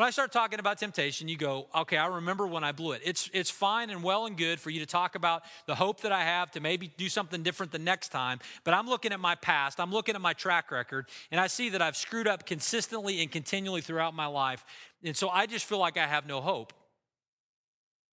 When 0.00 0.06
I 0.06 0.12
start 0.12 0.32
talking 0.32 0.60
about 0.60 0.78
temptation, 0.78 1.28
you 1.28 1.36
go, 1.36 1.66
okay, 1.74 1.98
I 1.98 2.06
remember 2.06 2.46
when 2.46 2.64
I 2.64 2.72
blew 2.72 2.92
it. 2.92 3.02
It's, 3.04 3.28
it's 3.34 3.50
fine 3.50 3.90
and 3.90 4.02
well 4.02 4.24
and 4.24 4.34
good 4.34 4.58
for 4.58 4.70
you 4.70 4.80
to 4.80 4.86
talk 4.86 5.14
about 5.14 5.42
the 5.66 5.74
hope 5.74 6.00
that 6.00 6.10
I 6.10 6.24
have 6.24 6.50
to 6.52 6.60
maybe 6.60 6.90
do 6.96 7.10
something 7.10 7.42
different 7.42 7.70
the 7.70 7.78
next 7.78 8.08
time, 8.08 8.38
but 8.64 8.72
I'm 8.72 8.88
looking 8.88 9.12
at 9.12 9.20
my 9.20 9.34
past, 9.34 9.78
I'm 9.78 9.92
looking 9.92 10.14
at 10.14 10.22
my 10.22 10.32
track 10.32 10.70
record, 10.70 11.10
and 11.30 11.38
I 11.38 11.48
see 11.48 11.68
that 11.68 11.82
I've 11.82 11.98
screwed 11.98 12.26
up 12.26 12.46
consistently 12.46 13.20
and 13.20 13.30
continually 13.30 13.82
throughout 13.82 14.14
my 14.14 14.24
life. 14.24 14.64
And 15.04 15.14
so 15.14 15.28
I 15.28 15.44
just 15.44 15.66
feel 15.66 15.76
like 15.76 15.98
I 15.98 16.06
have 16.06 16.26
no 16.26 16.40
hope 16.40 16.72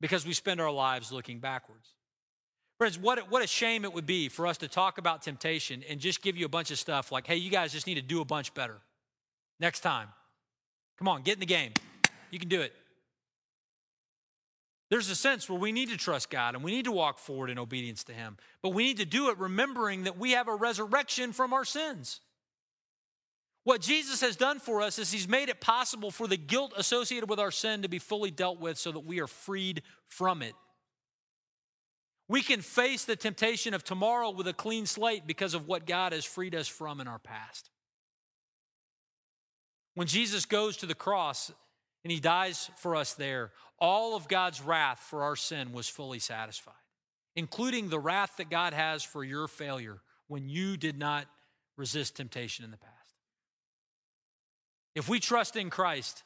because 0.02 0.26
we 0.26 0.34
spend 0.34 0.60
our 0.60 0.70
lives 0.70 1.10
looking 1.14 1.40
backwards. 1.40 1.94
Friends, 2.80 3.00
what, 3.00 3.32
what 3.32 3.42
a 3.42 3.48
shame 3.48 3.86
it 3.86 3.94
would 3.94 4.06
be 4.06 4.28
for 4.28 4.46
us 4.46 4.58
to 4.58 4.68
talk 4.68 4.98
about 4.98 5.22
temptation 5.22 5.86
and 5.90 6.02
just 6.02 6.22
give 6.22 6.36
you 6.36 6.46
a 6.46 6.50
bunch 6.50 6.70
of 6.70 6.78
stuff 6.78 7.14
like, 7.14 7.26
hey, 7.26 7.38
you 7.38 7.50
guys 7.50 7.72
just 7.72 7.88
need 7.88 7.96
to 7.96 8.02
do 8.02 8.20
a 8.20 8.26
bunch 8.26 8.54
better 8.54 8.76
next 9.62 9.80
time. 9.80 10.10
Come 10.98 11.08
on, 11.08 11.22
get 11.22 11.36
in 11.36 11.40
the 11.40 11.46
game. 11.46 11.74
You 12.32 12.40
can 12.40 12.50
do 12.50 12.62
it. 12.62 12.74
There's 14.90 15.10
a 15.10 15.16
sense 15.16 15.50
where 15.50 15.60
we 15.60 15.72
need 15.72 15.90
to 15.90 15.98
trust 15.98 16.30
God 16.30 16.56
and 16.56 16.64
we 16.64 16.72
need 16.72 16.86
to 16.86 16.92
walk 16.92 17.20
forward 17.20 17.50
in 17.50 17.60
obedience 17.60 18.06
to 18.06 18.14
Him. 18.14 18.38
But 18.62 18.70
we 18.70 18.86
need 18.86 18.98
to 18.98 19.06
do 19.06 19.30
it 19.30 19.38
remembering 19.38 20.04
that 20.04 20.18
we 20.18 20.32
have 20.32 20.48
a 20.48 20.56
resurrection 20.56 21.34
from 21.34 21.54
our 21.54 21.66
sins. 21.66 22.22
What 23.66 23.82
Jesus 23.82 24.22
has 24.22 24.38
done 24.38 24.60
for 24.60 24.82
us 24.82 24.98
is 24.98 25.12
He's 25.12 25.28
made 25.28 25.50
it 25.50 25.60
possible 25.60 26.10
for 26.10 26.26
the 26.26 26.38
guilt 26.38 26.74
associated 26.78 27.30
with 27.30 27.40
our 27.40 27.52
sin 27.52 27.82
to 27.82 27.90
be 27.90 28.00
fully 28.00 28.32
dealt 28.32 28.62
with 28.62 28.78
so 28.78 28.94
that 28.94 29.02
we 29.02 29.20
are 29.20 29.28
freed 29.28 29.82
from 30.08 30.42
it. 30.42 30.54
We 32.30 32.42
can 32.42 32.62
face 32.62 33.04
the 33.04 33.16
temptation 33.18 33.74
of 33.74 33.84
tomorrow 33.84 34.30
with 34.30 34.48
a 34.48 34.54
clean 34.54 34.86
slate 34.86 35.28
because 35.28 35.54
of 35.54 35.68
what 35.68 35.86
God 35.86 36.14
has 36.14 36.24
freed 36.24 36.56
us 36.56 36.68
from 36.68 37.02
in 37.02 37.08
our 37.08 37.20
past. 37.20 37.70
When 39.98 40.06
Jesus 40.06 40.46
goes 40.46 40.78
to 40.78 40.86
the 40.86 40.94
cross 40.94 41.52
and 42.04 42.12
he 42.12 42.20
dies 42.20 42.70
for 42.76 42.96
us 42.96 43.16
there, 43.16 43.50
all 43.80 44.16
of 44.16 44.28
God's 44.28 44.62
wrath 44.62 45.00
for 45.00 45.24
our 45.24 45.36
sin 45.36 45.74
was 45.74 45.90
fully 45.90 46.20
satisfied, 46.20 46.76
including 47.36 47.90
the 47.90 47.98
wrath 47.98 48.34
that 48.38 48.52
God 48.52 48.74
has 48.74 49.02
for 49.02 49.24
your 49.24 49.48
failure 49.48 49.98
when 50.28 50.50
you 50.50 50.78
did 50.78 51.00
not 51.00 51.26
resist 51.78 52.16
temptation 52.16 52.64
in 52.64 52.70
the 52.70 52.78
past. 52.78 52.94
If 54.94 55.10
we 55.10 55.20
trust 55.20 55.56
in 55.56 55.72
Christ, 55.72 56.22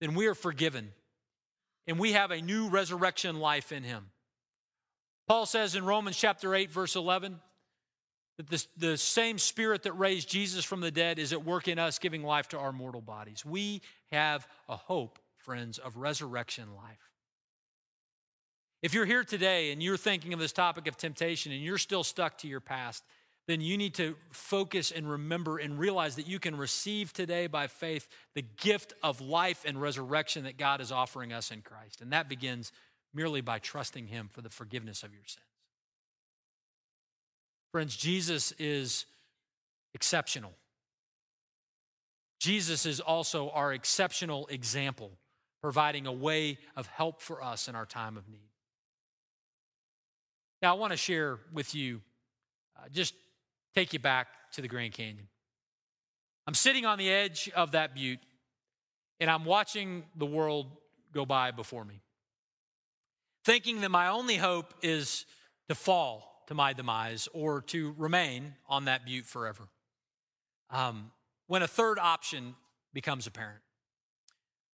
then 0.00 0.16
we 0.16 0.26
are 0.26 0.34
forgiven 0.34 0.90
and 1.86 2.00
we 2.00 2.14
have 2.14 2.32
a 2.32 2.42
new 2.42 2.68
resurrection 2.68 3.38
life 3.38 3.70
in 3.70 3.84
him. 3.84 4.06
Paul 5.28 5.46
says 5.46 5.76
in 5.76 5.84
Romans 5.84 6.16
chapter 6.16 6.52
8, 6.52 6.72
verse 6.72 6.96
11, 6.96 7.38
that 8.38 8.48
the, 8.48 8.66
the 8.76 8.96
same 8.96 9.36
spirit 9.36 9.82
that 9.82 9.92
raised 9.92 10.28
Jesus 10.28 10.64
from 10.64 10.80
the 10.80 10.90
dead 10.90 11.18
is 11.18 11.32
at 11.32 11.44
work 11.44 11.68
in 11.68 11.78
us, 11.78 11.98
giving 11.98 12.22
life 12.22 12.48
to 12.48 12.58
our 12.58 12.72
mortal 12.72 13.00
bodies. 13.00 13.44
We 13.44 13.82
have 14.12 14.46
a 14.68 14.76
hope, 14.76 15.18
friends, 15.36 15.78
of 15.78 15.96
resurrection 15.96 16.68
life. 16.76 17.10
If 18.80 18.94
you're 18.94 19.06
here 19.06 19.24
today 19.24 19.72
and 19.72 19.82
you're 19.82 19.96
thinking 19.96 20.32
of 20.32 20.38
this 20.38 20.52
topic 20.52 20.86
of 20.86 20.96
temptation 20.96 21.50
and 21.50 21.60
you're 21.60 21.78
still 21.78 22.04
stuck 22.04 22.38
to 22.38 22.48
your 22.48 22.60
past, 22.60 23.02
then 23.48 23.60
you 23.60 23.76
need 23.76 23.94
to 23.94 24.14
focus 24.30 24.92
and 24.92 25.10
remember 25.10 25.58
and 25.58 25.78
realize 25.78 26.14
that 26.14 26.28
you 26.28 26.38
can 26.38 26.56
receive 26.56 27.12
today 27.12 27.48
by 27.48 27.66
faith 27.66 28.06
the 28.34 28.44
gift 28.58 28.92
of 29.02 29.20
life 29.20 29.64
and 29.66 29.80
resurrection 29.80 30.44
that 30.44 30.58
God 30.58 30.80
is 30.80 30.92
offering 30.92 31.32
us 31.32 31.50
in 31.50 31.62
Christ. 31.62 32.02
And 32.02 32.12
that 32.12 32.28
begins 32.28 32.70
merely 33.12 33.40
by 33.40 33.58
trusting 33.58 34.06
Him 34.06 34.28
for 34.30 34.42
the 34.42 34.50
forgiveness 34.50 35.02
of 35.02 35.12
your 35.12 35.24
sins. 35.26 35.47
Friends, 37.72 37.96
Jesus 37.96 38.52
is 38.58 39.04
exceptional. 39.94 40.52
Jesus 42.40 42.86
is 42.86 43.00
also 43.00 43.50
our 43.50 43.72
exceptional 43.72 44.46
example, 44.46 45.10
providing 45.60 46.06
a 46.06 46.12
way 46.12 46.58
of 46.76 46.86
help 46.86 47.20
for 47.20 47.42
us 47.42 47.68
in 47.68 47.74
our 47.74 47.84
time 47.84 48.16
of 48.16 48.28
need. 48.28 48.48
Now, 50.62 50.74
I 50.74 50.78
want 50.78 50.92
to 50.92 50.96
share 50.96 51.38
with 51.52 51.74
you, 51.74 52.00
uh, 52.76 52.88
just 52.92 53.14
take 53.74 53.92
you 53.92 53.98
back 53.98 54.28
to 54.52 54.62
the 54.62 54.68
Grand 54.68 54.94
Canyon. 54.94 55.28
I'm 56.46 56.54
sitting 56.54 56.86
on 56.86 56.98
the 56.98 57.10
edge 57.10 57.50
of 57.54 57.72
that 57.72 57.94
butte, 57.94 58.20
and 59.20 59.30
I'm 59.30 59.44
watching 59.44 60.04
the 60.16 60.26
world 60.26 60.68
go 61.12 61.26
by 61.26 61.50
before 61.50 61.84
me, 61.84 62.00
thinking 63.44 63.82
that 63.82 63.90
my 63.90 64.08
only 64.08 64.36
hope 64.36 64.72
is 64.82 65.26
to 65.68 65.74
fall 65.74 66.27
to 66.48 66.54
my 66.54 66.72
demise 66.72 67.28
or 67.32 67.60
to 67.60 67.94
remain 67.96 68.54
on 68.68 68.86
that 68.86 69.04
butte 69.04 69.26
forever. 69.26 69.68
Um, 70.70 71.12
when 71.46 71.62
a 71.62 71.68
third 71.68 71.98
option 71.98 72.56
becomes 72.92 73.26
apparent. 73.26 73.60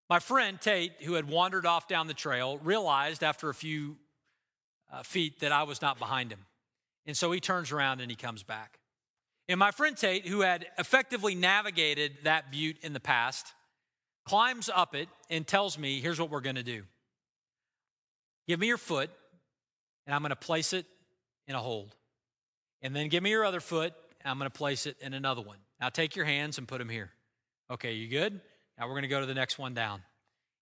My 0.09 0.19
friend 0.19 0.61
Tate, 0.61 0.93
who 1.01 1.13
had 1.13 1.27
wandered 1.27 1.65
off 1.65 1.87
down 1.87 2.07
the 2.07 2.13
trail, 2.13 2.59
realized 2.59 3.23
after 3.23 3.49
a 3.49 3.53
few 3.53 3.97
uh, 4.91 5.01
feet 5.01 5.39
that 5.39 5.51
I 5.51 5.63
was 5.63 5.81
not 5.81 5.97
behind 5.97 6.31
him. 6.31 6.45
And 7.07 7.17
so 7.17 7.31
he 7.31 7.39
turns 7.39 7.71
around 7.71 8.01
and 8.01 8.11
he 8.11 8.15
comes 8.15 8.43
back. 8.43 8.79
And 9.49 9.59
my 9.59 9.71
friend 9.71 9.97
Tate, 9.97 10.27
who 10.27 10.41
had 10.41 10.67
effectively 10.77 11.33
navigated 11.33 12.13
that 12.23 12.51
butte 12.51 12.77
in 12.83 12.93
the 12.93 12.99
past, 12.99 13.53
climbs 14.25 14.69
up 14.73 14.93
it 14.95 15.09
and 15.29 15.45
tells 15.45 15.77
me, 15.77 15.99
here's 15.99 16.19
what 16.19 16.29
we're 16.29 16.39
going 16.39 16.55
to 16.55 16.63
do. 16.63 16.83
Give 18.47 18.59
me 18.59 18.67
your 18.67 18.77
foot, 18.77 19.09
and 20.05 20.13
I'm 20.13 20.21
going 20.21 20.29
to 20.29 20.35
place 20.35 20.73
it 20.73 20.85
in 21.47 21.55
a 21.55 21.59
hold. 21.59 21.95
And 22.81 22.95
then 22.95 23.09
give 23.09 23.23
me 23.23 23.29
your 23.29 23.45
other 23.45 23.59
foot, 23.59 23.93
I'm 24.25 24.37
going 24.37 24.49
to 24.49 24.57
place 24.57 24.85
it 24.85 24.97
in 25.01 25.13
another 25.13 25.41
one. 25.41 25.57
Now 25.79 25.89
take 25.89 26.15
your 26.15 26.25
hands 26.25 26.57
and 26.57 26.67
put 26.67 26.79
them 26.79 26.89
here. 26.89 27.11
Okay, 27.71 27.93
you 27.93 28.07
good? 28.07 28.39
Now 28.77 28.87
we're 28.87 28.93
going 28.93 29.03
to 29.03 29.09
go 29.09 29.19
to 29.19 29.25
the 29.25 29.33
next 29.33 29.59
one 29.59 29.73
down. 29.73 30.01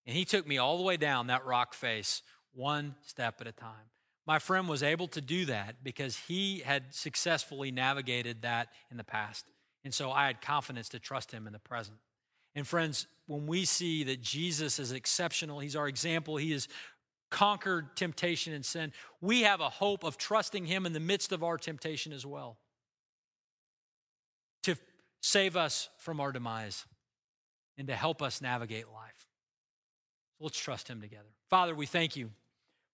And 0.06 0.16
he 0.16 0.26
took 0.26 0.48
me 0.48 0.58
all 0.58 0.78
the 0.78 0.84
way 0.84 0.98
down 0.98 1.28
that 1.28 1.46
rock 1.46 1.74
face, 1.74 2.22
one 2.54 2.96
step 3.06 3.40
at 3.42 3.48
a 3.48 3.52
time. 3.52 3.90
My 4.26 4.40
friend 4.40 4.68
was 4.68 4.84
able 4.84 5.08
to 5.10 5.22
do 5.22 5.46
that 5.46 5.84
because 5.84 6.18
he 6.18 6.60
had 6.60 6.94
successfully 6.94 7.72
navigated 7.72 8.44
that 8.44 8.70
in 8.90 8.98
the 8.98 9.04
past. 9.04 9.46
And 9.84 9.94
so 9.94 10.12
I 10.12 10.28
had 10.28 10.42
confidence 10.42 10.90
to 10.90 11.00
trust 11.00 11.32
him 11.32 11.48
in 11.48 11.54
the 11.54 11.60
present. 11.60 11.98
And 12.54 12.68
friends, 12.68 13.08
when 13.28 13.48
we 13.48 13.66
see 13.66 14.04
that 14.04 14.22
Jesus 14.22 14.78
is 14.78 14.92
exceptional, 14.92 15.60
he's 15.60 15.76
our 15.76 15.88
example, 15.88 16.38
he 16.38 16.52
is 16.52 16.68
conquered 17.32 17.96
temptation 17.96 18.54
and 18.54 18.64
sin, 18.64 18.94
we 19.22 19.42
have 19.42 19.62
a 19.62 19.70
hope 19.70 20.04
of 20.04 20.18
trusting 20.18 20.66
Him 20.66 20.86
in 20.86 20.94
the 20.94 21.00
midst 21.00 21.32
of 21.32 21.44
our 21.44 21.58
temptation 21.58 22.14
as 22.14 22.26
well 22.26 22.58
to 24.64 24.76
save 25.22 25.58
us 25.58 25.90
from 25.98 26.20
our 26.20 26.32
demise 26.32 26.86
and 27.78 27.88
to 27.88 27.96
help 27.96 28.22
us 28.22 28.42
navigate 28.42 28.86
life. 28.94 29.28
Let's 30.40 30.60
trust 30.60 30.88
Him 30.88 31.02
together. 31.02 31.30
Father, 31.50 31.74
we 31.74 31.88
thank 31.88 32.16
you 32.16 32.30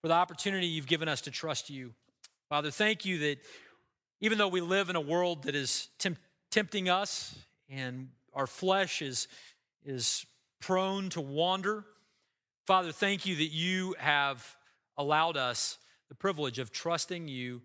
for 0.02 0.08
the 0.08 0.14
opportunity 0.14 0.68
you've 0.68 0.88
given 0.88 1.10
us 1.10 1.22
to 1.22 1.32
trust 1.32 1.70
you. 1.70 1.94
Father, 2.48 2.72
thank 2.72 3.04
you 3.04 3.20
that 3.20 3.40
even 4.22 4.38
though 4.38 4.48
we 4.48 4.62
live 4.62 4.90
in 4.90 4.96
a 4.96 5.02
world 5.02 5.44
that 5.44 5.56
is 5.56 5.90
temp- 6.00 6.20
tempting 6.52 6.90
us 6.90 7.36
and 7.70 8.10
our 8.34 8.48
flesh 8.48 9.02
is, 9.02 9.28
is 9.84 10.26
prone 10.60 11.10
to 11.10 11.22
wander, 11.22 11.86
Father, 12.68 12.92
thank 12.92 13.26
you 13.26 13.38
that 13.38 13.46
you 13.46 13.96
have 13.98 14.58
allowed 14.98 15.38
us 15.38 15.78
the 16.10 16.16
privilege 16.16 16.60
of 16.60 16.70
trusting 16.70 17.30
you 17.30 17.62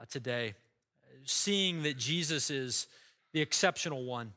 uh, 0.00 0.06
today, 0.08 0.54
seeing 1.26 1.82
that 1.82 1.98
Jesus 1.98 2.48
is 2.48 2.86
the 3.34 3.42
exceptional 3.42 4.06
one, 4.06 4.32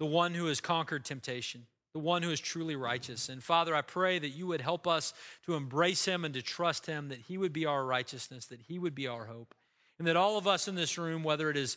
the 0.00 0.04
one 0.04 0.34
who 0.34 0.46
has 0.46 0.60
conquered 0.60 1.04
temptation, 1.04 1.64
the 1.92 2.00
one 2.00 2.24
who 2.24 2.32
is 2.32 2.40
truly 2.40 2.74
righteous. 2.74 3.28
And 3.28 3.40
Father, 3.40 3.72
I 3.72 3.82
pray 3.82 4.18
that 4.18 4.30
you 4.30 4.48
would 4.48 4.60
help 4.60 4.88
us 4.88 5.14
to 5.46 5.54
embrace 5.54 6.04
him 6.04 6.24
and 6.24 6.34
to 6.34 6.42
trust 6.42 6.86
him, 6.86 7.10
that 7.10 7.20
he 7.20 7.38
would 7.38 7.52
be 7.52 7.64
our 7.64 7.84
righteousness, 7.84 8.46
that 8.46 8.62
he 8.62 8.80
would 8.80 8.96
be 8.96 9.06
our 9.06 9.26
hope. 9.26 9.54
And 10.00 10.08
that 10.08 10.16
all 10.16 10.38
of 10.38 10.48
us 10.48 10.66
in 10.66 10.74
this 10.74 10.98
room, 10.98 11.22
whether 11.22 11.48
it 11.50 11.56
is 11.56 11.76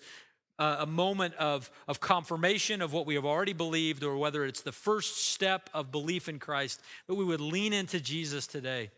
a 0.58 0.86
moment 0.86 1.36
of, 1.36 1.70
of 1.88 2.00
confirmation 2.00 2.82
of 2.82 2.94
what 2.94 3.06
we 3.06 3.16
have 3.16 3.26
already 3.26 3.54
believed, 3.54 4.04
or 4.04 4.18
whether 4.18 4.46
it's 4.46 4.62
the 4.62 4.72
first 4.72 5.18
step 5.18 5.70
of 5.74 5.92
belief 5.92 6.30
in 6.30 6.40
Christ, 6.40 6.82
that 7.08 7.16
we 7.16 7.26
would 7.26 7.42
lean 7.42 7.74
into 7.74 8.00
Jesus 8.00 8.48
today 8.48 8.92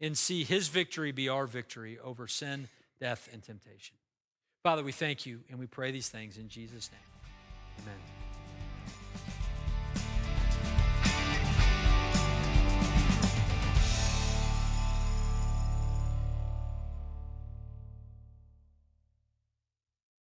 and 0.00 0.16
see 0.16 0.44
his 0.44 0.68
victory 0.68 1.12
be 1.12 1.28
our 1.28 1.46
victory 1.46 1.98
over 2.02 2.26
sin, 2.26 2.68
death, 3.00 3.28
and 3.32 3.42
temptation. 3.42 3.96
Father, 4.62 4.82
we 4.82 4.92
thank 4.92 5.26
you 5.26 5.40
and 5.50 5.58
we 5.58 5.66
pray 5.66 5.90
these 5.90 6.08
things 6.08 6.38
in 6.38 6.48
Jesus' 6.48 6.90
name. 6.90 7.00
Amen. 7.82 8.27